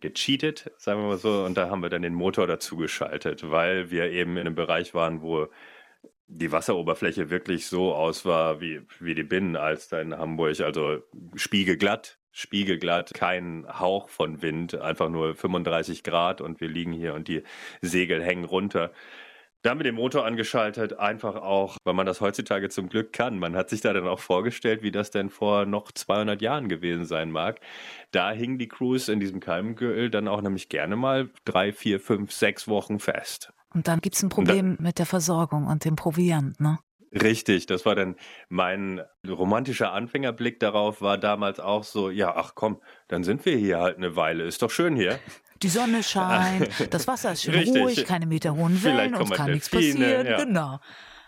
gecheatet, 0.02 0.70
sagen 0.76 1.00
wir 1.00 1.08
mal 1.08 1.18
so, 1.18 1.44
und 1.44 1.56
da 1.56 1.70
haben 1.70 1.82
wir 1.82 1.88
dann 1.88 2.02
den 2.02 2.14
Motor 2.14 2.46
dazu 2.46 2.76
geschaltet, 2.76 3.50
weil 3.50 3.90
wir 3.90 4.10
eben 4.10 4.32
in 4.32 4.46
einem 4.46 4.54
Bereich 4.54 4.94
waren, 4.94 5.22
wo 5.22 5.48
die 6.26 6.52
Wasseroberfläche 6.52 7.30
wirklich 7.30 7.66
so 7.66 7.94
aus 7.94 8.24
war 8.24 8.60
wie, 8.60 8.82
wie 9.00 9.14
die 9.14 9.22
Binnenalster 9.22 10.00
in 10.00 10.16
Hamburg, 10.16 10.60
also 10.60 11.02
spiegelglatt, 11.34 12.18
spiegelglatt, 12.32 13.12
kein 13.14 13.66
Hauch 13.68 14.08
von 14.08 14.42
Wind, 14.42 14.74
einfach 14.74 15.08
nur 15.08 15.34
35 15.34 16.02
Grad 16.02 16.40
und 16.40 16.60
wir 16.60 16.68
liegen 16.68 16.92
hier 16.92 17.14
und 17.14 17.28
die 17.28 17.42
Segel 17.82 18.22
hängen 18.22 18.44
runter. 18.44 18.92
Da 19.62 19.70
haben 19.70 19.78
wir 19.78 19.84
den 19.84 19.94
Motor 19.94 20.26
angeschaltet, 20.26 20.98
einfach 20.98 21.36
auch, 21.36 21.76
weil 21.84 21.94
man 21.94 22.04
das 22.04 22.20
heutzutage 22.20 22.68
zum 22.68 22.88
Glück 22.88 23.12
kann. 23.12 23.38
Man 23.38 23.54
hat 23.54 23.70
sich 23.70 23.80
da 23.80 23.92
dann 23.92 24.08
auch 24.08 24.18
vorgestellt, 24.18 24.82
wie 24.82 24.90
das 24.90 25.12
denn 25.12 25.30
vor 25.30 25.66
noch 25.66 25.92
200 25.92 26.42
Jahren 26.42 26.68
gewesen 26.68 27.04
sein 27.04 27.30
mag. 27.30 27.60
Da 28.10 28.32
hing 28.32 28.58
die 28.58 28.66
Cruise 28.66 29.10
in 29.10 29.20
diesem 29.20 29.38
Kalmgürtel 29.38 30.10
dann 30.10 30.26
auch 30.26 30.42
nämlich 30.42 30.68
gerne 30.68 30.96
mal 30.96 31.30
drei, 31.44 31.72
vier, 31.72 32.00
fünf, 32.00 32.32
sechs 32.32 32.66
Wochen 32.66 32.98
fest. 32.98 33.52
Und 33.72 33.86
dann 33.86 34.00
gibt 34.00 34.16
es 34.16 34.22
ein 34.24 34.30
Problem 34.30 34.78
mit 34.80 34.98
der 34.98 35.06
Versorgung 35.06 35.68
und 35.68 35.84
dem 35.84 35.94
Proviant, 35.94 36.58
ne? 36.58 36.80
Richtig, 37.12 37.66
das 37.66 37.84
war 37.84 37.94
dann 37.94 38.16
mein 38.48 39.02
romantischer 39.28 39.92
Anfängerblick 39.92 40.58
darauf, 40.58 41.02
war 41.02 41.18
damals 41.18 41.60
auch 41.60 41.84
so, 41.84 42.08
ja, 42.08 42.34
ach 42.34 42.54
komm, 42.54 42.80
dann 43.06 43.22
sind 43.22 43.44
wir 43.44 43.56
hier 43.56 43.80
halt 43.80 43.98
eine 43.98 44.16
Weile, 44.16 44.44
ist 44.44 44.62
doch 44.62 44.70
schön 44.70 44.96
hier. 44.96 45.18
Die 45.62 45.68
Sonne 45.68 46.02
scheint, 46.02 46.92
das 46.92 47.06
Wasser 47.06 47.32
ist 47.32 47.42
schön 47.42 47.54
Richtig. 47.54 47.82
ruhig, 47.82 48.04
keine 48.04 48.26
meterhohen 48.26 48.82
Wellen, 48.82 49.14
uns 49.14 49.30
kann 49.30 49.52
nichts 49.52 49.70
passieren. 49.70 50.26
Ja. 50.26 50.42
Genau. 50.42 50.80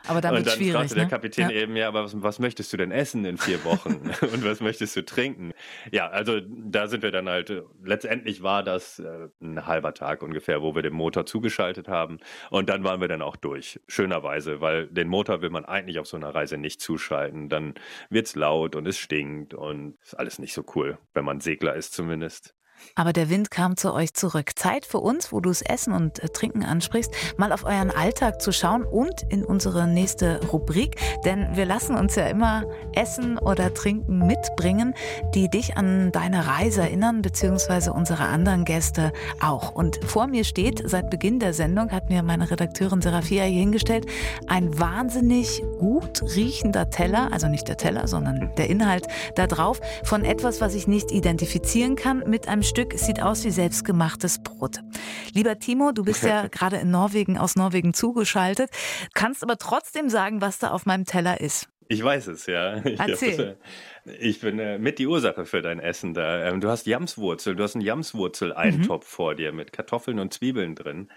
Aber 0.06 0.20
dann 0.20 0.34
wird 0.34 0.50
schwierig. 0.50 0.74
fragte 0.74 0.94
ne? 0.94 1.00
der 1.00 1.08
Kapitän 1.08 1.50
ja. 1.50 1.56
eben, 1.56 1.76
ja, 1.76 1.88
aber 1.88 2.04
was, 2.04 2.22
was, 2.22 2.38
möchtest 2.38 2.72
du 2.72 2.76
denn 2.76 2.90
essen 2.90 3.24
in 3.24 3.38
vier 3.38 3.64
Wochen? 3.64 4.10
und 4.20 4.44
was 4.44 4.60
möchtest 4.60 4.96
du 4.96 5.04
trinken? 5.04 5.52
Ja, 5.92 6.08
also 6.08 6.40
da 6.46 6.88
sind 6.88 7.02
wir 7.02 7.10
dann 7.10 7.28
halt, 7.28 7.64
letztendlich 7.82 8.42
war 8.42 8.62
das 8.62 8.98
äh, 8.98 9.28
ein 9.40 9.66
halber 9.66 9.94
Tag 9.94 10.22
ungefähr, 10.22 10.62
wo 10.62 10.74
wir 10.74 10.82
den 10.82 10.92
Motor 10.92 11.26
zugeschaltet 11.26 11.88
haben. 11.88 12.18
Und 12.50 12.68
dann 12.68 12.84
waren 12.84 13.00
wir 13.00 13.08
dann 13.08 13.22
auch 13.22 13.36
durch. 13.36 13.80
Schönerweise, 13.88 14.60
weil 14.60 14.88
den 14.88 15.08
Motor 15.08 15.40
will 15.40 15.50
man 15.50 15.64
eigentlich 15.64 15.98
auf 15.98 16.06
so 16.06 16.16
einer 16.16 16.34
Reise 16.34 16.58
nicht 16.58 16.80
zuschalten. 16.80 17.48
Dann 17.48 17.74
wird's 18.10 18.36
laut 18.36 18.76
und 18.76 18.86
es 18.86 18.98
stinkt 18.98 19.54
und 19.54 19.96
ist 20.02 20.14
alles 20.14 20.38
nicht 20.38 20.52
so 20.52 20.64
cool, 20.74 20.98
wenn 21.14 21.24
man 21.24 21.40
Segler 21.40 21.74
ist 21.74 21.94
zumindest. 21.94 22.54
Aber 22.94 23.12
der 23.12 23.30
Wind 23.30 23.50
kam 23.50 23.76
zu 23.76 23.92
euch 23.92 24.14
zurück. 24.14 24.52
Zeit 24.56 24.86
für 24.86 24.98
uns, 24.98 25.32
wo 25.32 25.40
du 25.40 25.50
es 25.50 25.62
Essen 25.62 25.92
und 25.92 26.22
äh, 26.22 26.28
Trinken 26.28 26.64
ansprichst, 26.64 27.12
mal 27.36 27.52
auf 27.52 27.64
euren 27.64 27.90
Alltag 27.90 28.40
zu 28.40 28.52
schauen 28.52 28.84
und 28.84 29.22
in 29.28 29.44
unsere 29.44 29.86
nächste 29.86 30.40
Rubrik. 30.46 30.96
Denn 31.24 31.48
wir 31.54 31.64
lassen 31.64 31.96
uns 31.96 32.14
ja 32.14 32.26
immer 32.26 32.64
Essen 32.94 33.38
oder 33.38 33.74
Trinken 33.74 34.26
mitbringen, 34.26 34.94
die 35.34 35.48
dich 35.48 35.76
an 35.76 36.12
deine 36.12 36.46
Reise 36.46 36.82
erinnern, 36.82 37.22
beziehungsweise 37.22 37.92
unsere 37.92 38.24
anderen 38.24 38.64
Gäste 38.64 39.12
auch. 39.40 39.74
Und 39.74 39.98
vor 40.04 40.26
mir 40.26 40.44
steht, 40.44 40.82
seit 40.84 41.10
Beginn 41.10 41.38
der 41.38 41.54
Sendung 41.54 41.90
hat 41.90 42.08
mir 42.08 42.22
meine 42.22 42.50
Redakteurin 42.50 43.02
Serafia 43.02 43.44
hier 43.44 43.60
hingestellt, 43.60 44.06
ein 44.46 44.78
wahnsinnig 44.78 45.62
gut 45.78 46.22
riechender 46.36 46.90
Teller, 46.90 47.32
also 47.32 47.48
nicht 47.48 47.68
der 47.68 47.76
Teller, 47.76 48.06
sondern 48.06 48.50
der 48.56 48.68
Inhalt 48.70 49.06
da 49.34 49.46
drauf, 49.46 49.80
von 50.04 50.24
etwas, 50.24 50.60
was 50.60 50.74
ich 50.74 50.86
nicht 50.86 51.10
identifizieren 51.10 51.96
kann, 51.96 52.22
mit 52.26 52.48
einem 52.48 52.62
Stück 52.74 52.94
sieht 52.94 53.22
aus 53.22 53.44
wie 53.44 53.52
selbstgemachtes 53.52 54.42
Brot. 54.42 54.80
Lieber 55.32 55.60
Timo, 55.60 55.92
du 55.92 56.02
bist 56.02 56.24
ja 56.24 56.48
gerade 56.48 56.78
in 56.78 56.90
Norwegen 56.90 57.38
aus 57.38 57.54
Norwegen 57.54 57.94
zugeschaltet, 57.94 58.68
kannst 59.14 59.44
aber 59.44 59.58
trotzdem 59.58 60.08
sagen, 60.08 60.40
was 60.40 60.58
da 60.58 60.72
auf 60.72 60.84
meinem 60.84 61.04
Teller 61.04 61.40
ist. 61.40 61.68
Ich 61.86 62.02
weiß 62.02 62.26
es, 62.26 62.46
ja. 62.46 62.78
Ich, 62.84 62.98
Erzähl. 62.98 63.58
Das, 64.04 64.14
ich 64.18 64.40
bin 64.40 64.58
äh, 64.58 64.78
mit 64.78 64.98
die 64.98 65.06
Ursache 65.06 65.44
für 65.44 65.62
dein 65.62 65.78
Essen 65.78 66.14
da. 66.14 66.48
Ähm, 66.48 66.60
du 66.60 66.68
hast 66.68 66.88
Jamswurzel, 66.88 67.54
du 67.54 67.62
hast 67.62 67.76
einen 67.76 67.84
Jamswurzel-Eintopf 67.84 69.04
mhm. 69.04 69.08
vor 69.08 69.36
dir 69.36 69.52
mit 69.52 69.72
Kartoffeln 69.72 70.18
und 70.18 70.34
Zwiebeln 70.34 70.74
drin. 70.74 71.08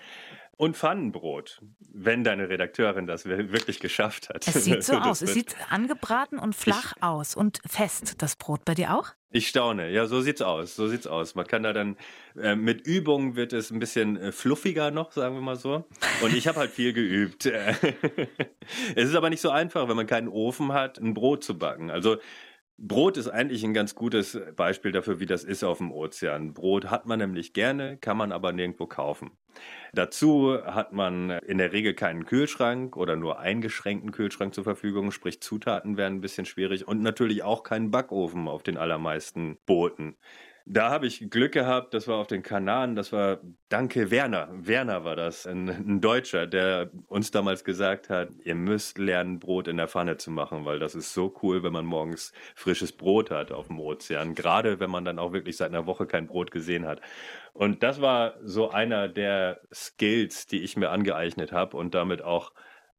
Und 0.57 0.75
Pfannenbrot, 0.75 1.61
wenn 1.79 2.23
deine 2.23 2.49
Redakteurin 2.49 3.05
das 3.05 3.25
wirklich 3.25 3.79
geschafft 3.79 4.29
hat. 4.29 4.47
Es 4.47 4.65
sieht 4.65 4.83
so 4.83 4.93
aus. 4.97 5.21
Es 5.21 5.33
sieht 5.33 5.55
angebraten 5.69 6.39
und 6.39 6.55
flach 6.55 6.93
ich, 6.97 7.03
aus 7.03 7.35
und 7.35 7.59
fest, 7.67 8.15
das 8.23 8.35
Brot. 8.35 8.65
Bei 8.65 8.73
dir 8.73 8.97
auch? 8.97 9.09
Ich 9.29 9.49
staune. 9.49 9.91
Ja, 9.91 10.07
so 10.07 10.19
sieht's 10.21 10.41
aus. 10.41 10.75
So 10.75 10.87
sieht's 10.87 11.05
aus. 11.05 11.35
Man 11.35 11.45
kann 11.45 11.61
da 11.61 11.73
dann, 11.73 11.95
äh, 12.41 12.55
mit 12.55 12.87
Übung 12.87 13.35
wird 13.35 13.53
es 13.53 13.69
ein 13.69 13.77
bisschen 13.77 14.17
äh, 14.17 14.31
fluffiger 14.31 14.89
noch, 14.89 15.11
sagen 15.11 15.35
wir 15.35 15.41
mal 15.41 15.57
so. 15.57 15.85
Und 16.23 16.35
ich 16.35 16.47
habe 16.47 16.59
halt 16.59 16.71
viel 16.71 16.91
geübt. 16.91 17.45
es 18.95 19.09
ist 19.09 19.15
aber 19.15 19.29
nicht 19.29 19.41
so 19.41 19.51
einfach, 19.51 19.87
wenn 19.87 19.95
man 19.95 20.07
keinen 20.07 20.27
Ofen 20.27 20.73
hat, 20.73 20.97
ein 20.97 21.13
Brot 21.13 21.43
zu 21.43 21.57
backen. 21.57 21.91
Also 21.91 22.17
Brot 22.79 23.17
ist 23.17 23.27
eigentlich 23.27 23.63
ein 23.63 23.73
ganz 23.73 23.95
gutes 23.95 24.39
Beispiel 24.55 24.91
dafür, 24.91 25.19
wie 25.19 25.25
das 25.25 25.43
ist 25.43 25.63
auf 25.63 25.79
dem 25.79 25.91
Ozean. 25.91 26.53
Brot 26.53 26.91
hat 26.91 27.07
man 27.07 27.17
nämlich 27.17 27.53
gerne, 27.53 27.97
kann 27.97 28.17
man 28.17 28.31
aber 28.31 28.51
nirgendwo 28.51 28.85
kaufen. 28.85 29.31
Dazu 29.93 30.59
hat 30.63 30.93
man 30.93 31.31
in 31.31 31.57
der 31.57 31.73
Regel 31.73 31.95
keinen 31.95 32.25
Kühlschrank 32.25 32.95
oder 32.95 33.15
nur 33.15 33.39
eingeschränkten 33.39 34.11
Kühlschrank 34.11 34.53
zur 34.53 34.63
Verfügung, 34.63 35.09
sprich 35.09 35.41
Zutaten 35.41 35.97
werden 35.97 36.19
ein 36.19 36.21
bisschen 36.21 36.45
schwierig 36.45 36.87
und 36.87 37.01
natürlich 37.01 37.41
auch 37.41 37.63
keinen 37.63 37.89
Backofen 37.89 38.47
auf 38.47 38.61
den 38.61 38.77
allermeisten 38.77 39.57
Booten. 39.65 40.15
Da 40.69 40.89
habe 40.89 41.07
ich 41.07 41.29
Glück 41.29 41.53
gehabt, 41.53 41.93
das 41.93 42.09
war 42.09 42.17
auf 42.17 42.27
den 42.27 42.43
Kanaren, 42.43 42.97
das 42.97 43.13
war 43.13 43.39
Danke 43.69 44.11
Werner. 44.11 44.49
Werner 44.51 45.05
war 45.05 45.15
das, 45.15 45.47
ein, 45.47 45.69
ein, 45.69 46.01
Deutscher, 46.01 46.45
der 46.45 46.91
uns 47.07 47.31
damals 47.31 47.63
gesagt 47.63 48.09
hat, 48.09 48.29
ihr 48.43 48.55
müsst 48.55 48.97
lernen, 48.97 49.39
Brot 49.39 49.69
in 49.69 49.77
der 49.77 49.87
Pfanne 49.87 50.17
zu 50.17 50.29
machen, 50.29 50.65
weil 50.65 50.77
das 50.79 50.93
ist 50.93 51.13
so 51.13 51.33
cool, 51.41 51.63
wenn 51.63 51.71
man 51.71 51.85
morgens 51.85 52.33
frisches 52.53 52.91
Brot 52.91 53.31
hat 53.31 53.53
auf 53.53 53.67
dem 53.67 53.79
Ozean, 53.79 54.35
gerade 54.35 54.81
wenn 54.81 54.89
man 54.89 55.05
dann 55.05 55.19
auch 55.19 55.31
wirklich 55.31 55.55
seit 55.55 55.69
einer 55.69 55.85
Woche 55.85 56.05
kein 56.05 56.27
Brot 56.27 56.51
gesehen 56.51 56.85
hat. 56.85 56.99
Und 57.53 57.81
das 57.81 58.01
war 58.01 58.35
so 58.43 58.69
einer 58.69 59.07
der 59.07 59.61
Skills, 59.73 60.47
die 60.47 60.63
ich 60.63 60.75
mir 60.75 60.89
angeeignet 60.89 61.53
habe 61.53 61.77
und 61.77 61.95
damit 61.95 62.21
auch 62.21 62.51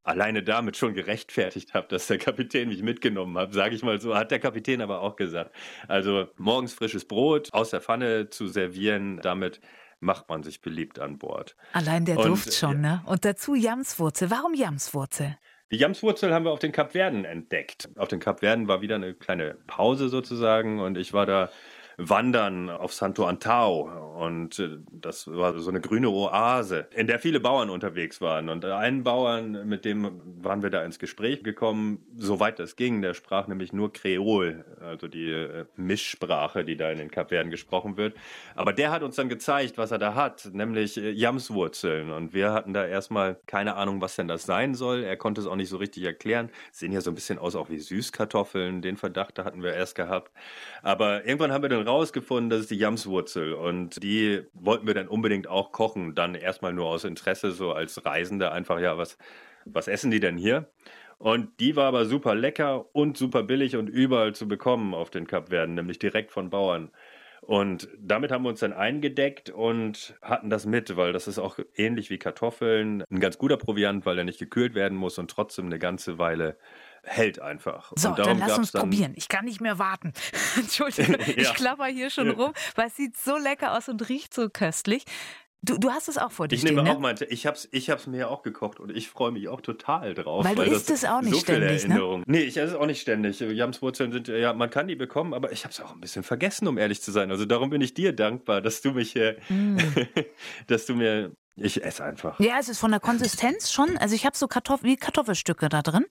alleine 0.03 0.43
damit 0.43 0.77
schon 0.77 0.93
gerechtfertigt 0.93 1.73
habe, 1.73 1.87
dass 1.89 2.07
der 2.07 2.17
Kapitän 2.17 2.69
mich 2.69 2.81
mitgenommen 2.83 3.37
hat, 3.37 3.53
sage 3.53 3.75
ich 3.75 3.83
mal 3.83 3.99
so, 3.99 4.15
hat 4.15 4.31
der 4.31 4.39
Kapitän 4.39 4.81
aber 4.81 5.01
auch 5.01 5.15
gesagt. 5.15 5.55
Also 5.87 6.27
morgens 6.37 6.73
frisches 6.73 7.05
Brot 7.05 7.53
aus 7.53 7.69
der 7.69 7.81
Pfanne 7.81 8.29
zu 8.29 8.47
servieren, 8.47 9.19
damit 9.21 9.59
macht 9.99 10.29
man 10.29 10.43
sich 10.43 10.61
beliebt 10.61 10.99
an 10.99 11.17
Bord. 11.17 11.55
Allein 11.73 12.05
der 12.05 12.17
Und, 12.17 12.27
Duft 12.27 12.53
schon, 12.53 12.81
ne? 12.81 13.01
Und 13.05 13.25
dazu 13.25 13.53
Jamswurzel. 13.55 14.31
Warum 14.31 14.53
Jamswurzel? 14.53 15.37
Die 15.71 15.77
Jamswurzel 15.77 16.33
haben 16.33 16.45
wir 16.45 16.51
auf 16.51 16.59
den 16.59 16.71
Kapverden 16.71 17.25
entdeckt. 17.25 17.89
Auf 17.95 18.07
den 18.07 18.19
Kapverden 18.19 18.67
war 18.67 18.81
wieder 18.81 18.95
eine 18.95 19.13
kleine 19.13 19.55
Pause 19.67 20.09
sozusagen 20.09 20.79
und 20.79 20.97
ich 20.97 21.13
war 21.13 21.25
da 21.25 21.51
wandern 21.99 22.69
auf 22.69 22.93
Santo 22.93 23.25
Antao. 23.25 23.89
Und 24.19 24.59
äh, 24.59 24.77
das 24.91 25.27
war 25.27 25.57
so 25.59 25.69
eine 25.69 25.81
grüne 25.81 26.09
Oase, 26.09 26.87
in 26.95 27.07
der 27.07 27.19
viele 27.19 27.39
Bauern 27.39 27.69
unterwegs 27.69 28.21
waren. 28.21 28.49
Und 28.49 28.65
einen 28.65 29.03
Bauern, 29.03 29.67
mit 29.67 29.85
dem 29.85 30.21
waren 30.41 30.61
wir 30.61 30.69
da 30.69 30.83
ins 30.83 30.99
Gespräch 30.99 31.43
gekommen, 31.43 32.05
soweit 32.17 32.59
das 32.59 32.75
ging. 32.75 33.01
Der 33.01 33.13
sprach 33.13 33.47
nämlich 33.47 33.71
nur 33.73 33.93
Kreol, 33.93 34.65
also 34.81 35.07
die 35.07 35.29
äh, 35.29 35.65
Mischsprache, 35.75 36.65
die 36.65 36.77
da 36.77 36.91
in 36.91 36.97
den 36.97 37.11
Kapverden 37.11 37.51
gesprochen 37.51 37.97
wird. 37.97 38.15
Aber 38.55 38.73
der 38.73 38.91
hat 38.91 39.03
uns 39.03 39.15
dann 39.15 39.29
gezeigt, 39.29 39.77
was 39.77 39.91
er 39.91 39.99
da 39.99 40.15
hat, 40.15 40.49
nämlich 40.53 40.97
äh, 40.97 41.11
Jamswurzeln. 41.11 42.11
Und 42.11 42.33
wir 42.33 42.51
hatten 42.51 42.73
da 42.73 42.85
erstmal 42.85 43.37
keine 43.45 43.75
Ahnung, 43.75 44.01
was 44.01 44.15
denn 44.15 44.27
das 44.27 44.43
sein 44.43 44.73
soll. 44.73 45.03
Er 45.03 45.17
konnte 45.17 45.41
es 45.41 45.47
auch 45.47 45.55
nicht 45.55 45.69
so 45.69 45.77
richtig 45.77 46.03
erklären. 46.03 46.49
Sehen 46.71 46.91
ja 46.91 47.01
so 47.01 47.11
ein 47.11 47.15
bisschen 47.15 47.39
aus 47.39 47.55
auch 47.55 47.69
wie 47.69 47.79
Süßkartoffeln. 47.79 48.81
Den 48.81 48.97
Verdacht 48.97 49.37
da 49.37 49.45
hatten 49.45 49.63
wir 49.63 49.73
erst 49.73 49.95
gehabt. 49.95 50.31
Aber 50.81 51.25
irgendwann 51.25 51.51
haben 51.51 51.61
wir 51.61 51.69
dann 51.69 51.88
rausgefunden, 51.89 52.49
das 52.49 52.61
ist 52.61 52.71
die 52.71 52.77
Jamswurzel 52.77 53.53
und 53.53 54.01
die 54.03 54.43
wollten 54.53 54.87
wir 54.87 54.93
dann 54.93 55.07
unbedingt 55.07 55.47
auch 55.47 55.71
kochen. 55.71 56.15
Dann 56.15 56.35
erstmal 56.35 56.73
nur 56.73 56.87
aus 56.87 57.03
Interesse, 57.03 57.51
so 57.51 57.73
als 57.73 58.05
Reisende 58.05 58.51
einfach, 58.51 58.79
ja, 58.79 58.97
was, 58.97 59.17
was 59.65 59.87
essen 59.87 60.11
die 60.11 60.19
denn 60.19 60.37
hier? 60.37 60.71
Und 61.17 61.59
die 61.59 61.75
war 61.75 61.87
aber 61.87 62.05
super 62.05 62.33
lecker 62.33 62.95
und 62.95 63.17
super 63.17 63.43
billig 63.43 63.75
und 63.75 63.89
überall 63.89 64.33
zu 64.33 64.47
bekommen 64.47 64.93
auf 64.93 65.09
den 65.09 65.27
Kapverden, 65.27 65.75
nämlich 65.75 65.99
direkt 65.99 66.31
von 66.31 66.49
Bauern. 66.49 66.91
Und 67.41 67.89
damit 67.97 68.31
haben 68.31 68.43
wir 68.43 68.49
uns 68.49 68.59
dann 68.59 68.73
eingedeckt 68.73 69.49
und 69.49 70.15
hatten 70.21 70.49
das 70.49 70.65
mit, 70.65 70.95
weil 70.97 71.13
das 71.13 71.27
ist 71.27 71.39
auch 71.39 71.57
ähnlich 71.75 72.09
wie 72.09 72.17
Kartoffeln. 72.17 73.03
Ein 73.09 73.19
ganz 73.19 73.37
guter 73.37 73.57
Proviant, 73.57 74.05
weil 74.05 74.17
er 74.17 74.23
nicht 74.23 74.39
gekühlt 74.39 74.75
werden 74.75 74.97
muss 74.97 75.17
und 75.17 75.31
trotzdem 75.31 75.65
eine 75.65 75.79
ganze 75.79 76.19
Weile 76.19 76.57
hält 77.03 77.39
einfach. 77.41 77.91
So, 77.95 78.13
dann 78.13 78.39
lass 78.39 78.57
uns 78.57 78.71
dann 78.71 78.83
probieren. 78.83 79.13
Ich 79.15 79.27
kann 79.27 79.45
nicht 79.45 79.61
mehr 79.61 79.79
warten. 79.79 80.13
Entschuldigung, 80.57 81.15
ja. 81.19 81.33
ich 81.37 81.53
klapper 81.53 81.85
hier 81.85 82.09
schon 82.09 82.29
rum, 82.29 82.53
weil 82.75 82.87
es 82.87 82.95
sieht 82.95 83.17
so 83.17 83.37
lecker 83.37 83.77
aus 83.77 83.89
und 83.89 84.07
riecht 84.09 84.33
so 84.33 84.49
köstlich. 84.49 85.05
Du, 85.61 85.77
du 85.77 85.91
hast 85.91 86.07
es 86.07 86.17
auch 86.17 86.31
vor 86.31 86.47
dir 86.47 86.55
Ich 86.55 86.63
nehme 86.63 86.83
ne? 86.83 86.91
auch 86.91 86.99
meinte, 86.99 87.25
ich 87.25 87.45
hab's, 87.45 87.67
ich 87.71 87.89
hab's 87.89 88.07
mir 88.07 88.17
ja 88.17 88.27
auch 88.29 88.43
gekocht 88.43 88.79
und 88.79 88.95
ich 88.95 89.09
freue 89.09 89.31
mich 89.31 89.49
auch 89.49 89.59
total 89.59 90.13
drauf. 90.13 90.45
Weil, 90.45 90.57
weil 90.57 90.69
du 90.69 90.75
isst 90.75 90.89
es 90.89 91.03
auch 91.03 91.21
nicht 91.21 91.33
so 91.33 91.39
ständig, 91.41 91.85
ne? 91.85 92.23
Nee, 92.25 92.43
ich 92.43 92.55
esse 92.55 92.67
es 92.67 92.75
auch 92.75 92.85
nicht 92.85 93.01
ständig. 93.01 93.41
Jamswurzeln 93.41 94.13
sind, 94.13 94.29
ja, 94.29 94.53
man 94.53 94.69
kann 94.69 94.87
die 94.87 94.95
bekommen, 94.95 95.33
aber 95.33 95.51
ich 95.51 95.65
habe 95.65 95.73
es 95.73 95.81
auch 95.81 95.93
ein 95.93 95.99
bisschen 95.99 96.23
vergessen, 96.23 96.65
um 96.69 96.77
ehrlich 96.77 97.01
zu 97.01 97.11
sein. 97.11 97.29
Also 97.29 97.43
darum 97.43 97.71
bin 97.71 97.81
ich 97.81 97.93
dir 97.93 98.13
dankbar, 98.13 98.61
dass 98.61 98.81
du 98.81 98.91
mich, 98.91 99.17
äh, 99.17 99.35
mm. 99.49 99.77
dass 100.67 100.85
du 100.85 100.95
mir 100.95 101.33
ich 101.61 101.83
esse 101.83 102.05
einfach. 102.05 102.39
Ja, 102.39 102.57
es 102.57 102.69
ist 102.69 102.79
von 102.79 102.91
der 102.91 103.01
Konsistenz 103.01 103.69
schon. 103.69 103.97
Also 103.97 104.15
ich 104.15 104.25
habe 104.25 104.37
so 104.37 104.47
Kartoffel, 104.47 104.89
wie 104.89 104.95
Kartoffelstücke 104.95 105.67
da 105.67 105.81
drin. 105.81 106.05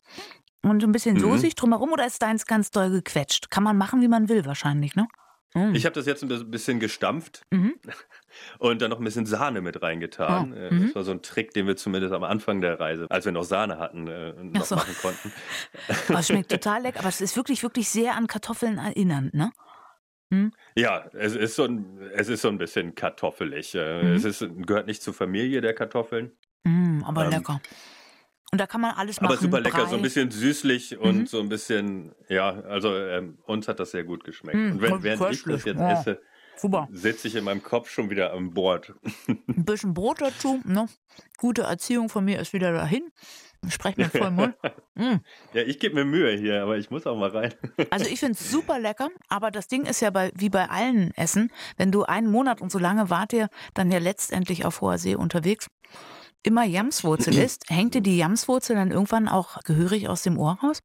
Und 0.62 0.82
ein 0.82 0.92
bisschen 0.92 1.16
mhm. 1.16 1.20
soßig 1.20 1.54
drumherum 1.54 1.92
oder 1.92 2.06
ist 2.06 2.20
deins 2.20 2.46
ganz 2.46 2.70
doll 2.70 2.90
gequetscht? 2.90 3.50
Kann 3.50 3.62
man 3.62 3.76
machen, 3.76 4.00
wie 4.00 4.08
man 4.08 4.28
will, 4.28 4.44
wahrscheinlich, 4.44 4.96
ne? 4.96 5.06
Mhm. 5.54 5.74
Ich 5.74 5.86
habe 5.86 5.94
das 5.94 6.06
jetzt 6.06 6.22
ein 6.22 6.50
bisschen 6.50 6.78
gestampft 6.78 7.42
mhm. 7.50 7.74
und 8.58 8.82
dann 8.82 8.90
noch 8.90 8.98
ein 8.98 9.04
bisschen 9.04 9.26
Sahne 9.26 9.60
mit 9.60 9.80
reingetan. 9.82 10.52
Oh. 10.52 10.84
Das 10.84 10.94
war 10.94 11.04
so 11.04 11.12
ein 11.12 11.22
Trick, 11.22 11.54
den 11.54 11.66
wir 11.66 11.76
zumindest 11.76 12.12
am 12.12 12.24
Anfang 12.24 12.60
der 12.60 12.78
Reise, 12.78 13.06
als 13.08 13.24
wir 13.24 13.32
noch 13.32 13.44
Sahne 13.44 13.78
hatten, 13.78 14.08
äh, 14.08 14.34
noch 14.42 14.64
so. 14.64 14.76
machen 14.76 14.94
konnten. 15.00 15.32
Aber 16.08 16.18
es 16.18 16.28
schmeckt 16.28 16.50
total 16.50 16.82
lecker, 16.82 17.00
aber 17.00 17.08
es 17.08 17.20
ist 17.20 17.36
wirklich, 17.36 17.62
wirklich 17.62 17.88
sehr 17.88 18.14
an 18.14 18.26
Kartoffeln 18.26 18.78
erinnernd, 18.78 19.34
ne? 19.34 19.52
Hm? 20.30 20.52
Ja, 20.74 21.06
es 21.14 21.34
ist, 21.34 21.56
so 21.56 21.64
ein, 21.64 21.98
es 22.14 22.28
ist 22.28 22.42
so 22.42 22.48
ein 22.48 22.58
bisschen 22.58 22.94
kartoffelig. 22.94 23.72
Mhm. 23.74 24.12
Es 24.14 24.24
ist, 24.24 24.46
gehört 24.66 24.86
nicht 24.86 25.02
zur 25.02 25.14
Familie 25.14 25.62
der 25.62 25.74
Kartoffeln. 25.74 26.32
Mm, 26.64 27.02
aber 27.04 27.24
ähm, 27.24 27.30
lecker. 27.30 27.60
Und 28.50 28.58
da 28.58 28.66
kann 28.66 28.80
man 28.80 28.92
alles 28.94 29.20
machen. 29.20 29.32
Aber 29.32 29.40
super 29.40 29.60
lecker, 29.60 29.82
Brei. 29.82 29.90
so 29.90 29.96
ein 29.96 30.02
bisschen 30.02 30.30
süßlich 30.30 30.98
und 30.98 31.18
mhm. 31.18 31.26
so 31.26 31.40
ein 31.40 31.48
bisschen, 31.48 32.14
ja, 32.28 32.48
also 32.48 32.96
ähm, 32.96 33.38
uns 33.44 33.68
hat 33.68 33.78
das 33.78 33.90
sehr 33.90 34.04
gut 34.04 34.24
geschmeckt. 34.24 34.56
Mhm, 34.56 34.72
und 34.72 34.80
wenn, 34.80 35.02
während 35.02 35.32
ich 35.32 35.42
das 35.42 35.64
jetzt 35.64 35.78
ja. 35.78 36.00
esse, 36.00 36.20
sitze 36.90 37.28
ich 37.28 37.34
in 37.34 37.44
meinem 37.44 37.62
Kopf 37.62 37.90
schon 37.90 38.08
wieder 38.08 38.32
am 38.32 38.54
Bord. 38.54 38.94
Ein 39.28 39.64
bisschen 39.64 39.92
Brot 39.92 40.22
dazu, 40.22 40.60
ne? 40.64 40.86
Gute 41.36 41.62
Erziehung 41.62 42.08
von 42.08 42.24
mir 42.24 42.40
ist 42.40 42.52
wieder 42.54 42.72
dahin. 42.72 43.12
Sprech 43.68 43.96
mir 43.96 44.08
voll 44.08 44.30
Mund. 44.30 44.54
Mm. 44.98 45.20
Ja, 45.52 45.62
ich 45.62 45.78
gebe 45.78 45.94
mir 45.94 46.04
Mühe 46.04 46.36
hier, 46.36 46.60
aber 46.60 46.76
ich 46.76 46.90
muss 46.90 47.06
auch 47.06 47.16
mal 47.16 47.30
rein. 47.30 47.54
Also 47.90 48.06
ich 48.06 48.18
finde 48.18 48.32
es 48.32 48.50
super 48.50 48.80
lecker, 48.80 49.10
aber 49.28 49.52
das 49.52 49.68
Ding 49.68 49.86
ist 49.86 50.00
ja 50.00 50.10
bei, 50.10 50.32
wie 50.34 50.48
bei 50.48 50.68
allen 50.68 51.14
Essen, 51.14 51.52
wenn 51.76 51.92
du 51.92 52.02
einen 52.02 52.28
Monat 52.28 52.60
und 52.60 52.72
so 52.72 52.80
lange 52.80 53.10
wart 53.10 53.32
ihr 53.32 53.48
dann 53.74 53.92
ja 53.92 53.98
letztendlich 53.98 54.64
auf 54.64 54.80
hoher 54.80 54.98
See 54.98 55.14
unterwegs 55.14 55.68
immer 56.42 56.64
Jamswurzel 56.64 57.36
isst, 57.38 57.64
hängt 57.68 57.94
dir 57.94 58.02
die 58.02 58.16
Jamswurzel 58.16 58.76
dann 58.76 58.90
irgendwann 58.90 59.28
auch 59.28 59.62
gehörig 59.64 60.08
aus 60.08 60.22
dem 60.22 60.38
Ohr 60.38 60.58
raus? 60.62 60.80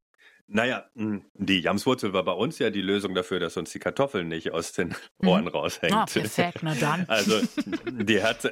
Naja, 0.47 0.85
hm, 0.95 1.23
die 1.33 1.61
Jamswurzel 1.61 2.13
war 2.13 2.23
bei 2.23 2.33
uns 2.33 2.59
ja 2.59 2.69
die 2.69 2.81
Lösung 2.81 3.15
dafür, 3.15 3.39
dass 3.39 3.55
uns 3.55 3.71
die 3.71 3.79
Kartoffeln 3.79 4.27
nicht 4.27 4.51
aus 4.51 4.73
den 4.73 4.93
mhm. 5.19 5.27
Ohren 5.27 5.47
raushängt. 5.47 5.93
Ah, 5.93 6.05
perfekt, 6.05 6.59
na 6.61 6.75
dann. 6.75 7.05
Also 7.13 7.39
die 7.89 8.21
hat, 8.21 8.51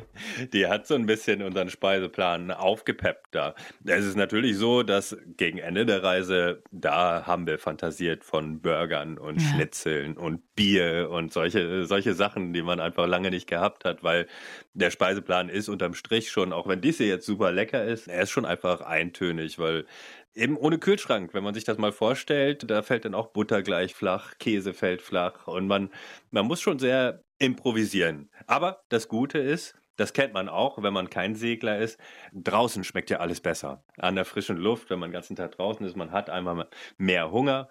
die 0.52 0.66
hat 0.66 0.86
so 0.86 0.94
ein 0.94 1.06
bisschen 1.06 1.42
unseren 1.42 1.68
Speiseplan 1.68 2.50
aufgepeppt 2.52 3.34
da. 3.34 3.54
Es 3.84 4.04
ist 4.04 4.16
natürlich 4.16 4.56
so, 4.56 4.82
dass 4.82 5.16
gegen 5.36 5.58
Ende 5.58 5.84
der 5.84 6.02
Reise, 6.02 6.62
da 6.70 7.26
haben 7.26 7.46
wir 7.46 7.58
fantasiert 7.58 8.24
von 8.24 8.60
Burgern 8.60 9.18
und 9.18 9.40
ja. 9.40 9.48
Schnitzeln 9.48 10.16
und 10.16 10.54
Bier 10.54 11.10
und 11.10 11.32
solche, 11.32 11.86
solche 11.86 12.14
Sachen, 12.14 12.52
die 12.52 12.62
man 12.62 12.78
einfach 12.78 13.06
lange 13.06 13.30
nicht 13.30 13.48
gehabt 13.48 13.84
hat, 13.84 14.04
weil 14.04 14.26
der 14.74 14.90
Speiseplan 14.90 15.48
ist 15.48 15.68
unterm 15.68 15.94
Strich 15.94 16.30
schon, 16.30 16.52
auch 16.52 16.68
wenn 16.68 16.80
dies 16.80 16.98
hier 16.98 17.08
jetzt 17.08 17.26
super 17.26 17.50
lecker 17.52 17.84
ist, 17.84 18.08
er 18.08 18.22
ist 18.22 18.30
schon 18.30 18.44
einfach 18.44 18.80
eintönig, 18.80 19.58
weil 19.58 19.86
Eben 20.34 20.56
ohne 20.56 20.78
Kühlschrank, 20.78 21.34
wenn 21.34 21.44
man 21.44 21.52
sich 21.52 21.64
das 21.64 21.76
mal 21.76 21.92
vorstellt, 21.92 22.70
da 22.70 22.82
fällt 22.82 23.04
dann 23.04 23.14
auch 23.14 23.28
Butter 23.28 23.62
gleich 23.62 23.94
flach, 23.94 24.38
Käse 24.38 24.72
fällt 24.72 25.02
flach 25.02 25.46
und 25.46 25.66
man, 25.66 25.90
man 26.30 26.46
muss 26.46 26.60
schon 26.60 26.78
sehr 26.78 27.22
improvisieren. 27.38 28.30
Aber 28.46 28.82
das 28.88 29.08
Gute 29.08 29.38
ist, 29.38 29.74
das 29.96 30.14
kennt 30.14 30.32
man 30.32 30.48
auch, 30.48 30.82
wenn 30.82 30.94
man 30.94 31.10
kein 31.10 31.34
Segler 31.34 31.78
ist. 31.78 32.00
Draußen 32.32 32.82
schmeckt 32.82 33.10
ja 33.10 33.18
alles 33.18 33.40
besser. 33.42 33.84
An 33.98 34.14
der 34.14 34.24
frischen 34.24 34.56
Luft, 34.56 34.88
wenn 34.88 34.98
man 34.98 35.10
den 35.10 35.14
ganzen 35.14 35.36
Tag 35.36 35.52
draußen 35.52 35.84
ist, 35.84 35.96
man 35.96 36.12
hat 36.12 36.30
einmal 36.30 36.66
mehr 36.96 37.30
Hunger 37.30 37.68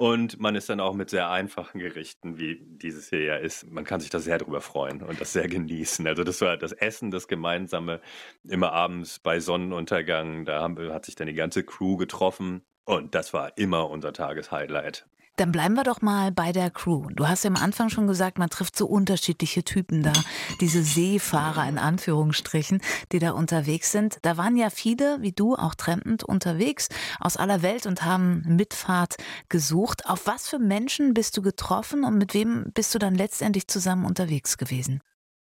und 0.00 0.40
man 0.40 0.54
ist 0.54 0.70
dann 0.70 0.80
auch 0.80 0.94
mit 0.94 1.10
sehr 1.10 1.28
einfachen 1.28 1.78
Gerichten, 1.78 2.38
wie 2.38 2.58
dieses 2.62 3.10
hier 3.10 3.22
ja 3.22 3.36
ist. 3.36 3.70
Man 3.70 3.84
kann 3.84 4.00
sich 4.00 4.08
da 4.08 4.18
sehr 4.18 4.38
drüber 4.38 4.62
freuen 4.62 5.02
und 5.02 5.20
das 5.20 5.34
sehr 5.34 5.46
genießen. 5.46 6.06
Also 6.06 6.24
das 6.24 6.40
war 6.40 6.56
das 6.56 6.72
Essen, 6.72 7.10
das 7.10 7.28
Gemeinsame, 7.28 8.00
immer 8.48 8.72
abends 8.72 9.18
bei 9.18 9.40
Sonnenuntergang. 9.40 10.46
Da 10.46 10.62
haben, 10.62 10.90
hat 10.90 11.04
sich 11.04 11.16
dann 11.16 11.26
die 11.26 11.34
ganze 11.34 11.64
Crew 11.64 11.98
getroffen. 11.98 12.62
Und 12.86 13.14
das 13.14 13.34
war 13.34 13.58
immer 13.58 13.90
unser 13.90 14.14
Tageshighlight. 14.14 15.06
Dann 15.36 15.52
bleiben 15.52 15.74
wir 15.74 15.84
doch 15.84 16.02
mal 16.02 16.32
bei 16.32 16.52
der 16.52 16.70
Crew. 16.70 17.08
Du 17.14 17.26
hast 17.26 17.44
ja 17.44 17.50
am 17.50 17.56
Anfang 17.56 17.88
schon 17.88 18.06
gesagt, 18.06 18.38
man 18.38 18.50
trifft 18.50 18.76
so 18.76 18.86
unterschiedliche 18.86 19.64
Typen 19.64 20.02
da. 20.02 20.12
Diese 20.60 20.82
Seefahrer 20.82 21.66
in 21.68 21.78
Anführungsstrichen, 21.78 22.82
die 23.12 23.18
da 23.18 23.30
unterwegs 23.30 23.90
sind. 23.90 24.18
Da 24.22 24.36
waren 24.36 24.56
ja 24.56 24.68
viele, 24.68 25.22
wie 25.22 25.32
du, 25.32 25.54
auch 25.54 25.74
trampend 25.74 26.24
unterwegs 26.24 26.88
aus 27.18 27.36
aller 27.36 27.62
Welt 27.62 27.86
und 27.86 28.04
haben 28.04 28.42
Mitfahrt 28.46 29.16
gesucht. 29.48 30.06
Auf 30.06 30.26
was 30.26 30.48
für 30.48 30.58
Menschen 30.58 31.14
bist 31.14 31.36
du 31.36 31.42
getroffen 31.42 32.04
und 32.04 32.18
mit 32.18 32.34
wem 32.34 32.70
bist 32.74 32.94
du 32.94 32.98
dann 32.98 33.14
letztendlich 33.14 33.66
zusammen 33.68 34.04
unterwegs 34.04 34.58
gewesen? 34.58 35.00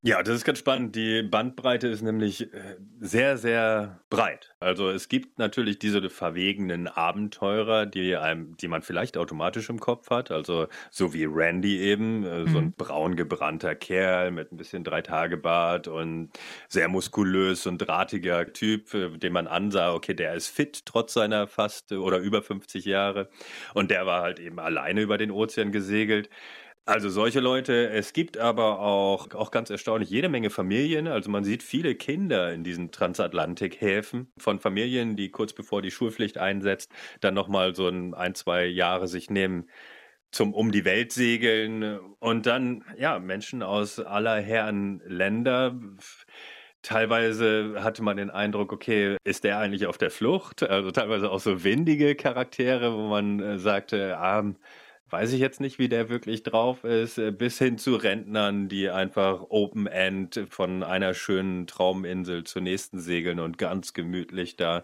Ja, 0.07 0.21
das 0.21 0.35
ist 0.35 0.45
ganz 0.45 0.59
spannend. 0.59 0.95
Die 0.95 1.23
Bandbreite 1.23 1.87
ist 1.87 2.03
nämlich 2.03 2.53
äh, 2.53 2.77
sehr, 2.99 3.39
sehr 3.39 4.01
breit. 4.11 4.53
Also 4.59 4.91
es 4.91 5.09
gibt 5.09 5.39
natürlich 5.39 5.79
diese 5.79 6.11
verwegenen 6.11 6.87
Abenteurer, 6.87 7.87
die 7.87 8.15
einem, 8.15 8.55
die 8.57 8.67
man 8.67 8.83
vielleicht 8.83 9.17
automatisch 9.17 9.67
im 9.67 9.79
Kopf 9.79 10.11
hat. 10.11 10.29
Also 10.29 10.67
so 10.91 11.15
wie 11.15 11.25
Randy 11.25 11.79
eben, 11.79 12.19
mhm. 12.19 12.47
so 12.49 12.57
ein 12.59 12.73
braun 12.73 13.15
gebrannter 13.15 13.73
Kerl 13.73 14.29
mit 14.29 14.51
ein 14.51 14.57
bisschen 14.57 14.83
Drei-Tage-Bart 14.83 15.87
und 15.87 16.29
sehr 16.69 16.87
muskulös 16.87 17.65
und 17.65 17.79
drahtiger 17.79 18.53
Typ, 18.53 18.93
äh, 18.93 19.17
den 19.17 19.33
man 19.33 19.47
ansah, 19.47 19.91
okay, 19.91 20.13
der 20.13 20.35
ist 20.35 20.49
fit 20.49 20.85
trotz 20.85 21.13
seiner 21.13 21.47
fast 21.47 21.91
oder 21.91 22.19
über 22.19 22.43
50 22.43 22.85
Jahre. 22.85 23.27
Und 23.73 23.89
der 23.89 24.05
war 24.05 24.21
halt 24.21 24.39
eben 24.39 24.59
alleine 24.59 25.01
über 25.01 25.17
den 25.17 25.31
Ozean 25.31 25.71
gesegelt. 25.71 26.29
Also 26.87 27.09
solche 27.09 27.39
Leute. 27.39 27.89
Es 27.89 28.13
gibt 28.13 28.37
aber 28.37 28.79
auch, 28.79 29.33
auch 29.33 29.49
ganz 29.49 29.71
erstaunlich 29.71 30.09
jede 30.11 30.29
Menge 30.29 30.51
Familien. 30.51 31.07
Also 31.07 31.31
man 31.31 31.43
sieht 31.43 31.63
viele 31.63 31.95
Kinder 31.95 32.53
in 32.53 32.63
diesen 32.63 32.91
Transatlantikhäfen 32.91 34.31
von 34.37 34.59
Familien, 34.59 35.15
die 35.15 35.31
kurz 35.31 35.53
bevor 35.53 35.81
die 35.81 35.89
Schulpflicht 35.89 36.37
einsetzt, 36.37 36.91
dann 37.21 37.33
nochmal 37.33 37.73
so 37.73 37.87
ein, 37.87 38.13
ein, 38.13 38.35
zwei 38.35 38.65
Jahre 38.65 39.07
sich 39.07 39.31
nehmen 39.31 39.67
zum 40.31 40.53
um 40.53 40.71
die 40.71 40.85
Welt 40.85 41.11
segeln 41.13 41.99
und 42.19 42.45
dann 42.45 42.83
ja 42.97 43.19
Menschen 43.19 43.63
aus 43.63 43.99
aller 43.99 44.39
Herren 44.41 45.01
Länder. 45.07 45.79
Teilweise 46.81 47.83
hatte 47.83 48.03
man 48.03 48.17
den 48.17 48.29
Eindruck, 48.29 48.71
okay, 48.71 49.17
ist 49.23 49.43
der 49.43 49.57
eigentlich 49.57 49.87
auf 49.87 49.97
der 49.97 50.11
Flucht? 50.11 50.61
Also 50.61 50.91
teilweise 50.91 51.31
auch 51.31 51.39
so 51.39 51.63
windige 51.63 52.15
Charaktere, 52.15 52.93
wo 52.93 53.07
man 53.07 53.39
äh, 53.39 53.57
sagte, 53.59 54.17
ah, 54.19 54.43
weiß 55.15 55.31
ich 55.31 55.39
jetzt 55.39 55.61
nicht, 55.61 55.79
wie 55.79 55.87
der 55.87 56.09
wirklich 56.09 56.43
drauf 56.43 56.83
ist, 56.83 57.17
äh, 57.17 57.31
bis 57.31 57.57
hin 57.57 57.77
zu 57.77 57.95
Rentnern, 57.95 58.67
die 58.67 58.89
einfach 58.89 59.45
Open 59.47 59.87
End 59.87 60.41
von 60.49 60.83
einer 60.83 61.13
schönen 61.13 61.67
Trauminsel 61.67 62.43
zur 62.43 62.61
nächsten 62.61 62.99
segeln 62.99 63.39
und 63.39 63.57
ganz 63.57 63.93
gemütlich 63.93 64.57
da. 64.57 64.83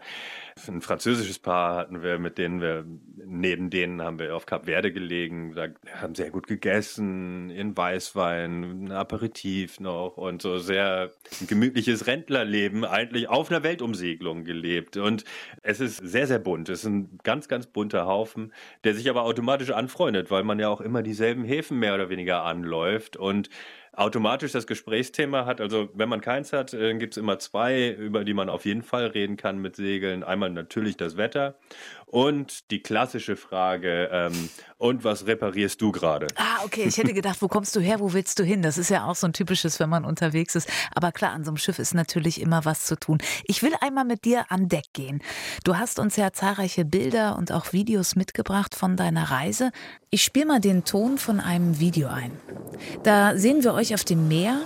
Ein 0.70 0.82
französisches 0.82 1.38
Paar 1.40 1.76
hatten 1.76 2.02
wir, 2.02 2.18
mit 2.18 2.38
denen 2.38 2.62
wir, 2.62 2.86
neben 3.26 3.70
denen 3.70 4.02
haben 4.02 4.20
wir 4.20 4.34
auf 4.34 4.46
Kap 4.46 4.68
Verde 4.68 4.94
gelegen, 4.94 5.54
da 5.54 5.68
haben 6.00 6.16
sehr 6.16 6.30
gut 6.30 6.48
gegessen, 6.48 7.50
in 7.50 7.76
Weißwein, 7.76 8.86
ein 8.86 8.92
Aperitif 8.94 9.82
noch 9.82 10.16
und 10.16 10.42
so 10.42 10.60
sehr 10.60 11.12
gemütliches 11.46 12.08
Rentnerleben 12.08 12.86
eigentlich 12.86 13.28
auf 13.28 13.52
einer 13.52 13.64
Weltumsegelung 13.64 14.46
gelebt. 14.46 14.96
Und 14.96 15.26
es 15.62 15.82
ist 15.82 15.98
sehr, 15.98 16.28
sehr 16.28 16.40
bunt. 16.40 16.70
Es 16.70 16.82
ist 16.82 16.86
ein 16.86 17.20
ganz, 17.24 17.50
ganz 17.50 17.68
bunter 17.68 18.06
Haufen, 18.06 18.54
der 18.86 18.94
sich 18.94 19.10
aber 19.10 19.24
automatisch 19.24 19.72
anfreundet, 19.72 20.21
weil 20.30 20.44
man 20.44 20.60
ja 20.60 20.70
auch 20.70 20.82
immer 20.82 21.02
dieselben 21.02 21.44
Häfen 21.44 21.80
mehr 21.80 21.96
oder 21.96 22.10
weniger 22.10 22.44
anläuft 22.44 23.18
und 23.18 23.50
automatisch 23.94 24.52
das 24.52 24.68
Gesprächsthema 24.68 25.46
hat. 25.46 25.60
Also 25.60 25.90
wenn 25.94 26.08
man 26.10 26.22
keins 26.22 26.54
hat, 26.54 26.74
äh, 26.74 26.94
gibt 26.96 27.14
es 27.14 27.18
immer 27.18 27.40
zwei, 27.40 27.90
über 27.90 28.24
die 28.24 28.34
man 28.34 28.50
auf 28.50 28.66
jeden 28.66 28.84
Fall 28.84 29.08
reden 29.08 29.38
kann 29.38 29.60
mit 29.60 29.76
Segeln. 29.76 30.24
Einmal 30.24 30.50
natürlich 30.50 30.98
das 30.98 31.18
Wetter 31.18 31.56
und 32.12 32.70
die 32.72 32.84
klassische 32.84 33.36
Frage, 33.36 34.10
ähm, 34.12 34.50
und 34.78 35.04
was 35.04 35.28
reparierst 35.28 35.82
du 35.82 35.92
gerade? 35.92 36.28
Ah, 36.36 36.64
okay. 36.66 36.84
Ich 36.88 36.98
hätte 36.98 37.14
gedacht, 37.14 37.42
wo 37.42 37.48
kommst 37.48 37.76
du 37.76 37.80
her, 37.80 38.00
wo 38.00 38.14
willst 38.14 38.38
du 38.40 38.44
hin? 38.44 38.62
Das 38.62 38.78
ist 38.78 38.90
ja 38.90 39.06
auch 39.06 39.16
so 39.16 39.28
ein 39.28 39.34
typisches, 39.34 39.80
wenn 39.80 39.90
man 39.90 40.04
unterwegs 40.04 40.56
ist. 40.56 40.68
Aber 40.94 41.12
klar, 41.12 41.32
an 41.32 41.44
so 41.44 41.52
einem 41.52 41.58
Schiff 41.58 41.80
ist 41.80 41.94
natürlich 41.94 42.42
immer 42.42 42.66
was 42.66 42.86
zu 42.86 43.00
tun. 43.00 43.20
Ich 43.46 43.64
will 43.64 43.74
einmal 43.80 44.06
mit 44.06 44.26
dir 44.26 44.46
an 44.50 44.68
Deck 44.68 44.86
gehen. 44.94 45.22
Du 45.64 45.78
hast 45.78 46.00
uns 46.00 46.16
ja 46.16 46.34
zahlreiche 46.34 46.84
Bilder 46.84 47.38
und 47.38 47.52
auch 47.52 47.74
Videos 47.74 48.16
mitgebracht 48.16 48.76
von 48.76 48.98
deiner 48.98 49.32
Reise. 49.32 49.72
Ich 50.10 50.24
spiele 50.24 50.48
mal 50.48 50.60
den 50.60 50.84
Ton 50.84 51.18
von 51.18 51.40
einem 51.40 51.80
Video 51.80 52.10
ein. 52.10 52.32
Da 53.04 53.38
sehen 53.38 53.64
wir 53.64 53.74
euch 53.74 53.94
auf 53.94 54.04
dem 54.04 54.28
Meer. 54.28 54.62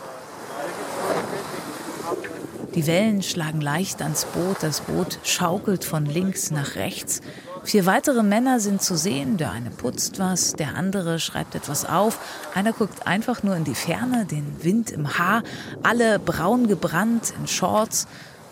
Die 2.76 2.88
Wellen 2.88 3.24
schlagen 3.24 3.62
leicht 3.62 4.02
ans 4.02 4.26
Boot, 4.26 4.58
das 4.60 4.82
Boot 4.82 5.20
schaukelt 5.24 5.86
von 5.86 6.06
links 6.06 6.52
nach 6.52 6.76
rechts. 6.76 7.22
Vier 7.64 7.86
weitere 7.86 8.22
Männer 8.22 8.60
sind 8.60 8.82
zu 8.82 8.98
sehen, 8.98 9.38
der 9.38 9.52
eine 9.52 9.70
putzt 9.70 10.20
was, 10.20 10.54
der 10.54 10.76
andere 10.76 11.20
schreibt 11.20 11.56
etwas 11.56 11.86
auf, 11.86 12.20
einer 12.54 12.74
guckt 12.74 13.08
einfach 13.08 13.44
nur 13.44 13.56
in 13.56 13.64
die 13.64 13.76
Ferne, 13.76 14.26
den 14.26 14.62
Wind 14.62 14.92
im 14.92 15.18
Haar, 15.18 15.42
alle 15.84 16.20
braun 16.20 16.68
gebrannt 16.68 17.34
in 17.40 17.48
Shorts, 17.48 18.08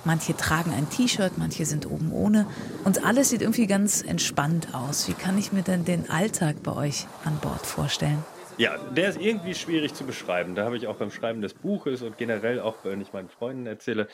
manche 0.06 0.38
tragen 0.38 0.74
ein 0.74 0.90
T-Shirt, 0.90 1.34
manche 1.38 1.66
sind 1.66 1.86
oben 1.86 2.14
ohne 2.14 2.48
und 2.86 3.06
alles 3.06 3.30
sieht 3.30 3.42
irgendwie 3.42 3.68
ganz 3.68 4.02
entspannt 4.02 4.70
aus. 4.74 5.10
Wie 5.10 5.14
kann 5.14 5.38
ich 5.38 5.52
mir 5.52 5.64
denn 5.64 5.84
den 5.84 6.10
Alltag 6.10 6.64
bei 6.64 6.74
euch 6.74 7.08
an 7.26 7.38
Bord 7.40 7.66
vorstellen? 7.66 8.24
Ja, 8.58 8.78
der 8.78 9.10
ist 9.10 9.20
irgendwie 9.20 9.56
schwierig 9.56 9.96
zu 9.96 10.06
beschreiben. 10.06 10.54
Da 10.54 10.66
habe 10.66 10.78
ich 10.78 10.88
auch 10.88 10.98
beim 10.98 11.10
Schreiben 11.10 11.42
des 11.42 11.56
Buches 11.56 12.04
und 12.04 12.18
generell 12.18 12.60
auch, 12.60 12.86
wenn 12.86 13.02
ich 13.02 13.12
meinen 13.12 13.30
Freunden 13.30 13.66
erzähle, 13.66 14.08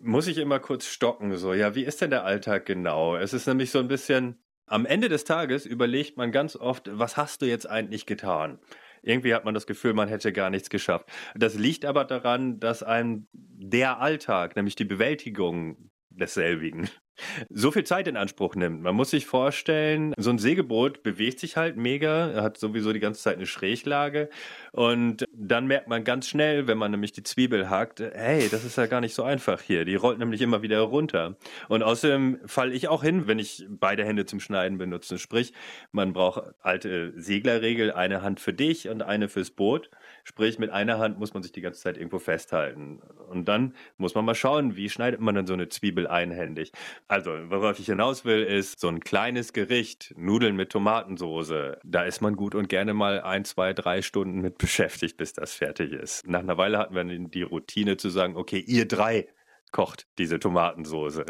muss 0.00 0.26
ich 0.26 0.36
immer 0.36 0.60
kurz 0.60 0.86
stocken. 0.86 1.34
So, 1.36 1.54
ja, 1.54 1.74
wie 1.74 1.84
ist 1.84 2.00
denn 2.02 2.10
der 2.10 2.24
Alltag 2.24 2.66
genau? 2.66 3.16
Es 3.16 3.32
ist 3.32 3.46
nämlich 3.46 3.70
so 3.70 3.78
ein 3.78 3.88
bisschen, 3.88 4.36
am 4.66 4.84
Ende 4.84 5.08
des 5.08 5.24
Tages 5.24 5.64
überlegt 5.64 6.18
man 6.18 6.32
ganz 6.32 6.54
oft, 6.54 6.90
was 6.92 7.16
hast 7.16 7.40
du 7.40 7.46
jetzt 7.46 7.68
eigentlich 7.68 8.04
getan? 8.04 8.58
Irgendwie 9.02 9.34
hat 9.34 9.46
man 9.46 9.54
das 9.54 9.66
Gefühl, 9.66 9.94
man 9.94 10.08
hätte 10.08 10.32
gar 10.32 10.50
nichts 10.50 10.68
geschafft. 10.68 11.08
Das 11.34 11.54
liegt 11.54 11.86
aber 11.86 12.04
daran, 12.04 12.60
dass 12.60 12.82
einem 12.82 13.26
der 13.32 14.00
Alltag, 14.00 14.54
nämlich 14.56 14.74
die 14.74 14.84
Bewältigung 14.84 15.90
desselbigen, 16.10 16.90
so 17.50 17.70
viel 17.70 17.84
Zeit 17.84 18.08
in 18.08 18.16
Anspruch 18.16 18.54
nimmt. 18.54 18.82
Man 18.82 18.94
muss 18.94 19.10
sich 19.10 19.26
vorstellen, 19.26 20.14
so 20.16 20.30
ein 20.30 20.38
Segelboot 20.38 21.02
bewegt 21.02 21.40
sich 21.40 21.56
halt 21.56 21.76
mega, 21.76 22.42
hat 22.42 22.58
sowieso 22.58 22.92
die 22.92 23.00
ganze 23.00 23.22
Zeit 23.22 23.36
eine 23.36 23.46
Schräglage 23.46 24.28
und 24.72 25.24
dann 25.32 25.66
merkt 25.66 25.88
man 25.88 26.04
ganz 26.04 26.28
schnell, 26.28 26.66
wenn 26.66 26.78
man 26.78 26.90
nämlich 26.90 27.12
die 27.12 27.22
Zwiebel 27.22 27.70
hackt, 27.70 28.00
hey, 28.00 28.48
das 28.48 28.64
ist 28.64 28.76
ja 28.76 28.86
gar 28.86 29.00
nicht 29.00 29.14
so 29.14 29.22
einfach 29.22 29.60
hier. 29.60 29.84
Die 29.84 29.94
rollt 29.94 30.18
nämlich 30.18 30.40
immer 30.40 30.62
wieder 30.62 30.80
runter. 30.80 31.36
Und 31.68 31.82
außerdem 31.82 32.40
falle 32.46 32.72
ich 32.72 32.88
auch 32.88 33.02
hin, 33.02 33.26
wenn 33.26 33.38
ich 33.38 33.66
beide 33.68 34.04
Hände 34.04 34.26
zum 34.26 34.40
Schneiden 34.40 34.78
benutze. 34.78 35.18
Sprich, 35.18 35.52
man 35.92 36.12
braucht 36.12 36.42
alte 36.60 37.12
Seglerregel, 37.20 37.92
eine 37.92 38.22
Hand 38.22 38.40
für 38.40 38.52
dich 38.52 38.88
und 38.88 39.02
eine 39.02 39.28
fürs 39.28 39.50
Boot. 39.50 39.90
Sprich, 40.28 40.58
mit 40.58 40.68
einer 40.68 40.98
Hand 40.98 41.18
muss 41.18 41.32
man 41.32 41.42
sich 41.42 41.52
die 41.52 41.62
ganze 41.62 41.80
Zeit 41.80 41.96
irgendwo 41.96 42.18
festhalten. 42.18 43.00
Und 43.30 43.48
dann 43.48 43.74
muss 43.96 44.14
man 44.14 44.26
mal 44.26 44.34
schauen, 44.34 44.76
wie 44.76 44.90
schneidet 44.90 45.20
man 45.20 45.34
dann 45.34 45.46
so 45.46 45.54
eine 45.54 45.70
Zwiebel 45.70 46.06
einhändig. 46.06 46.70
Also, 47.08 47.30
worauf 47.48 47.78
ich 47.78 47.86
hinaus 47.86 48.26
will, 48.26 48.42
ist 48.42 48.78
so 48.78 48.88
ein 48.88 49.00
kleines 49.00 49.54
Gericht, 49.54 50.12
Nudeln 50.18 50.54
mit 50.54 50.68
Tomatensoße. 50.68 51.78
Da 51.82 52.02
ist 52.02 52.20
man 52.20 52.36
gut 52.36 52.54
und 52.54 52.68
gerne 52.68 52.92
mal 52.92 53.22
ein, 53.22 53.46
zwei, 53.46 53.72
drei 53.72 54.02
Stunden 54.02 54.42
mit 54.42 54.58
beschäftigt, 54.58 55.16
bis 55.16 55.32
das 55.32 55.54
fertig 55.54 55.92
ist. 55.92 56.28
Nach 56.28 56.40
einer 56.40 56.58
Weile 56.58 56.76
hatten 56.76 56.94
wir 56.94 57.04
die 57.04 57.42
Routine 57.42 57.96
zu 57.96 58.10
sagen, 58.10 58.36
okay, 58.36 58.58
ihr 58.58 58.86
drei 58.86 59.28
kocht 59.72 60.06
diese 60.18 60.38
Tomatensoße. 60.38 61.26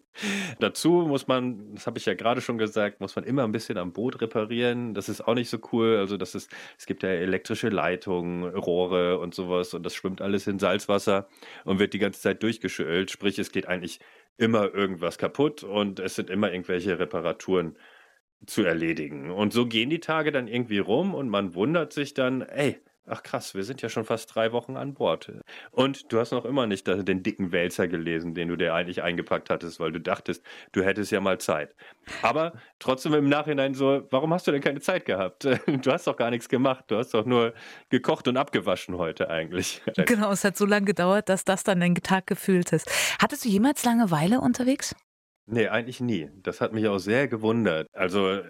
Dazu 0.58 0.90
muss 1.06 1.26
man, 1.26 1.74
das 1.74 1.86
habe 1.86 1.98
ich 1.98 2.06
ja 2.06 2.14
gerade 2.14 2.40
schon 2.40 2.58
gesagt, 2.58 3.00
muss 3.00 3.16
man 3.16 3.24
immer 3.24 3.44
ein 3.44 3.52
bisschen 3.52 3.78
am 3.78 3.92
Boot 3.92 4.20
reparieren. 4.20 4.94
Das 4.94 5.08
ist 5.08 5.20
auch 5.20 5.34
nicht 5.34 5.48
so 5.48 5.58
cool. 5.72 5.96
Also 5.96 6.16
das 6.16 6.34
ist, 6.34 6.50
es 6.76 6.86
gibt 6.86 7.02
ja 7.02 7.10
elektrische 7.10 7.68
Leitungen, 7.68 8.44
Rohre 8.44 9.18
und 9.18 9.34
sowas 9.34 9.74
und 9.74 9.84
das 9.84 9.94
schwimmt 9.94 10.20
alles 10.20 10.46
in 10.46 10.58
Salzwasser 10.58 11.28
und 11.64 11.78
wird 11.78 11.94
die 11.94 11.98
ganze 11.98 12.20
Zeit 12.20 12.42
durchgeschüttelt. 12.42 13.10
Sprich, 13.10 13.38
es 13.38 13.52
geht 13.52 13.66
eigentlich 13.66 14.00
immer 14.36 14.72
irgendwas 14.72 15.18
kaputt 15.18 15.62
und 15.64 16.00
es 16.00 16.14
sind 16.14 16.30
immer 16.30 16.52
irgendwelche 16.52 16.98
Reparaturen 16.98 17.76
zu 18.46 18.62
erledigen. 18.62 19.30
Und 19.30 19.52
so 19.52 19.66
gehen 19.66 19.90
die 19.90 20.00
Tage 20.00 20.32
dann 20.32 20.48
irgendwie 20.48 20.78
rum 20.78 21.14
und 21.14 21.28
man 21.28 21.54
wundert 21.54 21.92
sich 21.92 22.14
dann, 22.14 22.42
ey, 22.42 22.80
Ach 23.10 23.22
krass, 23.22 23.54
wir 23.54 23.64
sind 23.64 23.82
ja 23.82 23.88
schon 23.88 24.04
fast 24.04 24.34
drei 24.34 24.52
Wochen 24.52 24.76
an 24.76 24.94
Bord. 24.94 25.32
Und 25.70 26.12
du 26.12 26.18
hast 26.18 26.32
noch 26.32 26.44
immer 26.44 26.66
nicht 26.66 26.86
den 26.86 27.22
dicken 27.22 27.52
Wälzer 27.52 27.88
gelesen, 27.88 28.34
den 28.34 28.48
du 28.48 28.56
dir 28.56 28.74
eigentlich 28.74 29.02
eingepackt 29.02 29.50
hattest, 29.50 29.80
weil 29.80 29.92
du 29.92 30.00
dachtest, 30.00 30.44
du 30.72 30.82
hättest 30.82 31.10
ja 31.12 31.20
mal 31.20 31.38
Zeit. 31.38 31.74
Aber 32.22 32.52
trotzdem 32.78 33.14
im 33.14 33.28
Nachhinein 33.28 33.74
so, 33.74 34.06
warum 34.10 34.32
hast 34.32 34.46
du 34.46 34.52
denn 34.52 34.60
keine 34.60 34.80
Zeit 34.80 35.04
gehabt? 35.04 35.48
Du 35.88 35.92
hast 35.92 36.06
doch 36.06 36.16
gar 36.16 36.30
nichts 36.30 36.48
gemacht. 36.48 36.84
Du 36.88 36.96
hast 36.96 37.14
doch 37.14 37.24
nur 37.24 37.54
gekocht 37.88 38.26
und 38.26 38.36
abgewaschen 38.36 38.98
heute 38.98 39.30
eigentlich. 39.30 39.80
Genau, 39.96 40.32
es 40.32 40.44
hat 40.44 40.56
so 40.56 40.66
lange 40.66 40.86
gedauert, 40.86 41.28
dass 41.28 41.44
das 41.44 41.62
dann 41.62 41.80
den 41.80 41.94
Tag 41.94 42.26
gefühlt 42.26 42.72
ist. 42.72 42.90
Hattest 43.20 43.44
du 43.44 43.48
jemals 43.48 43.84
Langeweile 43.84 44.40
unterwegs? 44.40 44.94
Nee, 45.50 45.68
eigentlich 45.68 46.00
nie. 46.00 46.30
Das 46.42 46.60
hat 46.60 46.74
mich 46.74 46.86
auch 46.88 46.98
sehr 46.98 47.26
gewundert. 47.26 47.88
Also 47.94 48.40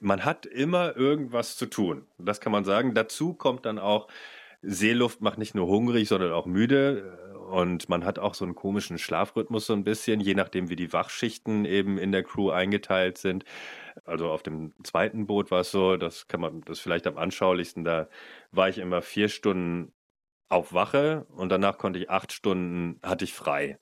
man 0.00 0.24
hat 0.24 0.44
immer 0.44 0.96
irgendwas 0.96 1.56
zu 1.56 1.66
tun. 1.66 2.06
Das 2.18 2.40
kann 2.40 2.50
man 2.50 2.64
sagen. 2.64 2.94
Dazu 2.94 3.32
kommt 3.34 3.64
dann 3.64 3.78
auch, 3.78 4.08
Seeluft 4.60 5.20
macht 5.20 5.38
nicht 5.38 5.54
nur 5.54 5.68
hungrig, 5.68 6.08
sondern 6.08 6.32
auch 6.32 6.46
müde. 6.46 7.36
Und 7.48 7.88
man 7.88 8.04
hat 8.04 8.18
auch 8.18 8.34
so 8.34 8.44
einen 8.44 8.56
komischen 8.56 8.98
Schlafrhythmus 8.98 9.66
so 9.66 9.72
ein 9.72 9.84
bisschen, 9.84 10.18
je 10.20 10.34
nachdem, 10.34 10.68
wie 10.68 10.74
die 10.74 10.92
Wachschichten 10.92 11.64
eben 11.64 11.96
in 11.96 12.10
der 12.10 12.24
Crew 12.24 12.50
eingeteilt 12.50 13.18
sind. 13.18 13.44
Also 14.04 14.28
auf 14.28 14.42
dem 14.42 14.74
zweiten 14.82 15.28
Boot 15.28 15.52
war 15.52 15.60
es 15.60 15.70
so, 15.70 15.96
das 15.96 16.26
kann 16.26 16.40
man, 16.40 16.62
das 16.62 16.80
vielleicht 16.80 17.06
am 17.06 17.18
anschaulichsten, 17.18 17.84
da 17.84 18.08
war 18.50 18.68
ich 18.68 18.78
immer 18.78 19.00
vier 19.02 19.28
Stunden 19.28 19.92
auf 20.48 20.72
Wache 20.72 21.26
und 21.30 21.50
danach 21.50 21.78
konnte 21.78 21.98
ich 22.00 22.10
acht 22.10 22.32
Stunden, 22.32 23.00
hatte 23.02 23.24
ich 23.24 23.34
frei 23.34 23.78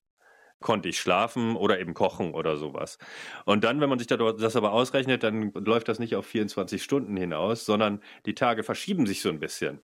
konnte 0.61 0.89
ich 0.89 0.99
schlafen 0.99 1.57
oder 1.57 1.79
eben 1.81 1.95
kochen 1.95 2.35
oder 2.35 2.57
sowas. 2.57 2.99
Und 3.45 3.65
dann, 3.65 3.81
wenn 3.81 3.89
man 3.89 3.99
sich 3.99 4.09
das 4.09 4.57
aber 4.57 4.73
ausrechnet, 4.73 5.23
dann 5.23 5.53
läuft 5.53 5.89
das 5.89 5.99
nicht 5.99 6.17
auf 6.17 6.27
24 6.27 6.83
Stunden 6.83 7.17
hinaus, 7.17 7.65
sondern 7.67 8.01
die 8.27 8.35
Tage 8.35 8.63
verschieben 8.63 9.07
sich 9.07 9.21
so 9.21 9.29
ein 9.29 9.41
bisschen. 9.41 9.81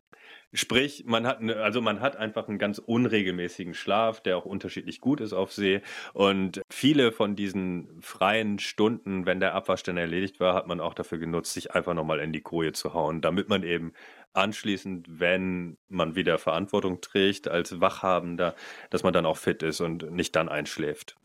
Sprich, 0.54 1.04
man 1.06 1.26
hat, 1.26 1.40
ne, 1.40 1.56
also 1.56 1.80
man 1.80 2.00
hat 2.00 2.16
einfach 2.16 2.46
einen 2.46 2.58
ganz 2.58 2.78
unregelmäßigen 2.78 3.72
Schlaf, 3.72 4.20
der 4.20 4.36
auch 4.36 4.44
unterschiedlich 4.44 5.00
gut 5.00 5.20
ist 5.22 5.32
auf 5.32 5.50
See. 5.50 5.80
Und 6.12 6.60
viele 6.70 7.10
von 7.12 7.36
diesen 7.36 7.88
freien 8.02 8.58
Stunden, 8.58 9.24
wenn 9.24 9.40
der 9.40 9.54
Abwasch 9.54 9.82
dann 9.82 9.96
erledigt 9.96 10.40
war, 10.40 10.54
hat 10.54 10.66
man 10.66 10.80
auch 10.80 10.92
dafür 10.92 11.16
genutzt, 11.16 11.54
sich 11.54 11.74
einfach 11.74 11.94
nochmal 11.94 12.20
in 12.20 12.34
die 12.34 12.42
Koje 12.42 12.72
zu 12.72 12.92
hauen, 12.92 13.22
damit 13.22 13.48
man 13.48 13.62
eben 13.62 13.94
anschließend, 14.34 15.06
wenn 15.08 15.76
man 15.88 16.14
wieder 16.14 16.38
Verantwortung 16.38 17.00
trägt 17.00 17.48
als 17.48 17.80
Wachhabender, 17.80 18.54
dass 18.90 19.02
man 19.02 19.12
dann 19.12 19.26
auch 19.26 19.36
fit 19.36 19.62
ist 19.62 19.80
und 19.80 20.10
nicht 20.10 20.34
dann 20.36 20.48
einschläft. 20.48 21.16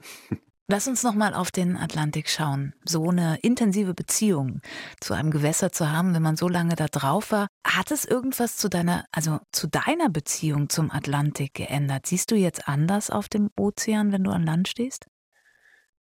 Lass 0.70 0.86
uns 0.89 1.01
noch 1.01 1.14
mal 1.14 1.34
auf 1.34 1.49
den 1.49 1.78
Atlantik 1.78 2.30
schauen. 2.30 2.74
So 2.84 3.10
eine 3.10 3.39
intensive 3.41 3.93
Beziehung 3.93 4.60
zu 4.99 5.14
einem 5.14 5.32
Gewässer 5.32 5.72
zu 5.72 5.89
haben, 5.89 6.14
wenn 6.14 6.22
man 6.22 6.36
so 6.36 6.49
lange 6.49 6.76
da 6.76 6.88
drauf 6.88 7.32
war, 7.32 7.47
hat 7.66 7.89
es 7.89 8.03
irgendwas 8.03 8.58
zu 8.58 8.68
deiner, 8.68 9.05
also 9.14 9.39
zu 9.53 9.68
deiner 9.68 10.10
Beziehung 10.10 10.68
zum 10.68 10.91
Atlantik 10.91 11.53
geändert? 11.53 12.05
Siehst 12.05 12.32
du 12.32 12.36
jetzt 12.36 12.68
anders 12.68 13.10
auf 13.10 13.30
dem 13.30 13.49
Ozean, 13.58 14.12
wenn 14.12 14.26
du 14.26 14.32
an 14.32 14.45
Land 14.45 14.68
stehst? 14.68 15.08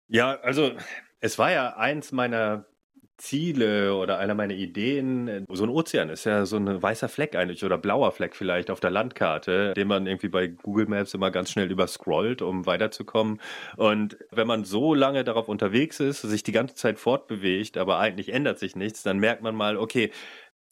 Ja, 0.06 0.38
also 0.40 0.70
es 1.18 1.36
war 1.36 1.50
ja 1.50 1.76
eins 1.76 2.12
meiner 2.12 2.66
Ziele 3.16 3.94
oder 3.94 4.18
einer 4.18 4.34
meiner 4.34 4.54
Ideen. 4.54 5.28
Äh, 5.28 5.42
so 5.50 5.64
ein 5.64 5.70
Ozean 5.70 6.08
ist 6.08 6.24
ja 6.24 6.46
so 6.46 6.56
ein 6.56 6.82
weißer 6.82 7.08
Fleck 7.08 7.36
eigentlich 7.36 7.64
oder 7.64 7.78
blauer 7.78 8.12
Fleck 8.12 8.34
vielleicht 8.34 8.70
auf 8.70 8.80
der 8.80 8.90
Landkarte, 8.90 9.74
den 9.74 9.88
man 9.88 10.06
irgendwie 10.06 10.28
bei 10.28 10.48
Google 10.48 10.86
Maps 10.86 11.14
immer 11.14 11.30
ganz 11.30 11.50
schnell 11.50 11.70
überscrollt, 11.70 12.42
um 12.42 12.66
weiterzukommen. 12.66 13.40
Und 13.76 14.18
wenn 14.30 14.46
man 14.46 14.64
so 14.64 14.94
lange 14.94 15.24
darauf 15.24 15.48
unterwegs 15.48 16.00
ist, 16.00 16.22
sich 16.22 16.42
die 16.42 16.52
ganze 16.52 16.74
Zeit 16.74 16.98
fortbewegt, 16.98 17.76
aber 17.76 17.98
eigentlich 17.98 18.32
ändert 18.32 18.58
sich 18.58 18.76
nichts, 18.76 19.02
dann 19.02 19.18
merkt 19.18 19.42
man 19.42 19.54
mal, 19.54 19.76
okay, 19.76 20.10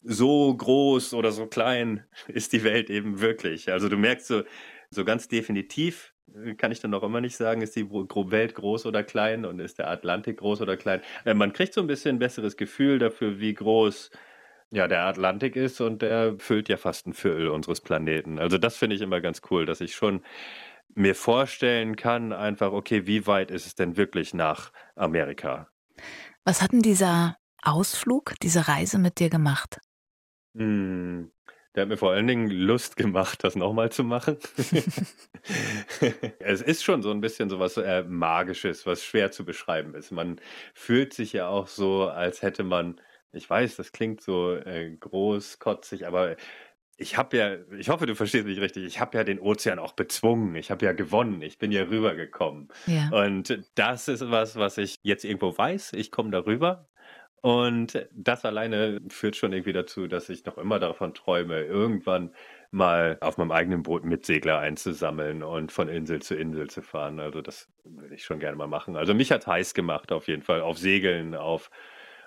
so 0.04 0.54
groß 0.54 1.14
oder 1.14 1.32
so 1.32 1.46
klein 1.46 2.04
ist 2.28 2.52
die 2.52 2.64
Welt 2.64 2.90
eben 2.90 3.20
wirklich. 3.20 3.70
Also 3.70 3.88
du 3.88 3.96
merkst 3.96 4.26
so, 4.26 4.42
so 4.90 5.04
ganz 5.04 5.28
definitiv 5.28 6.11
kann 6.56 6.72
ich 6.72 6.80
dann 6.80 6.90
noch 6.90 7.02
immer 7.02 7.20
nicht 7.20 7.36
sagen, 7.36 7.62
ist 7.62 7.76
die 7.76 7.90
Welt 7.90 8.54
groß 8.54 8.86
oder 8.86 9.02
klein 9.02 9.44
und 9.44 9.60
ist 9.60 9.78
der 9.78 9.88
Atlantik 9.88 10.38
groß 10.38 10.60
oder 10.60 10.76
klein. 10.76 11.00
Äh, 11.24 11.34
man 11.34 11.52
kriegt 11.52 11.74
so 11.74 11.80
ein 11.80 11.86
bisschen 11.86 12.16
ein 12.16 12.18
besseres 12.18 12.56
Gefühl 12.56 12.98
dafür, 12.98 13.38
wie 13.40 13.54
groß 13.54 14.10
ja, 14.70 14.88
der 14.88 15.04
Atlantik 15.04 15.54
ist 15.54 15.80
und 15.80 16.00
der 16.00 16.36
füllt 16.38 16.68
ja 16.68 16.78
fast 16.78 17.06
ein 17.06 17.12
Viertel 17.12 17.48
unseres 17.48 17.82
Planeten. 17.82 18.38
Also 18.38 18.56
das 18.56 18.76
finde 18.76 18.96
ich 18.96 19.02
immer 19.02 19.20
ganz 19.20 19.42
cool, 19.50 19.66
dass 19.66 19.82
ich 19.82 19.94
schon 19.94 20.22
mir 20.94 21.14
vorstellen 21.14 21.96
kann, 21.96 22.32
einfach, 22.32 22.72
okay, 22.72 23.06
wie 23.06 23.26
weit 23.26 23.50
ist 23.50 23.66
es 23.66 23.74
denn 23.74 23.96
wirklich 23.96 24.34
nach 24.34 24.72
Amerika? 24.96 25.68
Was 26.44 26.62
hat 26.62 26.72
denn 26.72 26.82
dieser 26.82 27.36
Ausflug, 27.62 28.34
diese 28.42 28.66
Reise 28.66 28.98
mit 28.98 29.18
dir 29.18 29.30
gemacht? 29.30 29.78
Hm, 30.54 31.30
der 31.74 31.82
hat 31.82 31.88
mir 31.88 31.96
vor 31.96 32.12
allen 32.12 32.26
Dingen 32.26 32.50
Lust 32.50 32.96
gemacht, 32.96 33.44
das 33.44 33.56
nochmal 33.56 33.90
zu 33.90 34.04
machen. 34.04 34.36
es 36.38 36.60
ist 36.60 36.84
schon 36.84 37.02
so 37.02 37.10
ein 37.10 37.20
bisschen 37.20 37.48
so 37.48 37.58
was 37.58 37.76
äh, 37.78 38.04
Magisches, 38.04 38.84
was 38.84 39.02
schwer 39.02 39.30
zu 39.30 39.44
beschreiben 39.44 39.94
ist. 39.94 40.10
Man 40.10 40.40
fühlt 40.74 41.14
sich 41.14 41.32
ja 41.32 41.48
auch 41.48 41.66
so, 41.66 42.08
als 42.08 42.42
hätte 42.42 42.62
man, 42.62 43.00
ich 43.32 43.48
weiß, 43.48 43.76
das 43.76 43.92
klingt 43.92 44.20
so 44.20 44.54
äh, 44.54 44.94
großkotzig, 45.00 46.06
aber 46.06 46.36
ich 46.98 47.16
habe 47.16 47.36
ja, 47.36 47.56
ich 47.78 47.88
hoffe, 47.88 48.06
du 48.06 48.14
verstehst 48.14 48.46
mich 48.46 48.60
richtig, 48.60 48.84
ich 48.84 49.00
habe 49.00 49.16
ja 49.16 49.24
den 49.24 49.40
Ozean 49.40 49.78
auch 49.78 49.92
bezwungen, 49.94 50.54
ich 50.54 50.70
habe 50.70 50.84
ja 50.84 50.92
gewonnen, 50.92 51.40
ich 51.40 51.58
bin 51.58 51.72
ja 51.72 51.84
rübergekommen. 51.84 52.68
Ja. 52.86 53.08
Und 53.10 53.62
das 53.74 54.08
ist 54.08 54.30
was, 54.30 54.56
was 54.56 54.76
ich 54.78 54.96
jetzt 55.02 55.24
irgendwo 55.24 55.56
weiß, 55.56 55.94
ich 55.94 56.10
komme 56.10 56.30
darüber 56.30 56.88
und 57.42 58.08
das 58.12 58.44
alleine 58.44 59.00
führt 59.08 59.36
schon 59.36 59.52
irgendwie 59.52 59.72
dazu, 59.72 60.06
dass 60.06 60.28
ich 60.28 60.44
noch 60.44 60.58
immer 60.58 60.78
davon 60.78 61.12
träume, 61.12 61.62
irgendwann 61.64 62.34
mal 62.70 63.18
auf 63.20 63.36
meinem 63.36 63.50
eigenen 63.50 63.82
Boot 63.82 64.04
mit 64.04 64.24
Segler 64.24 64.60
einzusammeln 64.60 65.42
und 65.42 65.72
von 65.72 65.88
Insel 65.88 66.22
zu 66.22 66.36
Insel 66.36 66.70
zu 66.70 66.82
fahren. 66.82 67.20
Also 67.20 67.42
das 67.42 67.68
würde 67.84 68.14
ich 68.14 68.24
schon 68.24 68.38
gerne 68.38 68.56
mal 68.56 68.68
machen. 68.68 68.96
Also 68.96 69.12
mich 69.12 69.32
hat 69.32 69.46
heiß 69.46 69.74
gemacht 69.74 70.12
auf 70.12 70.28
jeden 70.28 70.42
Fall, 70.42 70.60
auf 70.62 70.78
Segeln, 70.78 71.34
auf 71.34 71.70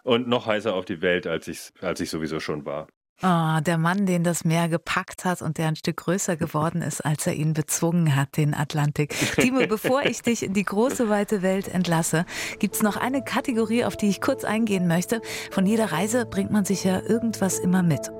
und 0.03 0.28
noch 0.28 0.47
heißer 0.47 0.74
auf 0.76 0.86
die 0.86 1.01
Welt, 1.01 1.28
als 1.28 1.47
ich, 1.47 1.72
als 1.82 1.99
ich 2.01 2.09
sowieso 2.09 2.39
schon 2.41 2.66
war. 2.66 2.88
Oh, 3.24 3.59
der 3.61 3.78
Mann, 3.78 4.05
den 4.05 4.24
das 4.24 4.43
Meer 4.43 4.68
gepackt 4.68 5.24
hat 5.24 5.41
und 5.41 5.57
der 5.57 5.70
ein 5.70 5.78
Stück 5.78 5.97
größer 5.97 6.36
geworden 6.36 6.82
ist, 6.82 6.99
als 6.99 7.26
er 7.26 7.34
ihn 7.34 7.53
bezwungen 7.53 8.16
hat, 8.16 8.36
den 8.36 8.53
Atlantik. 8.53 9.16
Timo, 9.36 9.66
bevor 9.68 10.03
ich 10.05 10.22
dich 10.22 10.43
in 10.43 10.53
die 10.53 10.66
große, 10.66 11.07
weite 11.07 11.41
Welt 11.41 11.70
entlasse, 11.70 12.26
gibt 12.59 12.76
es 12.76 12.84
noch 12.84 12.97
eine 12.97 13.24
Kategorie, 13.24 13.86
auf 13.86 13.95
die 13.95 14.09
ich 14.09 14.20
kurz 14.20 14.43
eingehen 14.43 14.88
möchte. 14.88 15.22
Von 15.51 15.66
jeder 15.66 15.93
Reise 15.93 16.26
bringt 16.26 16.51
man 16.51 16.66
sich 16.66 16.84
ja 16.84 16.99
irgendwas 16.99 17.57
immer 17.57 17.84
mit. 17.84 18.11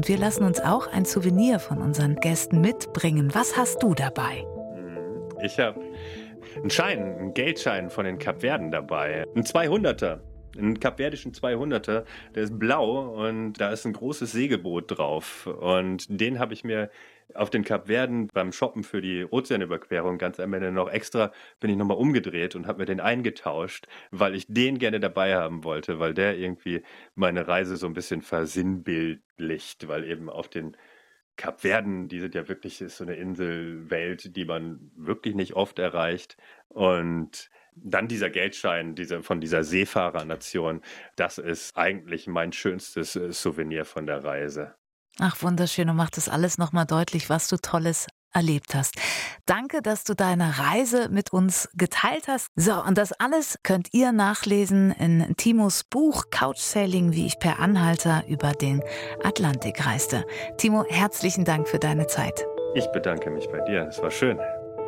Und 0.00 0.08
wir 0.08 0.16
lassen 0.16 0.44
uns 0.44 0.60
auch 0.60 0.86
ein 0.86 1.04
Souvenir 1.04 1.58
von 1.58 1.76
unseren 1.76 2.16
Gästen 2.16 2.62
mitbringen. 2.62 3.34
Was 3.34 3.58
hast 3.58 3.82
du 3.82 3.94
dabei? 3.94 4.46
Hm, 4.74 5.44
ich 5.44 5.60
habe 5.60 5.78
einen 6.56 6.70
Schein, 6.70 7.00
einen 7.18 7.34
Geldschein 7.34 7.90
von 7.90 8.06
den 8.06 8.18
Kapverden 8.18 8.70
dabei. 8.70 9.26
Ein 9.36 9.42
200er. 9.42 10.20
Einen 10.56 10.80
kapverdischen 10.80 11.32
200er, 11.32 12.04
der 12.34 12.42
ist 12.42 12.58
blau 12.58 13.10
und 13.26 13.60
da 13.60 13.72
ist 13.72 13.84
ein 13.84 13.92
großes 13.92 14.32
Segelboot 14.32 14.96
drauf. 14.96 15.46
Und 15.46 16.06
den 16.08 16.38
habe 16.38 16.54
ich 16.54 16.64
mir 16.64 16.88
auf 17.34 17.50
den 17.50 17.64
Kapverden 17.64 18.28
beim 18.28 18.52
Shoppen 18.52 18.84
für 18.84 19.00
die 19.00 19.24
Ozeanüberquerung 19.24 20.18
ganz 20.18 20.40
am 20.40 20.52
Ende 20.52 20.72
noch 20.72 20.90
extra 20.90 21.32
bin 21.60 21.70
ich 21.70 21.76
nochmal 21.76 21.96
umgedreht 21.96 22.54
und 22.54 22.66
habe 22.66 22.80
mir 22.80 22.86
den 22.86 23.00
eingetauscht, 23.00 23.86
weil 24.10 24.34
ich 24.34 24.46
den 24.48 24.78
gerne 24.78 25.00
dabei 25.00 25.36
haben 25.36 25.64
wollte, 25.64 25.98
weil 25.98 26.14
der 26.14 26.38
irgendwie 26.38 26.82
meine 27.14 27.48
Reise 27.48 27.76
so 27.76 27.86
ein 27.86 27.94
bisschen 27.94 28.22
versinnbildlicht, 28.22 29.88
weil 29.88 30.04
eben 30.04 30.30
auf 30.30 30.48
den 30.48 30.76
Kapverden, 31.36 32.08
die 32.08 32.20
sind 32.20 32.34
ja 32.34 32.48
wirklich 32.48 32.80
ist 32.80 32.98
so 32.98 33.04
eine 33.04 33.14
Inselwelt, 33.16 34.36
die 34.36 34.44
man 34.44 34.90
wirklich 34.96 35.34
nicht 35.34 35.54
oft 35.54 35.78
erreicht 35.78 36.36
und 36.68 37.50
dann 37.74 38.08
dieser 38.08 38.30
Geldschein 38.30 38.94
diese, 38.94 39.22
von 39.22 39.40
dieser 39.40 39.64
Seefahrernation, 39.64 40.82
das 41.16 41.38
ist 41.38 41.76
eigentlich 41.76 42.26
mein 42.26 42.52
schönstes 42.52 43.16
äh, 43.16 43.32
Souvenir 43.32 43.84
von 43.84 44.06
der 44.06 44.22
Reise. 44.24 44.74
Ach, 45.20 45.42
wunderschön 45.42 45.90
und 45.90 45.96
macht 45.96 46.16
das 46.16 46.30
alles 46.30 46.56
nochmal 46.56 46.86
deutlich, 46.86 47.28
was 47.28 47.46
du 47.48 47.58
Tolles 47.58 48.06
erlebt 48.32 48.74
hast. 48.74 48.94
Danke, 49.44 49.82
dass 49.82 50.04
du 50.04 50.14
deine 50.14 50.58
Reise 50.58 51.08
mit 51.10 51.32
uns 51.32 51.68
geteilt 51.74 52.26
hast. 52.26 52.48
So, 52.56 52.82
und 52.82 52.96
das 52.96 53.12
alles 53.12 53.58
könnt 53.62 53.88
ihr 53.92 54.12
nachlesen 54.12 54.92
in 54.92 55.34
Timos 55.36 55.84
Buch 55.84 56.24
Couchsailing, 56.30 57.12
wie 57.12 57.26
ich 57.26 57.38
per 57.38 57.58
Anhalter 57.58 58.24
über 58.28 58.52
den 58.52 58.82
Atlantik 59.22 59.84
reiste. 59.84 60.24
Timo, 60.56 60.84
herzlichen 60.88 61.44
Dank 61.44 61.68
für 61.68 61.78
deine 61.78 62.06
Zeit. 62.06 62.46
Ich 62.74 62.86
bedanke 62.92 63.30
mich 63.30 63.46
bei 63.50 63.60
dir. 63.60 63.88
Es 63.88 64.00
war 64.00 64.10
schön. 64.10 64.38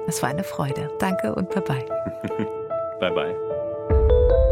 Es 0.07 0.23
war 0.23 0.31
eine 0.31 0.45
Freude. 0.45 0.89
Danke 0.99 1.35
und 1.35 1.51
bye 1.51 1.63
bye. 1.63 1.85
bye 3.01 3.13
bye. 3.13 4.49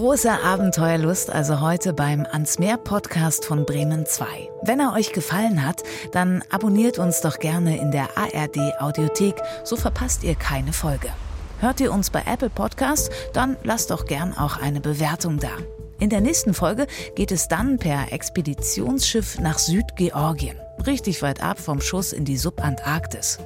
Große 0.00 0.32
Abenteuerlust 0.32 1.28
also 1.28 1.60
heute 1.60 1.92
beim 1.92 2.24
Ans 2.32 2.58
Meer 2.58 2.78
Podcast 2.78 3.44
von 3.44 3.66
Bremen 3.66 4.06
2. 4.06 4.24
Wenn 4.62 4.80
er 4.80 4.94
euch 4.94 5.12
gefallen 5.12 5.62
hat, 5.62 5.82
dann 6.12 6.42
abonniert 6.48 6.98
uns 6.98 7.20
doch 7.20 7.38
gerne 7.38 7.76
in 7.78 7.90
der 7.90 8.08
ARD 8.16 8.80
Audiothek, 8.80 9.34
so 9.62 9.76
verpasst 9.76 10.24
ihr 10.24 10.36
keine 10.36 10.72
Folge. 10.72 11.10
Hört 11.58 11.80
ihr 11.82 11.92
uns 11.92 12.08
bei 12.08 12.22
Apple 12.24 12.48
Podcasts, 12.48 13.10
dann 13.34 13.58
lasst 13.62 13.90
doch 13.90 14.06
gern 14.06 14.34
auch 14.34 14.56
eine 14.56 14.80
Bewertung 14.80 15.38
da. 15.38 15.50
In 16.00 16.10
der 16.10 16.20
nächsten 16.20 16.54
Folge 16.54 16.86
geht 17.14 17.30
es 17.30 17.48
dann 17.48 17.78
per 17.78 18.12
Expeditionsschiff 18.12 19.38
nach 19.38 19.58
Südgeorgien 19.58 20.56
richtig 20.86 21.22
weit 21.22 21.42
ab 21.42 21.58
vom 21.58 21.80
Schuss 21.80 22.12
in 22.12 22.24
die 22.24 22.36
Subantarktis. 22.36 23.38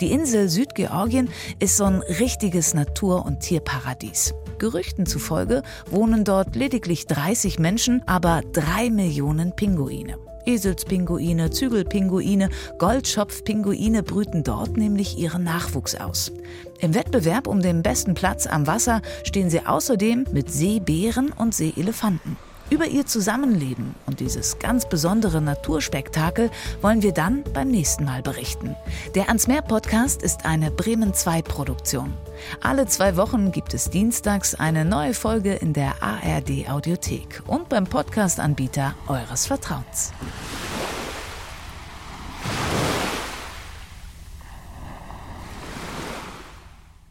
Die 0.00 0.10
Insel 0.10 0.48
Südgeorgien 0.48 1.28
ist 1.58 1.76
so 1.76 1.84
ein 1.84 2.00
richtiges 2.00 2.74
Natur- 2.74 3.24
und 3.24 3.40
Tierparadies. 3.40 4.34
Gerüchten 4.58 5.06
zufolge 5.06 5.62
wohnen 5.90 6.24
dort 6.24 6.56
lediglich 6.56 7.06
30 7.06 7.58
Menschen, 7.58 8.02
aber 8.06 8.42
drei 8.52 8.90
Millionen 8.90 9.54
Pinguine. 9.54 10.27
Eselspinguine, 10.48 11.50
Zügelpinguine, 11.50 12.48
Goldschopfpinguine 12.78 14.02
brüten 14.02 14.42
dort 14.44 14.78
nämlich 14.78 15.18
ihren 15.18 15.44
Nachwuchs 15.44 15.94
aus. 15.94 16.32
Im 16.80 16.94
Wettbewerb 16.94 17.46
um 17.46 17.60
den 17.60 17.82
besten 17.82 18.14
Platz 18.14 18.46
am 18.46 18.66
Wasser 18.66 19.02
stehen 19.24 19.50
sie 19.50 19.66
außerdem 19.66 20.24
mit 20.32 20.50
Seebären 20.50 21.32
und 21.32 21.54
Seeelefanten. 21.54 22.38
Über 22.70 22.86
ihr 22.86 23.06
Zusammenleben 23.06 23.94
und 24.04 24.20
dieses 24.20 24.58
ganz 24.58 24.86
besondere 24.86 25.40
Naturspektakel 25.40 26.50
wollen 26.82 27.02
wir 27.02 27.12
dann 27.12 27.42
beim 27.54 27.68
nächsten 27.68 28.04
Mal 28.04 28.20
berichten. 28.20 28.76
Der 29.14 29.28
Ans 29.28 29.46
Meer 29.46 29.62
Podcast 29.62 30.22
ist 30.22 30.44
eine 30.44 30.70
Bremen 30.70 31.14
2 31.14 31.40
Produktion. 31.40 32.12
Alle 32.60 32.86
zwei 32.86 33.16
Wochen 33.16 33.52
gibt 33.52 33.72
es 33.72 33.88
dienstags 33.88 34.54
eine 34.54 34.84
neue 34.84 35.14
Folge 35.14 35.54
in 35.54 35.72
der 35.72 36.02
ARD 36.02 36.68
Audiothek 36.68 37.42
und 37.46 37.70
beim 37.70 37.84
Podcast-Anbieter 37.84 38.94
eures 39.06 39.46
Vertrauens. 39.46 40.12